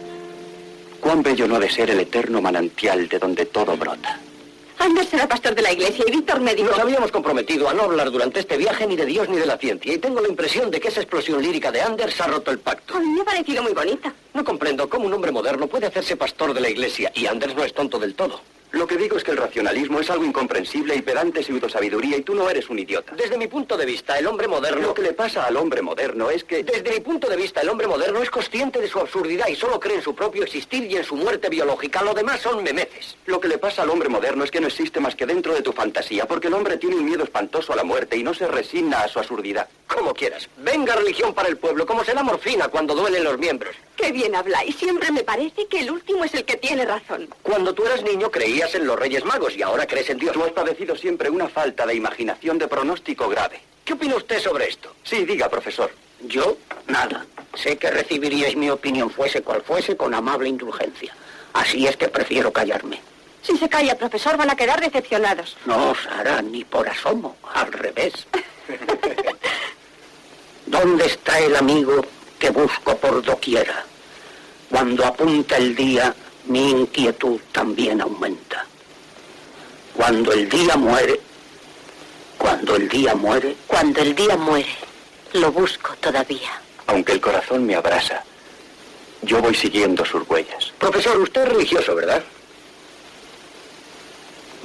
cuán 1.01 1.23
bello 1.23 1.49
no 1.49 1.57
ha 1.57 1.61
de 1.61 1.71
ser 1.71 1.91
el 1.91 2.01
eterno 2.01 2.43
manantial 2.43 3.09
de 3.09 3.19
donde 3.19 3.47
todo 3.47 3.77
brota. 3.77 4.21
Anders 4.83 5.09
será 5.09 5.29
pastor 5.29 5.55
de 5.55 5.63
la 5.63 5.73
iglesia 5.73 6.05
y 6.07 6.11
Víctor 6.11 6.41
médico. 6.41 6.71
Nos 6.71 6.81
habíamos 6.81 7.13
comprometido 7.13 7.69
a 7.69 7.75
no 7.75 7.85
hablar 7.85 8.11
durante 8.11 8.41
este 8.41 8.57
viaje 8.57 8.85
ni 8.85 8.97
de 8.97 9.07
Dios 9.07 9.29
ni 9.29 9.37
de 9.37 9.47
la 9.47 9.57
ciencia. 9.57 9.95
Y 9.95 9.99
tengo 9.99 10.21
la 10.21 10.29
impresión 10.29 10.73
de 10.73 10.81
que 10.81 10.89
esa 10.89 11.01
explosión 11.01 11.41
lírica 11.41 11.71
de 11.71 11.81
Anders 11.81 12.21
ha 12.21 12.27
roto 12.27 12.51
el 12.51 12.59
pacto. 12.59 12.97
A 12.97 13.01
mí 13.01 13.07
me 13.07 13.21
ha 13.21 13.25
parecido 13.25 13.63
muy 13.63 13.73
bonita. 13.73 14.13
No 14.35 14.45
comprendo 14.45 14.89
cómo 14.89 15.07
un 15.07 15.15
hombre 15.15 15.31
moderno 15.31 15.69
puede 15.69 15.87
hacerse 15.87 16.17
pastor 16.17 16.53
de 16.53 16.61
la 16.61 16.69
iglesia. 16.69 17.13
Y 17.15 17.27
Anders 17.27 17.55
no 17.55 17.63
es 17.63 17.73
tonto 17.73 17.99
del 18.01 18.17
todo. 18.17 18.41
Lo 18.73 18.87
que 18.87 18.97
digo 18.97 19.19
es 19.19 19.25
que 19.25 19.33
el 19.33 19.37
racionalismo 19.37 20.01
es 20.01 20.09
algo 20.09 20.25
incomprensible 20.25 20.97
y 20.97 21.03
pedante 21.03 21.43
pseudosabiduría 21.43 22.17
y 22.17 22.23
tú 22.23 22.35
no 22.35 22.49
eres 22.49 22.71
un 22.71 22.79
idiota. 22.79 23.15
Desde 23.15 23.37
mi 23.37 23.47
punto 23.47 23.77
de 23.77 23.85
vista, 23.85 24.19
el 24.19 24.27
hombre 24.27 24.49
moderno... 24.49 24.89
Lo 24.89 24.95
que 24.95 25.03
le 25.03 25.13
pasa 25.13 25.45
al 25.45 25.59
hombre 25.59 25.83
moderno 25.83 26.31
es 26.31 26.43
que... 26.43 26.65
Desde 26.65 26.91
mi 26.91 27.01
punto 27.01 27.29
de 27.29 27.37
vista, 27.37 27.61
el 27.61 27.69
hombre 27.69 27.87
moderno 27.87 28.23
es 28.23 28.31
consciente 28.31 28.81
de 28.81 28.89
su 28.89 28.99
absurdidad 28.99 29.49
y 29.49 29.57
solo 29.57 29.79
cree 29.79 29.97
en 29.97 30.03
su 30.03 30.15
propio 30.15 30.43
existir 30.43 30.91
y 30.91 30.97
en 30.97 31.05
su 31.05 31.17
muerte 31.17 31.51
biológica. 31.51 32.03
Lo 32.03 32.15
demás 32.15 32.41
son 32.41 32.65
memeces. 32.65 33.17
Lo 33.27 33.41
que 33.41 33.49
le 33.49 33.59
pasa 33.59 33.83
al 33.83 33.91
hombre 33.91 34.09
moderno 34.09 34.43
es 34.43 34.51
que 34.51 34.61
no 34.61 34.69
existe 34.69 35.01
más 35.01 35.15
que 35.15 35.27
dentro 35.27 35.53
de 35.53 35.61
tu 35.61 35.73
fantasía, 35.73 36.27
porque 36.27 36.49
el 36.49 36.55
hombre 36.55 36.79
tiene 36.79 36.97
un 36.97 37.05
miedo 37.05 37.25
espantoso 37.25 37.75
a 37.75 37.77
la 37.77 37.85
muerte 37.85 38.17
y 38.17 38.23
no 38.23 38.33
se 38.33 38.49
resigna 38.49 39.03
a 39.03 39.09
su 39.09 39.19
absurdidad. 39.19 39.69
Como 39.87 40.15
quieras. 40.15 40.49
Venga 40.57 40.97
religión 40.97 41.35
para 41.35 41.51
el 41.51 41.59
pueblo, 41.59 41.85
como 41.85 42.05
se 42.05 42.15
da 42.15 42.23
morfina 42.23 42.69
cuando 42.69 42.95
duelen 42.95 43.25
los 43.25 43.39
miembros. 43.39 43.77
Qué 43.97 44.11
bien 44.11 44.35
habláis. 44.35 44.75
Siempre 44.77 45.13
me 45.13 45.23
parece 45.23 45.67
que 45.67 45.81
el 45.81 45.91
último 45.91 46.25
es 46.25 46.33
el 46.33 46.47
que 46.47 46.57
tiene 46.57 46.87
razón. 46.87 47.29
Cuando 47.43 47.75
tú 47.75 47.85
eras 47.85 48.03
niño 48.03 48.31
creías 48.31 48.62
en 48.63 48.87
los 48.87 48.99
Reyes 48.99 49.25
Magos 49.25 49.57
y 49.57 49.63
ahora 49.63 49.87
crees 49.87 50.09
en 50.11 50.19
Dios. 50.19 50.33
Tú 50.33 50.45
has 50.45 50.53
padecido 50.53 50.97
siempre 50.97 51.29
una 51.29 51.49
falta 51.49 51.85
de 51.85 51.95
imaginación 51.95 52.59
de 52.59 52.69
pronóstico 52.69 53.29
grave. 53.29 53.61
¿Qué 53.85 53.95
opina 53.95 54.15
usted 54.15 54.41
sobre 54.41 54.69
esto? 54.69 54.95
Sí, 55.03 55.25
diga, 55.25 55.49
profesor. 55.49 55.91
Yo, 56.21 56.57
nada. 56.87 57.27
Sé 57.55 57.77
que 57.77 57.91
recibiríais 57.91 58.57
mi 58.57 58.71
opinión 58.71 59.11
fuese 59.11 59.43
cual 59.43 59.63
fuese 59.63 59.97
con 59.97 60.15
amable 60.15 60.49
indulgencia. 60.49 61.13
Así 61.53 61.87
es 61.87 61.97
que 61.97 62.09
prefiero 62.09 62.53
callarme. 62.53 63.01
Si 63.43 63.57
se 63.59 63.69
calla, 63.69 63.99
profesor, 63.99 64.37
van 64.37 64.51
a 64.51 64.57
quedar 64.57 64.81
decepcionados. 64.81 65.57
No 65.67 65.91
os 65.91 65.99
hará 66.07 66.41
ni 66.41 66.65
por 66.65 66.89
asomo, 66.89 67.37
al 67.53 67.73
revés. 67.73 68.13
¿Dónde 70.67 71.07
está 71.07 71.41
el 71.41 71.57
amigo 71.57 72.07
que 72.39 72.51
busco 72.51 72.97
por 72.97 73.23
doquiera? 73.23 73.85
Cuando 74.71 75.05
apunta 75.05 75.57
el 75.57 75.75
día, 75.75 76.15
mi 76.47 76.71
inquietud 76.71 77.41
también 77.53 78.01
aumenta. 78.01 78.67
Cuando 79.95 80.33
el 80.33 80.49
día 80.49 80.77
muere, 80.77 81.21
cuando 82.39 82.77
el 82.77 82.89
día 82.89 83.15
muere, 83.15 83.57
Cuando 83.67 84.01
el 84.01 84.15
día 84.15 84.37
muere, 84.37 84.75
lo 85.33 85.53
busco 85.53 85.95
todavía. 86.01 86.61
Aunque 86.87 87.13
el 87.13 87.21
corazón 87.21 87.65
me 87.67 87.75
abrasa, 87.75 88.25
yo 89.23 89.41
voy 89.41 89.55
siguiendo 89.55 90.05
sus 90.05 90.29
huellas. 90.29 90.73
Profesor, 90.79 91.19
usted 91.19 91.43
es 91.43 91.49
religioso, 91.49 91.95
¿verdad? 91.95 92.23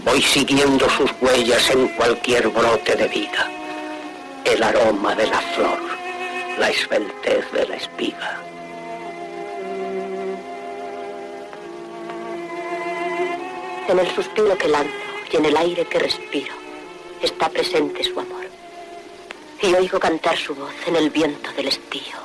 voy 0.08 0.22
siguiendo 0.22 0.90
sus 0.90 1.12
huellas 1.22 1.70
en 1.70 1.88
cualquier 1.90 2.48
brote 2.48 2.96
de 2.96 3.08
vida. 3.08 3.52
El 4.46 4.64
aroma 4.64 5.14
de 5.16 5.28
la 5.28 5.42
flor, 5.42 5.80
la 6.58 6.70
esbeltez 6.70 7.52
de 7.52 7.68
la 7.68 7.76
espiga. 7.76 8.47
En 13.88 14.00
el 14.00 14.14
suspiro 14.14 14.58
que 14.58 14.68
lanzo 14.68 14.92
y 15.32 15.38
en 15.38 15.46
el 15.46 15.56
aire 15.56 15.86
que 15.86 16.00
respiro 16.00 16.54
está 17.22 17.50
presente 17.50 18.04
su 18.04 18.20
amor. 18.20 18.46
Y 19.62 19.74
oigo 19.74 19.98
cantar 19.98 20.38
su 20.38 20.54
voz 20.54 20.74
en 20.86 20.98
el 20.98 21.10
viento 21.10 21.52
del 21.54 21.70
estío. 21.70 22.18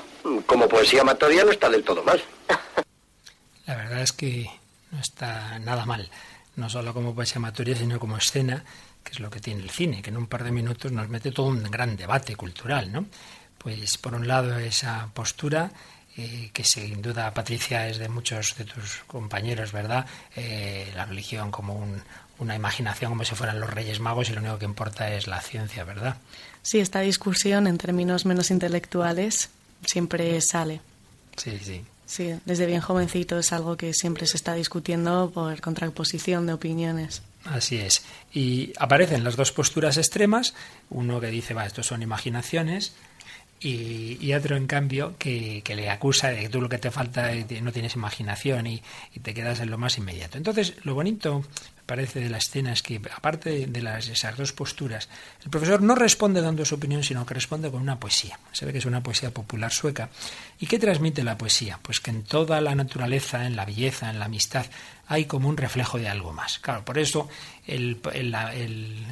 Como 0.46 0.68
poesía 0.68 1.02
amatoria 1.02 1.44
no 1.44 1.52
está 1.52 1.70
del 1.70 1.84
todo 1.84 2.02
mal. 2.02 2.20
La 3.66 3.76
verdad 3.76 4.02
es 4.02 4.12
que 4.12 4.50
no 4.90 5.00
está 5.00 5.58
nada 5.60 5.86
mal, 5.86 6.10
no 6.56 6.68
solo 6.68 6.92
como 6.92 7.14
poesía 7.14 7.36
amatoria, 7.36 7.76
sino 7.76 8.00
como 8.00 8.16
escena, 8.16 8.64
que 9.04 9.12
es 9.12 9.20
lo 9.20 9.30
que 9.30 9.40
tiene 9.40 9.62
el 9.62 9.70
cine, 9.70 10.02
que 10.02 10.10
en 10.10 10.16
un 10.16 10.26
par 10.26 10.42
de 10.42 10.50
minutos 10.50 10.90
nos 10.90 11.08
mete 11.08 11.30
todo 11.30 11.46
un 11.46 11.62
gran 11.62 11.96
debate 11.96 12.34
cultural, 12.34 12.92
¿no? 12.92 13.06
Pues 13.58 13.98
por 13.98 14.14
un 14.14 14.26
lado 14.26 14.58
esa 14.58 15.10
postura 15.14 15.70
eh, 16.16 16.50
que 16.52 16.64
sin 16.64 17.00
duda 17.00 17.32
Patricia 17.32 17.88
es 17.88 17.98
de 17.98 18.08
muchos 18.08 18.56
de 18.56 18.64
tus 18.64 18.98
compañeros, 19.06 19.72
¿verdad? 19.72 20.06
Eh, 20.36 20.92
la 20.94 21.06
religión 21.06 21.50
como 21.50 21.74
un, 21.74 22.02
una 22.38 22.54
imaginación 22.54 23.12
como 23.12 23.24
si 23.24 23.34
fueran 23.34 23.60
los 23.60 23.70
Reyes 23.70 24.00
Magos 24.00 24.28
y 24.28 24.32
lo 24.32 24.40
único 24.40 24.58
que 24.58 24.64
importa 24.64 25.12
es 25.14 25.26
la 25.26 25.40
ciencia, 25.40 25.84
¿verdad? 25.84 26.16
Sí, 26.62 26.80
esta 26.80 27.00
discusión 27.00 27.66
en 27.66 27.78
términos 27.78 28.26
menos 28.26 28.50
intelectuales 28.50 29.50
siempre 29.86 30.40
sale. 30.40 30.80
Sí, 31.36 31.58
sí. 31.62 31.84
Sí, 32.04 32.34
desde 32.44 32.66
bien 32.66 32.82
jovencito 32.82 33.38
es 33.38 33.52
algo 33.54 33.78
que 33.78 33.94
siempre 33.94 34.26
se 34.26 34.36
está 34.36 34.52
discutiendo 34.52 35.30
por 35.32 35.58
contraposición 35.62 36.46
de 36.46 36.52
opiniones. 36.52 37.22
Así 37.44 37.78
es. 37.78 38.04
Y 38.34 38.72
aparecen 38.78 39.24
las 39.24 39.36
dos 39.36 39.50
posturas 39.50 39.96
extremas, 39.96 40.54
uno 40.90 41.20
que 41.20 41.28
dice, 41.28 41.54
va, 41.54 41.64
estos 41.64 41.86
son 41.86 42.02
imaginaciones, 42.02 42.92
y, 43.62 44.18
y, 44.20 44.34
otro, 44.34 44.56
en 44.56 44.66
cambio, 44.66 45.14
que, 45.18 45.62
que, 45.64 45.74
le 45.74 45.90
acusa 45.90 46.28
de 46.28 46.40
que 46.40 46.48
tú 46.48 46.60
lo 46.60 46.68
que 46.68 46.78
te 46.78 46.90
falta 46.90 47.30
no 47.62 47.72
tienes 47.72 47.94
imaginación 47.94 48.66
y, 48.66 48.82
te 49.22 49.34
quedas 49.34 49.60
en 49.60 49.70
lo 49.70 49.78
más 49.78 49.98
inmediato. 49.98 50.38
Entonces, 50.38 50.74
lo 50.84 50.94
bonito, 50.94 51.44
parece, 51.86 52.20
de 52.20 52.30
la 52.30 52.38
escena 52.38 52.72
es 52.72 52.82
que, 52.82 53.00
aparte 53.14 53.66
de 53.66 53.82
las, 53.82 54.08
esas 54.08 54.36
dos 54.36 54.52
posturas, 54.52 55.08
el 55.44 55.50
profesor 55.50 55.82
no 55.82 55.94
responde 55.94 56.40
dando 56.40 56.64
su 56.64 56.76
opinión, 56.76 57.02
sino 57.02 57.26
que 57.26 57.34
responde 57.34 57.70
con 57.70 57.82
una 57.82 57.98
poesía. 57.98 58.38
Se 58.52 58.64
ve 58.64 58.72
que 58.72 58.78
es 58.78 58.86
una 58.86 59.02
poesía 59.02 59.32
popular 59.32 59.72
sueca. 59.72 60.08
¿Y 60.58 60.66
qué 60.66 60.78
transmite 60.78 61.24
la 61.24 61.38
poesía? 61.38 61.78
Pues 61.82 62.00
que 62.00 62.10
en 62.10 62.22
toda 62.22 62.60
la 62.60 62.74
naturaleza, 62.74 63.46
en 63.46 63.56
la 63.56 63.64
belleza, 63.64 64.10
en 64.10 64.18
la 64.18 64.26
amistad, 64.26 64.66
hay 65.12 65.26
como 65.26 65.48
un 65.48 65.56
reflejo 65.56 65.98
de 65.98 66.08
algo 66.08 66.32
más. 66.32 66.58
Claro, 66.60 66.84
por 66.84 66.96
eso 66.96 67.28
el, 67.66 68.00
el, 68.14 68.34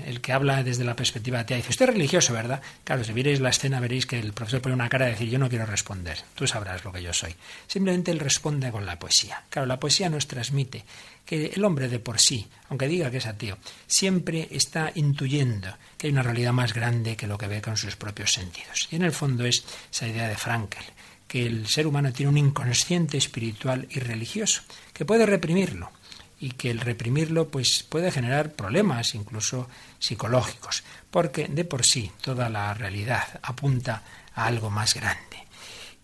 el, 0.07 0.21
que 0.21 0.33
habla 0.33 0.63
desde 0.63 0.85
la 0.85 0.97
perspectiva 0.97 1.41
atea 1.41 1.59
dice, 1.59 1.71
usted 1.71 1.89
es 1.89 1.95
religioso, 1.95 2.33
¿verdad? 2.33 2.63
Claro, 2.85 3.05
si 3.05 3.13
vierais 3.13 3.41
la 3.41 3.51
escena 3.51 3.81
veréis 3.81 4.07
que 4.07 4.19
el 4.19 4.33
profesor 4.33 4.63
pone 4.63 4.75
una 4.75 4.89
cara 4.89 5.07
de 5.07 5.13
decir, 5.13 5.29
yo 5.29 5.39
no 5.39 5.49
quiero 5.49 5.67
responder, 5.67 6.19
tú 6.35 6.47
sabrás 6.47 6.85
lo 6.85 6.93
que 6.93 7.03
yo 7.03 7.13
soy. 7.13 7.35
Simplemente 7.67 8.11
él 8.13 8.19
responde 8.19 8.71
con 8.71 8.87
la 8.87 8.99
poesía. 8.99 9.45
Claro, 9.51 9.67
la 9.67 9.79
poesía 9.79 10.09
nos 10.09 10.27
transmite 10.27 10.85
que 11.31 11.47
el 11.55 11.65
hombre 11.65 11.87
de 11.87 12.01
por 12.01 12.19
sí, 12.21 12.49
aunque 12.71 12.89
diga 12.89 13.09
que 13.09 13.19
es 13.19 13.27
ateo, 13.27 13.57
siempre 13.87 14.49
está 14.51 14.91
intuyendo 14.97 15.69
que 15.97 16.09
hay 16.09 16.13
una 16.13 16.25
realidad 16.25 16.53
más 16.53 16.75
grande 16.75 17.17
que 17.17 17.29
lo 17.29 17.39
que 17.39 17.47
ve 17.47 17.63
con 17.63 17.77
sus 17.77 17.95
propios 17.95 18.33
sentidos. 18.33 18.89
Y 18.91 18.97
en 18.97 19.03
el 19.03 19.13
fondo 19.13 19.45
es 19.45 19.63
esa 19.93 20.09
idea 20.09 20.27
de 20.27 20.35
Frankel, 20.35 20.83
que 21.29 21.47
el 21.47 21.69
ser 21.69 21.87
humano 21.87 22.13
tiene 22.13 22.31
un 22.31 22.37
inconsciente 22.37 23.17
espiritual 23.17 23.87
y 23.91 24.01
religioso, 24.01 24.63
que 24.93 25.05
puede 25.05 25.25
reprimirlo 25.25 25.93
y 26.41 26.51
que 26.51 26.73
el 26.73 26.81
reprimirlo 26.81 27.49
pues 27.49 27.85
puede 27.89 28.11
generar 28.11 28.55
problemas 28.55 29.15
incluso 29.15 29.69
psicológicos, 30.01 30.83
porque 31.13 31.47
de 31.47 31.65
por 31.65 31.87
sí 31.87 32.11
toda 32.23 32.49
la 32.49 32.75
realidad 32.75 33.39
apunta 33.41 34.03
a 34.35 34.47
algo 34.47 34.69
más 34.69 34.95
grande. 34.95 35.47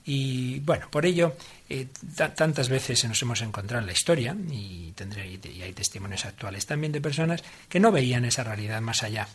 Y 0.05 0.61
bueno, 0.61 0.89
por 0.89 1.05
ello 1.05 1.37
eh, 1.69 1.89
tantas 2.35 2.69
veces 2.69 3.05
nos 3.05 3.21
hemos 3.23 3.43
encontrado 3.43 3.81
en 3.81 3.87
la 3.87 3.93
historia 3.93 4.37
y, 4.51 4.93
tendré, 4.93 5.27
y 5.27 5.63
hay 5.63 5.73
testimonios 5.73 6.25
actuales 6.25 6.67
también 6.67 6.93
de 6.93 7.01
personas 7.01 7.43
que 7.69 7.81
no 7.81 7.91
veían 7.91 8.25
esa 8.25 8.45
realidad 8.45 8.81
más 8.81 9.03
allá 9.03 9.29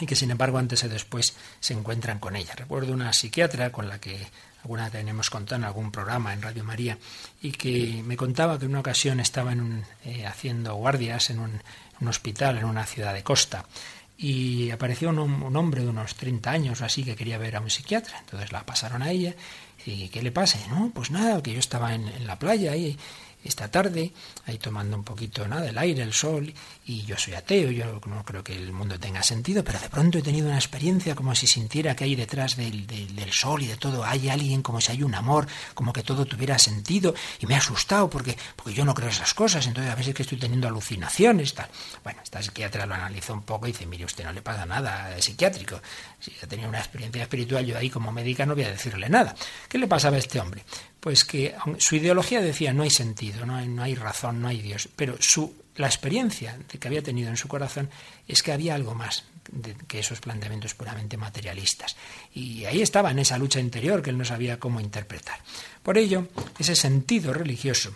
y 0.00 0.06
que 0.06 0.16
sin 0.16 0.30
embargo 0.30 0.58
antes 0.58 0.82
o 0.84 0.88
después 0.88 1.36
se 1.60 1.74
encuentran 1.74 2.18
con 2.18 2.36
ella. 2.36 2.54
Recuerdo 2.56 2.92
una 2.92 3.12
psiquiatra 3.12 3.70
con 3.70 3.88
la 3.88 4.00
que 4.00 4.26
alguna 4.62 4.84
vez 4.84 4.92
tenemos 4.92 5.28
contado 5.30 5.60
en 5.60 5.64
algún 5.64 5.90
programa 5.90 6.32
en 6.32 6.42
Radio 6.42 6.64
María 6.64 6.98
y 7.42 7.52
que 7.52 8.02
me 8.04 8.16
contaba 8.16 8.58
que 8.58 8.64
en 8.64 8.70
una 8.70 8.80
ocasión 8.80 9.20
estaba 9.20 9.52
en 9.52 9.84
eh, 10.04 10.26
haciendo 10.26 10.74
guardias 10.74 11.30
en 11.30 11.40
un, 11.40 11.60
hospital 12.08 12.58
en 12.58 12.64
una 12.64 12.84
ciudad 12.84 13.14
de 13.14 13.22
costa 13.22 13.64
y 14.16 14.70
apareció 14.70 15.10
un, 15.10 15.18
un, 15.18 15.56
hombre 15.56 15.82
de 15.82 15.88
unos 15.88 16.14
30 16.14 16.50
años 16.50 16.80
o 16.80 16.84
así 16.84 17.04
que 17.04 17.16
quería 17.16 17.38
ver 17.38 17.56
a 17.56 17.60
un 17.60 17.70
psiquiatra. 17.70 18.18
Entonces 18.20 18.52
la 18.52 18.64
pasaron 18.64 19.02
a 19.02 19.10
ella 19.10 19.34
y 19.84 20.08
¿qué 20.08 20.22
le 20.22 20.30
pasa? 20.30 20.58
No, 20.68 20.90
pues 20.94 21.10
nada, 21.10 21.42
que 21.42 21.52
yo 21.52 21.58
estaba 21.58 21.94
en, 21.94 22.06
en 22.08 22.26
la 22.26 22.38
playa 22.38 22.76
y 22.76 22.96
esta 23.44 23.70
tarde, 23.70 24.12
ahí 24.46 24.58
tomando 24.58 24.96
un 24.96 25.04
poquito 25.04 25.46
nada 25.48 25.68
el 25.68 25.78
aire, 25.78 26.02
el 26.02 26.12
sol, 26.12 26.52
y 26.84 27.02
yo 27.02 27.16
soy 27.16 27.34
ateo, 27.34 27.70
yo 27.70 28.00
no 28.06 28.24
creo 28.24 28.44
que 28.44 28.54
el 28.54 28.72
mundo 28.72 28.98
tenga 28.98 29.22
sentido, 29.22 29.64
pero 29.64 29.78
de 29.78 29.88
pronto 29.88 30.18
he 30.18 30.22
tenido 30.22 30.48
una 30.48 30.56
experiencia 30.56 31.14
como 31.14 31.34
si 31.34 31.46
sintiera 31.46 31.96
que 31.96 32.04
hay 32.04 32.14
detrás 32.14 32.56
del, 32.56 32.86
del, 32.86 33.32
sol 33.32 33.62
y 33.62 33.66
de 33.66 33.76
todo 33.76 34.04
hay 34.04 34.28
alguien, 34.28 34.62
como 34.62 34.80
si 34.80 34.92
hay 34.92 35.02
un 35.02 35.14
amor, 35.14 35.46
como 35.74 35.92
que 35.92 36.02
todo 36.02 36.24
tuviera 36.26 36.58
sentido, 36.58 37.14
y 37.40 37.46
me 37.46 37.54
ha 37.54 37.58
asustado 37.58 38.08
porque, 38.08 38.36
porque 38.56 38.74
yo 38.74 38.84
no 38.84 38.94
creo 38.94 39.08
esas 39.08 39.34
cosas, 39.34 39.66
entonces 39.66 39.92
a 39.92 39.96
veces 39.96 40.14
que 40.14 40.22
estoy 40.22 40.38
teniendo 40.38 40.68
alucinaciones, 40.68 41.54
tal. 41.54 41.68
Bueno, 42.04 42.20
esta 42.22 42.42
psiquiatra 42.42 42.86
lo 42.86 42.94
analizó 42.94 43.34
un 43.34 43.42
poco 43.42 43.66
y 43.66 43.72
dice, 43.72 43.86
mire, 43.86 44.04
usted 44.04 44.24
no 44.24 44.32
le 44.32 44.42
pasa 44.42 44.66
nada 44.66 45.20
psiquiátrico, 45.20 45.80
si 46.20 46.32
ha 46.42 46.46
tenido 46.46 46.68
una 46.68 46.78
experiencia 46.78 47.22
espiritual, 47.22 47.66
yo 47.66 47.78
ahí 47.78 47.90
como 47.90 48.12
médica 48.12 48.46
no 48.46 48.54
voy 48.54 48.64
a 48.64 48.70
decirle 48.70 49.08
nada. 49.08 49.34
¿Qué 49.68 49.78
le 49.78 49.88
pasaba 49.88 50.16
a 50.16 50.18
este 50.18 50.40
hombre? 50.40 50.64
Pues 51.02 51.24
que 51.24 51.52
su 51.78 51.96
ideología 51.96 52.40
decía 52.40 52.72
no 52.72 52.84
hay 52.84 52.90
sentido, 52.90 53.44
no 53.44 53.56
hay, 53.56 53.66
no 53.66 53.82
hay 53.82 53.96
razón, 53.96 54.40
no 54.40 54.46
hay 54.46 54.62
Dios, 54.62 54.88
pero 54.94 55.16
su, 55.18 55.52
la 55.74 55.88
experiencia 55.88 56.56
que 56.68 56.86
había 56.86 57.02
tenido 57.02 57.28
en 57.28 57.36
su 57.36 57.48
corazón 57.48 57.90
es 58.28 58.40
que 58.40 58.52
había 58.52 58.76
algo 58.76 58.94
más 58.94 59.24
que 59.88 59.98
esos 59.98 60.20
planteamientos 60.20 60.74
puramente 60.74 61.16
materialistas. 61.16 61.96
Y 62.32 62.66
ahí 62.66 62.82
estaba 62.82 63.10
en 63.10 63.18
esa 63.18 63.36
lucha 63.36 63.58
interior 63.58 64.00
que 64.00 64.10
él 64.10 64.18
no 64.18 64.24
sabía 64.24 64.60
cómo 64.60 64.78
interpretar. 64.78 65.40
Por 65.82 65.98
ello, 65.98 66.28
ese 66.60 66.76
sentido 66.76 67.32
religioso 67.32 67.92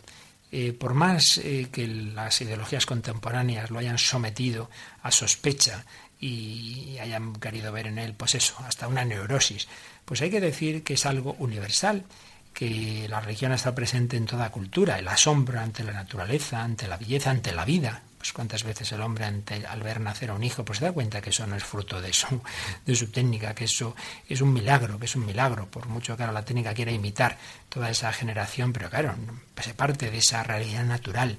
eh, 0.53 0.73
por 0.73 0.95
más 0.95 1.39
eh, 1.39 1.69
que 1.71 1.87
las 1.87 2.41
ideologías 2.41 2.87
contemporáneas 2.87 3.71
lo 3.71 3.79
hayan 3.79 3.99
sometido 3.99 4.71
a 5.03 5.11
sospecha 5.11 5.85
y 6.21 6.97
hayan 6.99 7.35
querido 7.35 7.73
ver 7.73 7.89
en 7.89 7.99
él, 7.99 8.15
pues 8.15 8.37
eso, 8.37 8.57
hasta 8.67 8.89
una 8.89 9.05
neurosis, 9.05 9.69
pues 10.05 10.23
hay 10.23 10.31
que 10.31 10.41
decir 10.41 10.83
que 10.83 10.95
es 10.95 11.05
algo 11.05 11.35
universal, 11.39 12.05
que 12.57 13.07
la 13.07 13.21
religión 13.21 13.53
está 13.53 13.75
presente 13.75 14.17
en 14.17 14.25
toda 14.25 14.49
cultura, 14.49 14.99
el 14.99 15.07
asombro 15.09 15.61
ante 15.61 15.85
la 15.85 15.93
naturaleza, 15.93 16.63
ante 16.63 16.89
la 16.89 16.97
belleza, 16.97 17.31
ante 17.31 17.53
la 17.53 17.67
vida. 17.67 18.03
Pues 18.17 18.33
cuántas 18.33 18.65
veces 18.65 18.91
el 18.93 19.03
hombre 19.03 19.27
ante, 19.27 19.67
al 19.67 19.83
ver 19.83 20.01
nacer 20.01 20.31
a 20.31 20.35
un 20.35 20.43
hijo, 20.43 20.65
pues 20.65 20.79
se 20.79 20.87
da 20.87 20.93
cuenta 20.93 21.21
que 21.21 21.29
eso 21.29 21.47
no 21.47 21.55
es 21.55 21.63
fruto 21.63 22.01
de 22.01 22.15
su, 22.15 22.41
de 22.87 22.97
su 22.97 23.11
técnica, 23.11 23.55
que 23.55 23.65
eso 23.65 23.95
es 24.27 24.41
un 24.41 24.55
milagro, 24.55 24.99
que 24.99 25.05
es 25.05 25.15
un 25.17 25.27
milagro, 25.27 25.71
por 25.71 25.87
mucho 25.89 26.17
que 26.17 26.23
ahora 26.23 26.33
la 26.33 26.47
técnica 26.47 26.73
quiera 26.73 26.93
imitar 26.93 27.37
toda 27.69 27.91
esa 27.91 28.11
generación, 28.11 28.73
pero 28.73 28.89
claro, 28.89 29.15
se 29.61 29.75
parte 29.75 30.11
de 30.11 30.17
esa 30.17 30.43
realidad 30.43 30.85
natural 30.85 31.37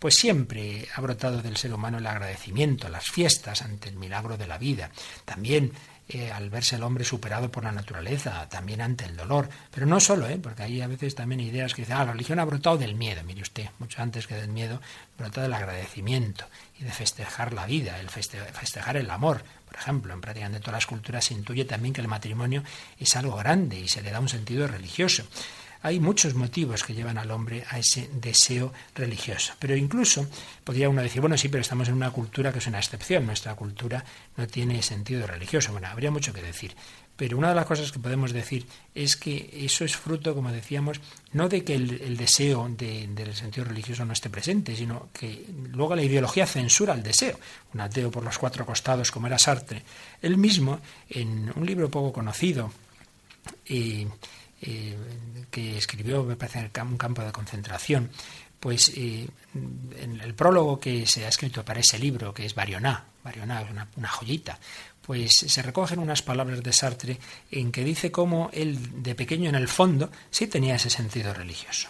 pues 0.00 0.16
siempre 0.16 0.86
ha 0.94 1.00
brotado 1.00 1.40
del 1.40 1.56
ser 1.56 1.72
humano 1.72 1.98
el 1.98 2.06
agradecimiento, 2.06 2.88
las 2.88 3.06
fiestas 3.06 3.62
ante 3.62 3.88
el 3.88 3.96
milagro 3.96 4.36
de 4.36 4.46
la 4.46 4.58
vida. 4.58 4.90
También 5.24 5.72
eh, 6.08 6.30
al 6.30 6.50
verse 6.50 6.76
el 6.76 6.84
hombre 6.84 7.04
superado 7.04 7.50
por 7.50 7.64
la 7.64 7.72
naturaleza, 7.72 8.48
también 8.48 8.80
ante 8.80 9.04
el 9.04 9.16
dolor. 9.16 9.48
Pero 9.72 9.86
no 9.86 9.98
solo, 9.98 10.28
¿eh? 10.28 10.38
porque 10.40 10.62
hay 10.62 10.80
a 10.80 10.86
veces 10.86 11.14
también 11.14 11.40
ideas 11.40 11.74
que 11.74 11.82
dicen, 11.82 11.96
ah, 11.96 12.04
la 12.04 12.12
religión 12.12 12.38
ha 12.38 12.44
brotado 12.44 12.78
del 12.78 12.94
miedo. 12.94 13.22
Mire 13.24 13.42
usted, 13.42 13.68
mucho 13.78 14.00
antes 14.02 14.26
que 14.26 14.36
del 14.36 14.48
miedo, 14.48 14.80
brota 15.18 15.42
del 15.42 15.52
agradecimiento 15.52 16.46
y 16.78 16.84
de 16.84 16.92
festejar 16.92 17.52
la 17.52 17.66
vida, 17.66 17.98
el 17.98 18.08
festejar 18.08 18.96
el 18.96 19.10
amor. 19.10 19.42
Por 19.66 19.76
ejemplo, 19.76 20.14
en 20.14 20.20
prácticamente 20.20 20.60
todas 20.60 20.74
las 20.74 20.86
culturas 20.86 21.24
se 21.24 21.34
intuye 21.34 21.64
también 21.64 21.92
que 21.92 22.00
el 22.00 22.08
matrimonio 22.08 22.62
es 23.00 23.16
algo 23.16 23.36
grande 23.36 23.80
y 23.80 23.88
se 23.88 24.00
le 24.02 24.10
da 24.12 24.20
un 24.20 24.28
sentido 24.28 24.68
religioso. 24.68 25.24
Hay 25.86 26.00
muchos 26.00 26.34
motivos 26.34 26.82
que 26.82 26.94
llevan 26.94 27.16
al 27.16 27.30
hombre 27.30 27.62
a 27.70 27.78
ese 27.78 28.10
deseo 28.12 28.72
religioso. 28.96 29.52
Pero 29.60 29.76
incluso 29.76 30.26
podría 30.64 30.88
uno 30.88 31.00
decir, 31.00 31.20
bueno, 31.20 31.38
sí, 31.38 31.48
pero 31.48 31.60
estamos 31.60 31.86
en 31.86 31.94
una 31.94 32.10
cultura 32.10 32.52
que 32.52 32.58
es 32.58 32.66
una 32.66 32.80
excepción. 32.80 33.24
Nuestra 33.24 33.54
cultura 33.54 34.04
no 34.36 34.48
tiene 34.48 34.82
sentido 34.82 35.28
religioso. 35.28 35.70
Bueno, 35.70 35.86
habría 35.86 36.10
mucho 36.10 36.32
que 36.32 36.42
decir. 36.42 36.74
Pero 37.14 37.38
una 37.38 37.50
de 37.50 37.54
las 37.54 37.66
cosas 37.66 37.92
que 37.92 38.00
podemos 38.00 38.32
decir 38.32 38.66
es 38.96 39.16
que 39.16 39.48
eso 39.52 39.84
es 39.84 39.96
fruto, 39.96 40.34
como 40.34 40.50
decíamos, 40.50 41.00
no 41.32 41.48
de 41.48 41.62
que 41.62 41.76
el, 41.76 42.16
deseo 42.16 42.68
del 42.68 43.36
sentido 43.36 43.64
religioso 43.66 44.04
no 44.04 44.12
esté 44.12 44.28
presente, 44.28 44.74
sino 44.74 45.10
que 45.12 45.46
luego 45.70 45.94
la 45.94 46.02
ideología 46.02 46.46
censura 46.46 46.94
el 46.94 47.04
deseo. 47.04 47.38
Un 47.74 47.82
ateo 47.82 48.10
por 48.10 48.24
los 48.24 48.38
cuatro 48.38 48.66
costados, 48.66 49.12
como 49.12 49.28
era 49.28 49.38
Sartre. 49.38 49.84
Él 50.20 50.36
mismo, 50.36 50.80
en 51.08 51.52
un 51.54 51.64
libro 51.64 51.88
poco 51.88 52.12
conocido, 52.12 52.72
y 53.64 54.08
eh, 54.62 54.96
que 55.50 55.76
escribió, 55.76 56.22
me 56.24 56.36
parece, 56.36 56.70
en 56.72 56.86
un 56.86 56.96
campo 56.96 57.22
de 57.22 57.32
concentración, 57.32 58.10
pues 58.60 58.90
eh, 58.96 59.28
en 59.54 60.20
el 60.20 60.34
prólogo 60.34 60.80
que 60.80 61.06
se 61.06 61.24
ha 61.24 61.28
escrito 61.28 61.64
para 61.64 61.80
ese 61.80 61.98
libro, 61.98 62.32
que 62.32 62.46
es 62.46 62.54
Barioná, 62.54 63.04
Barioná 63.22 63.62
es 63.62 63.70
una, 63.70 63.88
una, 63.96 64.08
joyita, 64.08 64.58
pues 65.02 65.32
se 65.32 65.62
recogen 65.62 65.98
unas 65.98 66.22
palabras 66.22 66.62
de 66.62 66.72
Sartre 66.72 67.18
en 67.50 67.70
que 67.70 67.84
dice 67.84 68.10
cómo 68.10 68.50
él 68.52 69.02
de 69.02 69.14
pequeño 69.14 69.48
en 69.48 69.54
el 69.54 69.68
fondo 69.68 70.10
sí 70.30 70.46
tenía 70.46 70.76
ese 70.76 70.90
sentido 70.90 71.32
religioso. 71.34 71.88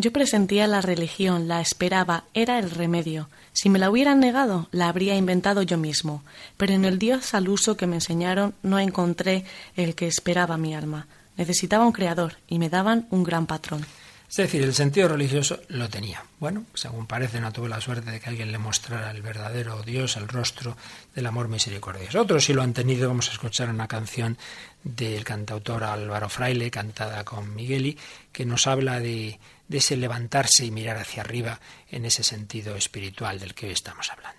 Yo 0.00 0.12
presentía 0.12 0.68
la 0.68 0.80
religión, 0.80 1.48
la 1.48 1.60
esperaba, 1.60 2.22
era 2.32 2.60
el 2.60 2.70
remedio. 2.70 3.28
Si 3.52 3.68
me 3.68 3.80
la 3.80 3.90
hubieran 3.90 4.20
negado, 4.20 4.68
la 4.70 4.88
habría 4.88 5.16
inventado 5.16 5.62
yo 5.62 5.76
mismo. 5.76 6.22
Pero 6.56 6.72
en 6.72 6.84
el 6.84 7.00
Dios 7.00 7.34
al 7.34 7.48
uso 7.48 7.76
que 7.76 7.88
me 7.88 7.96
enseñaron 7.96 8.54
no 8.62 8.78
encontré 8.78 9.44
el 9.74 9.96
que 9.96 10.06
esperaba 10.06 10.56
mi 10.56 10.72
alma. 10.72 11.08
Necesitaba 11.38 11.86
un 11.86 11.92
creador 11.92 12.34
y 12.46 12.58
me 12.58 12.68
daban 12.68 13.06
un 13.10 13.24
gran 13.24 13.46
patrón. 13.46 13.86
Es 14.28 14.36
decir, 14.36 14.62
el 14.62 14.74
sentido 14.74 15.08
religioso 15.08 15.60
lo 15.68 15.88
tenía. 15.88 16.22
Bueno, 16.38 16.66
según 16.74 17.06
parece, 17.06 17.40
no 17.40 17.50
tuve 17.50 17.70
la 17.70 17.80
suerte 17.80 18.10
de 18.10 18.20
que 18.20 18.28
alguien 18.28 18.52
le 18.52 18.58
mostrara 18.58 19.10
el 19.10 19.22
verdadero 19.22 19.82
Dios, 19.82 20.18
el 20.18 20.28
rostro 20.28 20.76
del 21.14 21.26
amor 21.26 21.48
misericordioso. 21.48 22.20
Otros 22.20 22.44
sí 22.44 22.52
lo 22.52 22.60
han 22.60 22.74
tenido. 22.74 23.08
Vamos 23.08 23.30
a 23.30 23.32
escuchar 23.32 23.70
una 23.70 23.88
canción 23.88 24.36
del 24.84 25.24
cantautor 25.24 25.82
Álvaro 25.84 26.28
Fraile, 26.28 26.70
cantada 26.70 27.24
con 27.24 27.54
Migueli, 27.54 27.96
que 28.30 28.44
nos 28.44 28.66
habla 28.66 29.00
de, 29.00 29.40
de 29.66 29.78
ese 29.78 29.96
levantarse 29.96 30.66
y 30.66 30.70
mirar 30.70 30.98
hacia 30.98 31.22
arriba 31.22 31.58
en 31.90 32.04
ese 32.04 32.22
sentido 32.22 32.76
espiritual 32.76 33.40
del 33.40 33.54
que 33.54 33.66
hoy 33.66 33.72
estamos 33.72 34.10
hablando. 34.10 34.37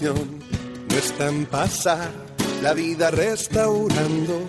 No 0.00 0.96
está 0.96 1.28
en 1.28 1.46
pasar 1.46 2.10
la 2.62 2.72
vida 2.72 3.10
restaurando 3.10 4.42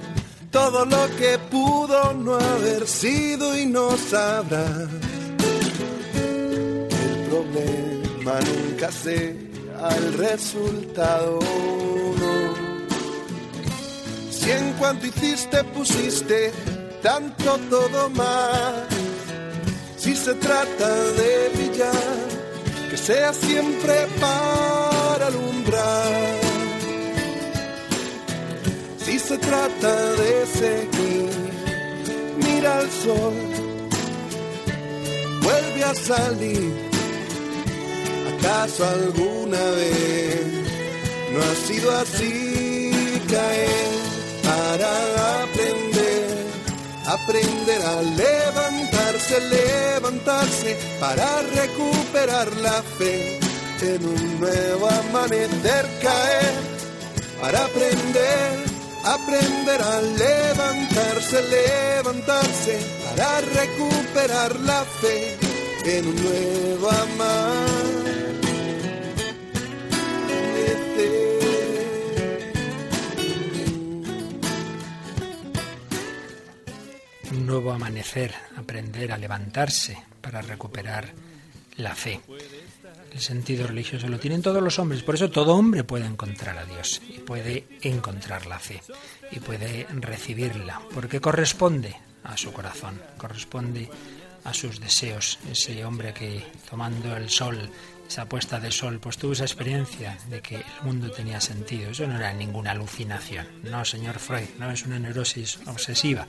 todo 0.52 0.86
lo 0.86 1.16
que 1.16 1.40
pudo 1.50 2.14
no 2.14 2.36
haber 2.36 2.88
sido 2.88 3.58
y 3.58 3.66
no 3.66 3.98
sabrá. 3.98 4.88
El 6.14 7.28
problema 7.30 8.40
nunca 8.40 8.92
sea 8.92 9.34
el 9.98 10.14
resultado. 10.14 11.40
Si 14.32 14.52
en 14.52 14.74
cuanto 14.74 15.08
hiciste 15.08 15.64
pusiste 15.64 16.52
tanto 17.02 17.58
todo 17.70 18.10
más, 18.12 18.86
si 19.98 20.16
se 20.16 20.34
trata 20.36 20.90
de 20.90 21.52
brillar, 21.56 21.94
que 22.90 22.98
sea 22.98 23.34
siempre 23.34 24.08
paz 24.20 24.69
se 29.30 29.38
trata 29.38 29.96
de 30.24 30.46
seguir, 30.48 31.30
mira 32.38 32.78
al 32.80 32.90
sol, 32.90 33.36
vuelve 35.44 35.84
a 35.84 35.94
salir. 35.94 36.74
¿Acaso 38.32 38.84
alguna 38.88 39.64
vez 39.82 40.48
no 41.32 41.40
ha 41.48 41.56
sido 41.68 41.96
así 42.04 43.22
caer 43.30 43.92
para 44.50 44.90
aprender? 45.44 46.48
Aprender 47.06 47.82
a 47.84 48.02
levantarse, 48.02 49.36
levantarse 49.42 50.76
para 51.00 51.44
recuperar 51.44 52.48
la 52.58 52.82
fe 52.98 53.38
en 53.82 54.06
un 54.08 54.40
nuevo 54.40 54.90
amanecer 54.90 55.86
caer 56.02 56.54
para 57.40 57.66
aprender, 57.66 58.69
aprender 59.14 59.82
a 59.82 60.02
levantarse, 60.02 61.42
levantarse 61.50 62.80
para 63.16 63.42
recuperar 63.42 64.56
la 64.60 64.86
fe 64.86 65.38
en 65.86 66.08
un 66.08 66.16
nuevo 66.16 66.92
amanecer. 66.92 67.90
Un 77.32 77.46
nuevo 77.46 77.72
amanecer, 77.72 78.34
aprender 78.58 79.12
a 79.12 79.18
levantarse 79.18 79.98
para 80.22 80.42
recuperar 80.42 81.14
la 81.78 81.96
fe. 81.96 82.22
El 83.12 83.20
sentido 83.20 83.68
religioso 83.68 84.08
lo 84.08 84.20
tienen 84.20 84.42
todos 84.42 84.62
los 84.62 84.80
hombres, 84.80 85.04
por 85.04 85.16
eso 85.16 85.30
todo 85.30 85.56
hombre 85.56 85.84
puede 85.84 86.06
encontrar 86.06 86.58
a 86.58 86.66
Dios 86.66 87.02
y 87.08 87.20
puede 87.20 87.66
encontrar 87.82 88.46
la 88.46 88.60
fe 88.60 88.82
y 89.32 89.40
puede 89.40 89.88
recibirla, 89.90 90.82
porque 90.94 91.20
corresponde 91.20 91.96
a 92.24 92.38
su 92.38 92.52
corazón, 92.52 93.02
corresponde 93.18 93.90
a 94.44 94.54
sus 94.54 94.80
deseos. 94.80 95.40
Ese 95.52 95.84
hombre 95.86 96.14
que 96.14 96.44
tomando 96.70 97.16
el 97.16 97.30
sol, 97.30 97.70
esa 98.08 98.26
puesta 98.26 98.60
de 98.60 98.72
sol, 98.72 99.00
pues 99.00 99.18
tuvo 99.18 99.34
esa 99.34 99.44
experiencia 99.44 100.18
de 100.30 100.42
que 100.42 100.56
el 100.56 100.64
mundo 100.84 101.12
tenía 101.12 101.42
sentido. 101.42 101.92
Eso 101.92 102.08
no 102.08 102.18
era 102.18 102.34
ninguna 102.34 102.72
alucinación. 102.72 103.48
No, 103.64 103.86
señor 103.86 104.20
Freud, 104.20 104.48
no 104.58 104.72
es 104.72 104.86
una 104.86 105.00
neurosis 105.00 105.60
obsesiva. 105.68 106.28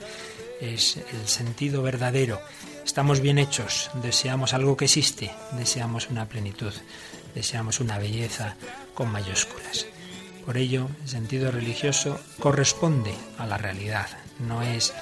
Es 0.61 0.97
el 0.97 1.27
sentido 1.27 1.83
verdadero 1.83 2.41
Estamos 2.85 3.21
bien 3.21 3.39
hechos, 3.39 3.91
deseamos 4.03 4.53
algo 4.55 4.77
que 4.77 4.87
existe, 4.87 5.31
deseamos 5.53 6.11
una 6.11 6.27
plenitud, 6.27 6.73
deseamos 7.35 7.81
una 7.81 7.99
belleza 7.99 8.57
con 8.95 9.11
mayúsculas. 9.11 9.87
Por 10.45 10.57
ello, 10.57 10.89
el 11.03 11.09
sentido 11.09 11.51
religioso 11.51 12.19
corresponde 12.41 13.15
a 13.39 13.47
la 13.47 13.59
realidad, 13.59 14.09
no 14.41 14.63
es 14.63 14.93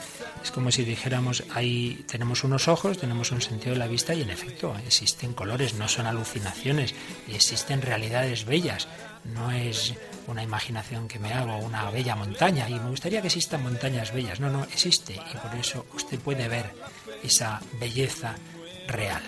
Es 0.43 0.53
como 0.53 0.71
si 0.71 0.85
dijéramos, 0.85 1.43
ahí 1.55 2.05
tenemos 2.07 2.45
unos 2.45 2.69
ojos, 2.69 2.99
tenemos 2.99 3.33
un 3.33 3.41
sentido 3.41 3.73
de 3.73 3.79
la 3.79 3.89
vista 3.89 4.15
y 4.15 4.23
en 4.23 4.31
efecto 4.31 4.75
existen 4.87 5.35
colores, 5.35 5.75
no 5.75 5.89
son 5.89 6.07
alucinaciones, 6.07 6.95
y 7.27 7.35
existen 7.35 7.83
realidades 7.83 8.45
bellas. 8.45 8.89
No 9.25 9.51
es 9.51 9.95
una 10.27 10.43
imaginación 10.43 11.09
que 11.09 11.19
me 11.19 11.33
hago, 11.33 11.59
una 11.59 11.91
bella 11.91 12.15
montaña, 12.15 12.69
y 12.69 12.75
me 12.75 12.91
gustaría 12.91 13.21
que 13.21 13.27
existan 13.27 13.63
montañas 13.63 14.13
bellas. 14.13 14.39
No, 14.41 14.49
no, 14.49 14.65
existe, 14.65 15.15
y 15.15 15.37
por 15.37 15.55
eso 15.59 15.85
usted 15.95 16.19
puede 16.21 16.49
ver 16.49 16.73
esa 17.23 17.61
belleza 17.81 18.35
real. 18.87 19.23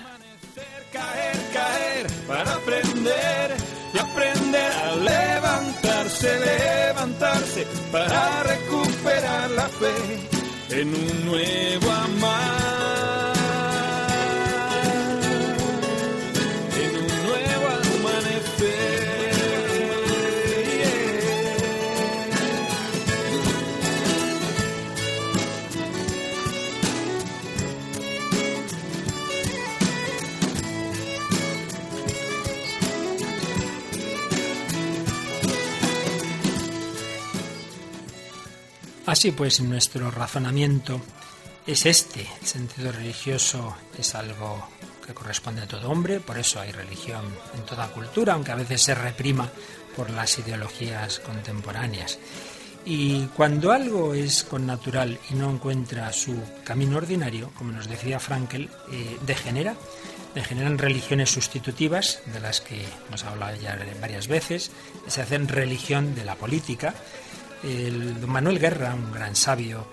Caer, 0.93 1.37
caer, 1.53 2.07
para 2.27 2.55
aprender 2.55 3.57
y 3.95 3.99
aprender 3.99 4.73
a 4.73 4.97
levantarse, 4.97 6.39
levantarse, 6.41 7.67
para 7.93 8.43
recuperar 8.43 9.51
la 9.51 9.69
fe 9.69 10.81
en 10.81 10.89
un 10.89 11.27
nuevo 11.27 11.91
amar. 11.91 12.60
Así 39.11 39.33
pues, 39.33 39.61
nuestro 39.61 40.09
razonamiento 40.13 41.01
es 41.67 41.85
este. 41.85 42.25
El 42.41 42.47
sentido 42.47 42.93
religioso 42.93 43.77
es 43.99 44.15
algo 44.15 44.69
que 45.05 45.13
corresponde 45.13 45.63
a 45.63 45.67
todo 45.67 45.91
hombre, 45.91 46.21
por 46.21 46.39
eso 46.39 46.61
hay 46.61 46.71
religión 46.71 47.25
en 47.57 47.67
toda 47.67 47.89
cultura, 47.89 48.35
aunque 48.35 48.53
a 48.53 48.55
veces 48.55 48.83
se 48.83 48.95
reprima 48.95 49.51
por 49.97 50.11
las 50.11 50.39
ideologías 50.39 51.19
contemporáneas. 51.19 52.21
Y 52.85 53.27
cuando 53.35 53.73
algo 53.73 54.15
es 54.15 54.45
con 54.45 54.65
natural 54.65 55.19
y 55.29 55.35
no 55.35 55.51
encuentra 55.51 56.13
su 56.13 56.41
camino 56.63 56.99
ordinario, 56.99 57.51
como 57.57 57.73
nos 57.73 57.89
decía 57.89 58.21
Frankel, 58.21 58.71
eh, 58.93 59.19
degenera, 59.27 59.75
degeneran 60.37 60.79
religiones 60.79 61.31
sustitutivas, 61.31 62.21
de 62.33 62.39
las 62.39 62.61
que 62.61 62.87
hemos 63.09 63.25
hablado 63.25 63.57
ya 63.61 63.77
varias 64.01 64.29
veces, 64.29 64.71
se 65.09 65.21
hacen 65.21 65.49
religión 65.49 66.15
de 66.15 66.25
la 66.25 66.37
política, 66.37 66.95
el 67.63 68.21
don 68.21 68.31
Manuel 68.31 68.59
Guerra, 68.59 68.95
un 68.95 69.13
gran 69.13 69.37
sabio, 69.37 69.87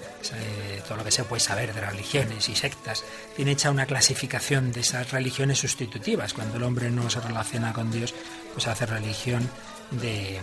todo 0.88 0.98
lo 0.98 1.04
que 1.04 1.12
se 1.12 1.24
puede 1.24 1.40
saber 1.40 1.74
de 1.74 1.82
religiones 1.82 2.48
y 2.50 2.56
sectas, 2.56 3.04
tiene 3.36 3.52
hecha 3.52 3.72
una 3.72 3.86
clasificación 3.86 4.72
de 4.72 4.82
esas 4.82 5.12
religiones 5.12 5.60
sustitutivas. 5.60 6.34
Cuando 6.34 6.58
el 6.58 6.64
hombre 6.64 6.90
no 6.90 7.10
se 7.10 7.20
relaciona 7.20 7.74
con 7.74 7.92
Dios, 7.92 8.14
pues 8.54 8.68
hace 8.68 8.86
religión 8.86 9.50
de, 9.92 10.40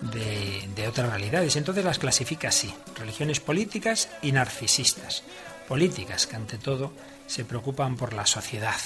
de, 0.00 0.68
de 0.74 0.88
otras 0.88 1.10
realidades. 1.10 1.56
Entonces 1.56 1.84
las 1.84 1.98
clasifica 1.98 2.48
así, 2.48 2.72
religiones 2.96 3.40
políticas 3.40 4.08
y 4.22 4.32
narcisistas. 4.32 5.22
Políticas 5.68 6.26
que 6.26 6.36
ante 6.36 6.58
todo 6.58 6.92
se 7.26 7.44
preocupan 7.44 7.96
por 7.96 8.12
la 8.12 8.26
sociedad, 8.26 8.80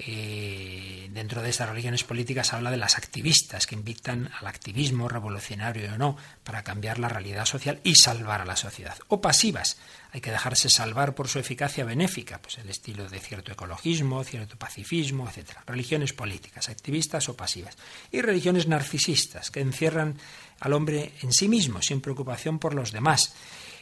eh, 0.00 1.08
dentro 1.10 1.42
de 1.42 1.50
estas 1.50 1.68
religiones 1.68 2.04
políticas 2.04 2.52
habla 2.52 2.70
de 2.70 2.76
las 2.76 2.96
activistas 2.96 3.66
que 3.66 3.74
invitan 3.74 4.30
al 4.38 4.46
activismo 4.46 5.08
revolucionario 5.08 5.92
o 5.92 5.98
no 5.98 6.16
para 6.44 6.62
cambiar 6.62 7.00
la 7.00 7.08
realidad 7.08 7.46
social 7.46 7.80
y 7.82 7.96
salvar 7.96 8.40
a 8.40 8.44
la 8.44 8.54
sociedad. 8.54 8.96
O 9.08 9.20
pasivas, 9.20 9.76
hay 10.12 10.20
que 10.20 10.30
dejarse 10.30 10.70
salvar 10.70 11.16
por 11.16 11.26
su 11.26 11.40
eficacia 11.40 11.84
benéfica, 11.84 12.40
pues 12.40 12.58
el 12.58 12.70
estilo 12.70 13.08
de 13.08 13.18
cierto 13.18 13.50
ecologismo, 13.50 14.22
cierto 14.22 14.56
pacifismo, 14.56 15.28
etc. 15.28 15.58
Religiones 15.66 16.12
políticas, 16.12 16.68
activistas 16.68 17.28
o 17.28 17.36
pasivas. 17.36 17.76
Y 18.12 18.20
religiones 18.20 18.68
narcisistas, 18.68 19.50
que 19.50 19.60
encierran 19.60 20.16
al 20.60 20.74
hombre 20.74 21.12
en 21.22 21.32
sí 21.32 21.48
mismo, 21.48 21.82
sin 21.82 22.00
preocupación 22.00 22.60
por 22.60 22.72
los 22.72 22.92
demás 22.92 23.34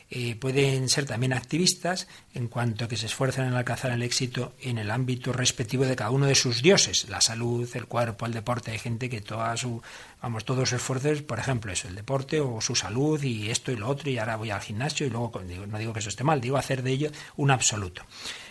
eh, 0.09 0.37
pueden 0.37 0.89
ser 0.89 1.05
también 1.05 1.33
activistas 1.33 2.07
en 2.33 2.47
cuanto 2.47 2.87
que 2.87 2.97
se 2.97 3.07
esfuerzan 3.07 3.49
en 3.49 3.55
alcanzar 3.55 3.91
el 3.91 4.03
éxito 4.03 4.55
en 4.61 4.79
el 4.79 4.93
ámbito 4.93 5.33
respectivo 5.33 5.85
de 5.85 5.97
cada 5.97 6.11
uno 6.11 6.27
de 6.27 6.37
sus 6.37 6.63
dioses, 6.63 7.09
la 7.09 7.21
salud, 7.21 7.69
el 7.75 7.87
cuerpo, 7.87 8.27
el 8.27 8.33
deporte. 8.33 8.71
Hay 8.71 8.79
gente 8.79 9.09
que 9.09 9.21
toda 9.21 9.57
su, 9.57 9.83
vamos, 10.23 10.45
todos 10.45 10.69
sus 10.69 10.77
esfuerzos, 10.77 11.23
por 11.23 11.41
ejemplo, 11.41 11.73
eso, 11.73 11.89
el 11.89 11.97
deporte 11.97 12.41
o 12.41 12.61
su 12.61 12.77
salud 12.77 13.21
y 13.23 13.51
esto 13.51 13.73
y 13.73 13.77
lo 13.77 13.89
otro, 13.89 14.09
y 14.09 14.19
ahora 14.19 14.37
voy 14.37 14.51
al 14.51 14.61
gimnasio 14.61 15.07
y 15.07 15.11
luego, 15.11 15.43
no 15.67 15.79
digo 15.79 15.93
que 15.93 15.99
eso 15.99 16.09
esté 16.09 16.23
mal, 16.23 16.41
digo 16.41 16.57
hacer 16.57 16.83
de 16.83 16.93
ello 16.93 17.11
un 17.37 17.51
absoluto 17.51 18.03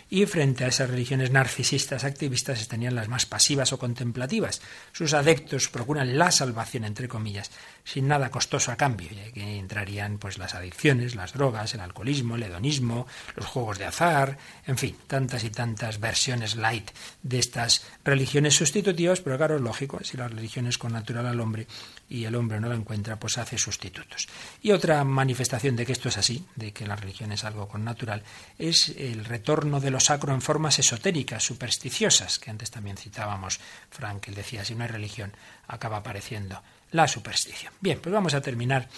y 0.08 0.24
frente 0.26 0.64
a 0.64 0.68
esas 0.68 0.90
religiones 0.90 1.30
narcisistas 1.30 2.04
activistas 2.04 2.68
tenían 2.68 2.94
las 2.94 3.08
más 3.08 3.26
pasivas 3.26 3.72
o 3.72 3.78
contemplativas. 3.78 4.60
Sus 4.92 5.14
adeptos 5.14 5.68
procuran 5.68 6.16
la 6.16 6.30
salvación, 6.30 6.84
entre 6.84 7.08
comillas, 7.08 7.50
sin 7.86 8.08
nada 8.08 8.30
costoso 8.30 8.72
a 8.72 8.76
cambio, 8.76 9.08
y 9.12 9.30
que 9.30 9.58
entrarían 9.58 10.18
pues 10.18 10.38
las 10.38 10.56
adicciones, 10.56 11.14
las 11.14 11.32
drogas, 11.32 11.72
el 11.72 11.80
alcoholismo, 11.80 12.34
el 12.34 12.42
hedonismo, 12.42 13.06
los 13.36 13.46
juegos 13.46 13.78
de 13.78 13.86
azar, 13.86 14.38
en 14.66 14.76
fin, 14.76 14.96
tantas 15.06 15.44
y 15.44 15.50
tantas 15.50 16.00
versiones 16.00 16.56
light 16.56 16.90
de 17.22 17.38
estas 17.38 17.86
religiones 18.04 18.56
sustitutivas, 18.56 19.20
pero 19.20 19.36
claro, 19.36 19.54
es 19.54 19.62
lógico, 19.62 20.00
si 20.02 20.16
la 20.16 20.26
religión 20.26 20.66
es 20.66 20.78
con 20.78 20.92
natural 20.92 21.26
al 21.26 21.38
hombre, 21.38 21.68
y 22.08 22.24
el 22.24 22.34
hombre 22.34 22.58
no 22.58 22.68
lo 22.68 22.74
encuentra, 22.74 23.20
pues 23.20 23.38
hace 23.38 23.56
sustitutos. 23.56 24.26
Y 24.62 24.72
otra 24.72 25.04
manifestación 25.04 25.76
de 25.76 25.86
que 25.86 25.92
esto 25.92 26.08
es 26.08 26.18
así, 26.18 26.44
de 26.56 26.72
que 26.72 26.88
la 26.88 26.96
religión 26.96 27.30
es 27.30 27.44
algo 27.44 27.68
con 27.68 27.84
natural, 27.84 28.24
es 28.58 28.88
el 28.96 29.24
retorno 29.24 29.78
de 29.78 29.92
lo 29.92 30.00
sacro 30.00 30.34
en 30.34 30.42
formas 30.42 30.80
esotéricas, 30.80 31.44
supersticiosas, 31.44 32.40
que 32.40 32.50
antes 32.50 32.72
también 32.72 32.96
citábamos, 32.96 33.60
Frank, 33.90 34.26
él 34.26 34.34
decía, 34.34 34.64
si 34.64 34.74
no 34.74 34.82
hay 34.82 34.90
religión, 34.90 35.32
acaba 35.68 35.98
apareciendo 35.98 36.60
la 36.96 37.06
superstición. 37.06 37.72
Bien, 37.80 38.00
pues 38.00 38.12
vamos 38.12 38.34
a 38.34 38.40
terminar 38.40 38.88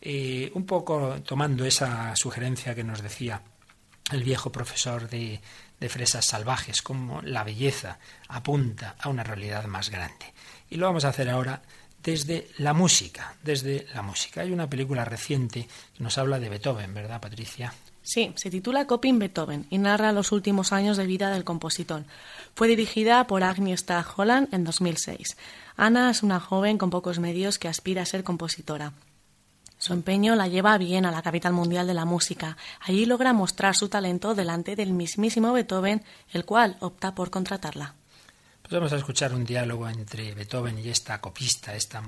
eh, 0.00 0.50
un 0.54 0.66
poco 0.66 1.22
tomando 1.22 1.64
esa 1.64 2.14
sugerencia 2.16 2.74
que 2.74 2.84
nos 2.84 3.02
decía 3.02 3.40
el 4.12 4.22
viejo 4.22 4.52
profesor 4.52 5.08
de, 5.08 5.40
de 5.80 5.88
fresas 5.88 6.26
salvajes, 6.26 6.82
como 6.82 7.22
la 7.22 7.44
belleza 7.44 7.98
apunta 8.28 8.96
a 8.98 9.08
una 9.08 9.24
realidad 9.24 9.64
más 9.66 9.90
grande. 9.90 10.34
Y 10.70 10.76
lo 10.76 10.86
vamos 10.86 11.04
a 11.04 11.08
hacer 11.08 11.30
ahora 11.30 11.62
desde 12.02 12.48
la 12.58 12.72
música, 12.72 13.36
desde 13.42 13.86
la 13.94 14.02
música. 14.02 14.42
Hay 14.42 14.52
una 14.52 14.68
película 14.68 15.04
reciente 15.04 15.66
que 15.96 16.02
nos 16.02 16.18
habla 16.18 16.38
de 16.38 16.48
Beethoven, 16.48 16.94
¿verdad, 16.94 17.20
Patricia? 17.20 17.72
Sí, 18.06 18.32
se 18.36 18.50
titula 18.50 18.86
Coping 18.86 19.18
Beethoven 19.18 19.66
y 19.68 19.78
narra 19.78 20.12
los 20.12 20.30
últimos 20.30 20.72
años 20.72 20.96
de 20.96 21.06
vida 21.06 21.28
del 21.30 21.42
compositor. 21.42 22.04
Fue 22.54 22.68
dirigida 22.68 23.26
por 23.26 23.42
Agnieszka 23.42 24.06
Holland 24.16 24.46
en 24.54 24.62
2006. 24.62 25.36
Ana 25.76 26.08
es 26.08 26.22
una 26.22 26.38
joven 26.38 26.78
con 26.78 26.88
pocos 26.88 27.18
medios 27.18 27.58
que 27.58 27.66
aspira 27.66 28.02
a 28.02 28.06
ser 28.06 28.22
compositora. 28.22 28.92
Su 29.76 29.92
empeño 29.92 30.36
la 30.36 30.46
lleva 30.46 30.78
bien 30.78 31.04
a 31.04 31.10
la 31.10 31.20
capital 31.20 31.52
mundial 31.52 31.88
de 31.88 31.94
la 31.94 32.04
música. 32.04 32.56
Allí 32.78 33.06
logra 33.06 33.32
mostrar 33.32 33.74
su 33.74 33.88
talento 33.88 34.36
delante 34.36 34.76
del 34.76 34.92
mismísimo 34.92 35.52
Beethoven, 35.52 36.04
el 36.32 36.44
cual 36.44 36.76
opta 36.78 37.12
por 37.12 37.30
contratarla. 37.30 37.96
Pues 38.62 38.72
vamos 38.72 38.92
a 38.92 38.98
escuchar 38.98 39.34
un 39.34 39.44
diálogo 39.44 39.88
entre 39.88 40.32
Beethoven 40.32 40.78
y 40.78 40.90
esta 40.90 41.20
copista, 41.20 41.74
esta 41.74 42.04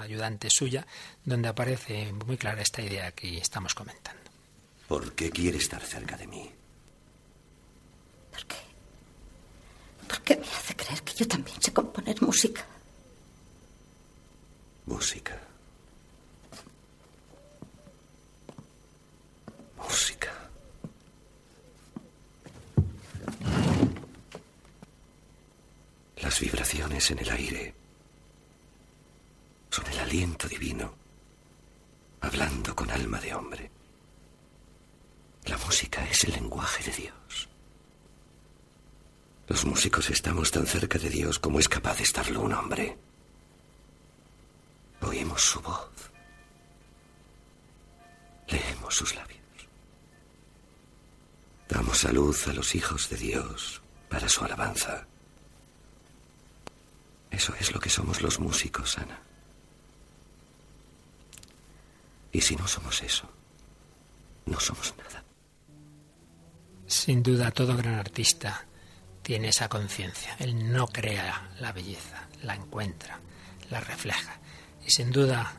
ayudante 0.00 0.48
suya, 0.48 0.86
donde 1.24 1.48
aparece 1.48 2.12
muy 2.24 2.36
clara 2.36 2.62
esta 2.62 2.82
idea 2.82 3.10
que 3.10 3.38
estamos 3.38 3.74
comentando. 3.74 4.19
¿Por 4.90 5.12
qué 5.12 5.30
quiere 5.30 5.58
estar 5.58 5.80
cerca 5.84 6.16
de 6.16 6.26
mí? 6.26 6.50
¿Por 8.32 8.44
qué? 8.44 8.56
¿Por 10.08 10.20
qué 10.22 10.36
me 10.36 10.48
hace 10.48 10.74
creer 10.74 11.00
que 11.04 11.14
yo 11.14 11.28
también 11.28 11.62
sé 11.62 11.72
componer 11.72 12.20
música? 12.20 12.66
Música. 14.86 15.40
Música. 19.76 20.32
Las 26.16 26.40
vibraciones 26.40 27.08
en 27.12 27.18
el 27.20 27.30
aire 27.30 27.74
son 29.70 29.86
el 29.86 29.98
aliento 30.00 30.48
divino, 30.48 30.92
hablando 32.22 32.74
con 32.74 32.90
alma 32.90 33.20
de 33.20 33.32
hombre. 33.32 33.79
La 35.46 35.56
música 35.58 36.04
es 36.08 36.24
el 36.24 36.32
lenguaje 36.32 36.90
de 36.90 36.96
Dios. 36.96 37.48
Los 39.48 39.64
músicos 39.64 40.10
estamos 40.10 40.50
tan 40.50 40.66
cerca 40.66 40.98
de 40.98 41.10
Dios 41.10 41.38
como 41.38 41.58
es 41.58 41.68
capaz 41.68 41.96
de 41.96 42.04
estarlo 42.04 42.42
un 42.42 42.52
hombre. 42.52 42.96
Oímos 45.00 45.42
su 45.42 45.60
voz. 45.60 45.90
Leemos 48.48 48.94
sus 48.94 49.14
labios. 49.14 49.40
Damos 51.68 51.98
salud 51.98 52.36
a 52.46 52.52
los 52.52 52.74
hijos 52.74 53.08
de 53.08 53.16
Dios 53.16 53.80
para 54.08 54.28
su 54.28 54.44
alabanza. 54.44 55.06
Eso 57.30 57.54
es 57.58 57.72
lo 57.72 57.80
que 57.80 57.90
somos 57.90 58.22
los 58.22 58.38
músicos, 58.38 58.98
Ana. 58.98 59.20
Y 62.32 62.40
si 62.40 62.54
no 62.56 62.66
somos 62.68 63.02
eso, 63.02 63.28
no 64.46 64.60
somos 64.60 64.94
nada. 64.96 65.24
Sin 66.90 67.22
duda, 67.22 67.52
todo 67.52 67.76
gran 67.76 67.94
artista 67.94 68.66
tiene 69.22 69.50
esa 69.50 69.68
conciencia. 69.68 70.34
Él 70.40 70.72
no 70.72 70.88
crea 70.88 71.50
la 71.60 71.70
belleza, 71.70 72.26
la 72.42 72.56
encuentra, 72.56 73.20
la 73.70 73.78
refleja. 73.78 74.40
Y 74.84 74.90
sin 74.90 75.12
duda, 75.12 75.52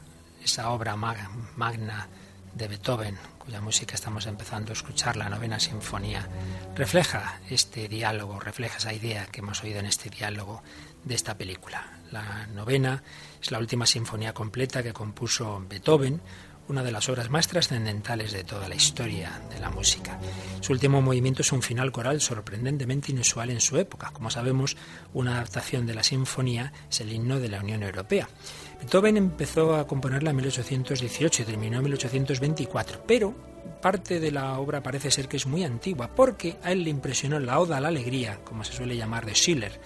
esa 0.44 0.72
obra 0.72 0.98
magna 0.98 2.10
de 2.54 2.68
Beethoven, 2.68 3.18
cuya 3.40 3.62
música 3.62 3.96
estamos 3.96 4.26
empezando 4.26 4.72
a 4.72 4.74
escuchar, 4.74 5.16
la 5.16 5.30
novena 5.30 5.58
sinfonía, 5.58 6.28
refleja 6.76 7.40
este 7.50 7.88
diálogo, 7.88 8.42
refleja 8.42 8.78
esa 8.78 8.94
idea 8.94 9.26
que 9.28 9.40
hemos 9.40 9.64
oído 9.64 9.80
en 9.80 9.86
este 9.86 10.10
diálogo 10.10 10.62
de 11.06 11.16
esta 11.16 11.38
película. 11.38 11.94
La 12.12 12.46
novena 12.48 13.04
es 13.42 13.52
la 13.52 13.60
última 13.60 13.86
sinfonía 13.86 14.34
completa 14.34 14.84
que 14.84 14.92
compuso 14.92 15.64
Beethoven, 15.66 16.20
una 16.72 16.84
de 16.84 16.92
las 16.94 17.10
obras 17.10 17.30
más 17.30 17.50
trascendentales 17.50 18.32
de 18.32 18.46
toda 18.46 18.70
la 18.70 18.76
historia 18.76 19.42
de 19.54 19.60
la 19.60 19.70
música. 19.70 20.18
Su 20.62 20.72
último 20.72 21.02
movimiento 21.02 21.42
es 21.42 21.52
un 21.52 21.62
final 21.62 21.92
coral 21.92 22.22
sorprendentemente 22.22 23.12
inusual 23.12 23.50
en 23.50 23.60
su 23.60 23.78
época. 23.78 24.12
Como 24.14 24.30
sabemos, 24.30 24.78
una 25.14 25.36
adaptación 25.36 25.86
de 25.86 25.96
la 25.96 26.04
sinfonía 26.04 26.72
es 26.90 27.02
el 27.02 27.12
himno 27.12 27.42
de 27.42 27.50
la 27.50 27.60
Unión 27.60 27.84
Europea. 27.84 28.30
Beethoven 28.80 29.18
empezó 29.18 29.76
a 29.76 29.86
componerla 29.86 30.30
en 30.30 30.38
1818 30.38 31.42
y 31.42 31.46
terminó 31.46 31.80
en 31.80 31.84
1824, 31.84 33.04
pero 33.06 33.36
parte 33.82 34.22
de 34.22 34.32
la 34.32 34.58
obra 34.58 34.82
parece 34.82 35.12
ser 35.12 35.28
que 35.28 35.36
es 35.36 35.48
muy 35.48 35.66
antigua, 35.66 36.16
porque 36.16 36.56
a 36.64 36.72
él 36.72 36.86
le 36.86 36.90
impresionó 36.90 37.38
la 37.42 37.60
Oda 37.60 37.78
a 37.78 37.82
la 37.82 37.90
Alegría, 37.90 38.40
como 38.46 38.64
se 38.64 38.72
suele 38.72 38.96
llamar 38.96 39.26
de 39.26 39.34
Schiller, 39.34 39.78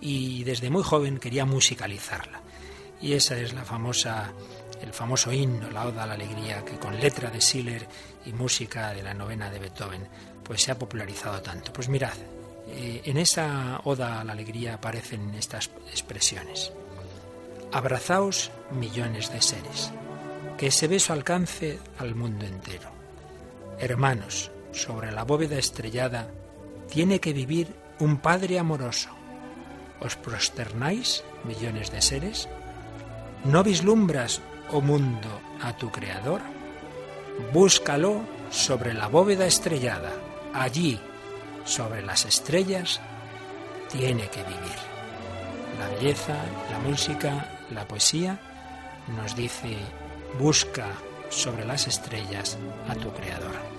y 0.00 0.44
desde 0.44 0.70
muy 0.70 0.84
joven 0.84 1.18
quería 1.18 1.44
musicalizarla. 1.44 2.42
Y 3.00 3.14
esa 3.14 3.36
es 3.38 3.54
la 3.54 3.64
famosa 3.64 4.32
el 4.82 4.92
famoso 4.92 5.32
himno, 5.32 5.70
la 5.70 5.86
Oda 5.86 6.04
a 6.04 6.06
la 6.06 6.14
Alegría, 6.14 6.64
que 6.64 6.78
con 6.78 6.98
letra 6.98 7.30
de 7.30 7.40
Schiller 7.40 7.86
y 8.26 8.32
música 8.32 8.92
de 8.92 9.02
la 9.02 9.14
novena 9.14 9.50
de 9.50 9.58
Beethoven, 9.58 10.06
pues 10.42 10.62
se 10.62 10.72
ha 10.72 10.78
popularizado 10.78 11.40
tanto. 11.42 11.72
Pues 11.72 11.88
mirad, 11.88 12.14
eh, 12.68 13.02
en 13.04 13.18
esa 13.18 13.80
Oda 13.84 14.20
a 14.20 14.24
la 14.24 14.32
Alegría 14.32 14.74
aparecen 14.74 15.34
estas 15.34 15.70
expresiones. 15.90 16.72
Abrazaos 17.72 18.50
millones 18.70 19.32
de 19.32 19.42
seres, 19.42 19.92
que 20.56 20.68
ese 20.68 20.88
beso 20.88 21.12
alcance 21.12 21.78
al 21.98 22.14
mundo 22.14 22.46
entero. 22.46 22.90
Hermanos, 23.78 24.50
sobre 24.72 25.12
la 25.12 25.24
bóveda 25.24 25.58
estrellada 25.58 26.30
tiene 26.90 27.20
que 27.20 27.32
vivir 27.32 27.74
un 27.98 28.18
Padre 28.18 28.58
amoroso. 28.58 29.10
¿Os 30.00 30.16
prosternáis, 30.16 31.24
millones 31.44 31.90
de 31.90 32.00
seres? 32.00 32.48
¿No 33.44 33.62
vislumbras 33.62 34.40
oh 34.72 34.80
mundo, 34.80 35.40
a 35.62 35.72
tu 35.76 35.90
Creador? 35.90 36.40
Búscalo 37.52 38.20
sobre 38.50 38.94
la 38.94 39.08
bóveda 39.08 39.46
estrellada. 39.46 40.12
Allí, 40.54 41.00
sobre 41.64 42.02
las 42.02 42.24
estrellas, 42.24 43.00
tiene 43.90 44.28
que 44.28 44.42
vivir. 44.42 44.78
La 45.78 45.88
belleza, 45.88 46.34
la 46.70 46.78
música, 46.78 47.58
la 47.70 47.86
poesía 47.86 48.40
nos 49.16 49.36
dice, 49.36 49.76
busca 50.38 50.86
sobre 51.30 51.64
las 51.64 51.86
estrellas 51.86 52.58
a 52.88 52.94
tu 52.94 53.12
Creador. 53.12 53.77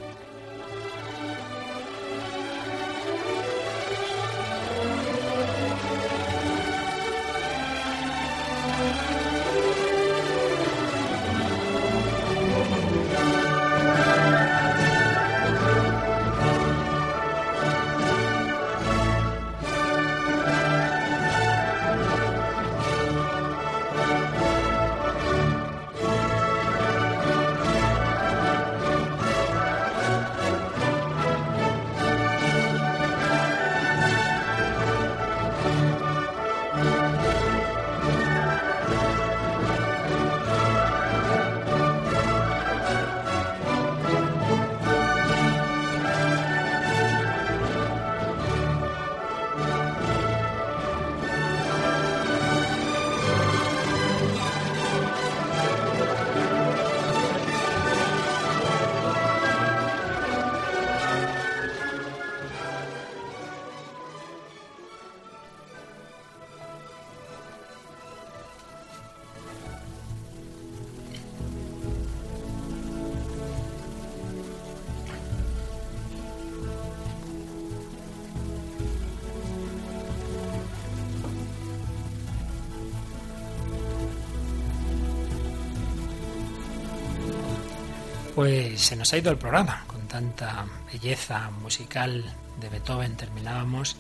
Pues 88.40 88.80
se 88.80 88.96
nos 88.96 89.12
ha 89.12 89.18
ido 89.18 89.32
el 89.32 89.38
programa 89.38 89.84
con 89.86 90.08
tanta 90.08 90.66
belleza 90.90 91.52
musical 91.62 92.24
de 92.62 92.70
Beethoven. 92.70 93.18
Terminábamos 93.18 93.98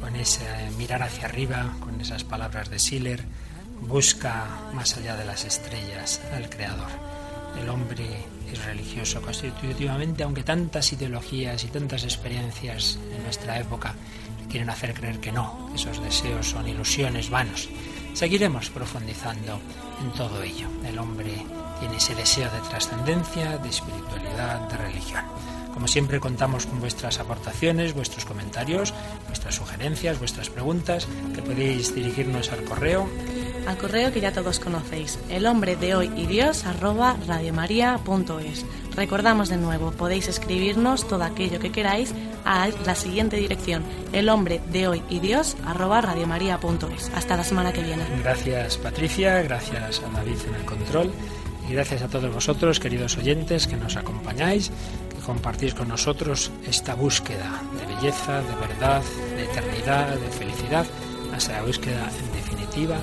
con 0.00 0.14
ese 0.14 0.46
mirar 0.78 1.02
hacia 1.02 1.24
arriba, 1.24 1.74
con 1.80 2.00
esas 2.00 2.22
palabras 2.22 2.70
de 2.70 2.78
Schiller. 2.78 3.24
Busca 3.80 4.46
más 4.72 4.96
allá 4.96 5.16
de 5.16 5.24
las 5.24 5.44
estrellas 5.44 6.20
al 6.32 6.48
Creador. 6.48 6.86
El 7.60 7.68
hombre 7.68 8.06
es 8.52 8.64
religioso 8.64 9.20
constitutivamente, 9.20 10.22
aunque 10.22 10.44
tantas 10.44 10.92
ideologías 10.92 11.64
y 11.64 11.66
tantas 11.66 12.04
experiencias 12.04 13.00
en 13.16 13.24
nuestra 13.24 13.58
época 13.58 13.96
quieren 14.48 14.70
hacer 14.70 14.94
creer 14.94 15.18
que 15.18 15.32
no, 15.32 15.70
que 15.70 15.74
esos 15.74 16.00
deseos 16.00 16.50
son 16.50 16.68
ilusiones 16.68 17.30
vanos. 17.30 17.68
Seguiremos 18.14 18.70
profundizando 18.70 19.60
en 20.00 20.12
todo 20.12 20.40
ello. 20.44 20.68
El 20.84 21.00
hombre 21.00 21.44
tiene 21.78 21.96
ese 21.96 22.14
deseo 22.14 22.50
de 22.50 22.60
trascendencia, 22.68 23.58
de 23.58 23.68
espiritualidad, 23.68 24.68
de 24.68 24.76
religión. 24.76 25.24
Como 25.76 25.88
siempre 25.88 26.20
contamos 26.20 26.64
con 26.64 26.80
vuestras 26.80 27.20
aportaciones, 27.20 27.92
vuestros 27.92 28.24
comentarios, 28.24 28.94
vuestras 29.26 29.56
sugerencias, 29.56 30.18
vuestras 30.18 30.48
preguntas, 30.48 31.06
que 31.34 31.42
podéis 31.42 31.94
dirigirnos 31.94 32.50
al 32.50 32.64
correo. 32.64 33.06
Al 33.66 33.76
correo 33.76 34.10
que 34.10 34.22
ya 34.22 34.32
todos 34.32 34.58
conocéis, 34.58 35.18
el 35.28 35.44
hombre 35.44 35.76
de 35.76 35.94
hoy 35.94 36.10
y 36.16 36.24
Dios 36.24 36.64
arroba 36.64 37.18
radiomaria.es. 37.26 38.64
Recordamos 38.96 39.50
de 39.50 39.58
nuevo, 39.58 39.90
podéis 39.92 40.28
escribirnos 40.28 41.06
todo 41.06 41.24
aquello 41.24 41.60
que 41.60 41.70
queráis 41.70 42.14
a 42.46 42.68
la 42.86 42.94
siguiente 42.94 43.36
dirección, 43.36 43.84
el 44.14 44.30
hombre 44.30 44.62
de 44.72 44.88
hoy 44.88 45.02
y 45.10 45.18
Dios 45.18 45.58
arroba 45.66 46.00
radiomaria.es. 46.00 47.10
Hasta 47.14 47.36
la 47.36 47.44
semana 47.44 47.74
que 47.74 47.82
viene. 47.82 48.04
Gracias 48.22 48.78
Patricia, 48.78 49.42
gracias 49.42 50.00
a 50.00 50.08
David 50.10 50.38
en 50.48 50.54
el 50.54 50.64
control. 50.64 51.12
Y 51.68 51.72
gracias 51.72 52.02
a 52.02 52.08
todos 52.08 52.32
vosotros, 52.32 52.78
queridos 52.78 53.16
oyentes, 53.16 53.66
que 53.66 53.76
nos 53.76 53.96
acompañáis, 53.96 54.70
que 55.10 55.20
compartís 55.24 55.74
con 55.74 55.88
nosotros 55.88 56.50
esta 56.66 56.94
búsqueda 56.94 57.62
de 57.78 57.94
belleza, 57.94 58.40
de 58.40 58.54
verdad, 58.54 59.02
de 59.34 59.44
eternidad, 59.44 60.16
de 60.16 60.30
felicidad, 60.30 60.86
esa 61.36 61.60
búsqueda 61.62 62.08
en 62.18 62.32
definitiva 62.32 62.96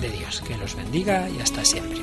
de 0.00 0.10
Dios. 0.10 0.42
Que 0.46 0.56
los 0.56 0.74
bendiga 0.74 1.28
y 1.30 1.40
hasta 1.40 1.64
siempre. 1.64 2.02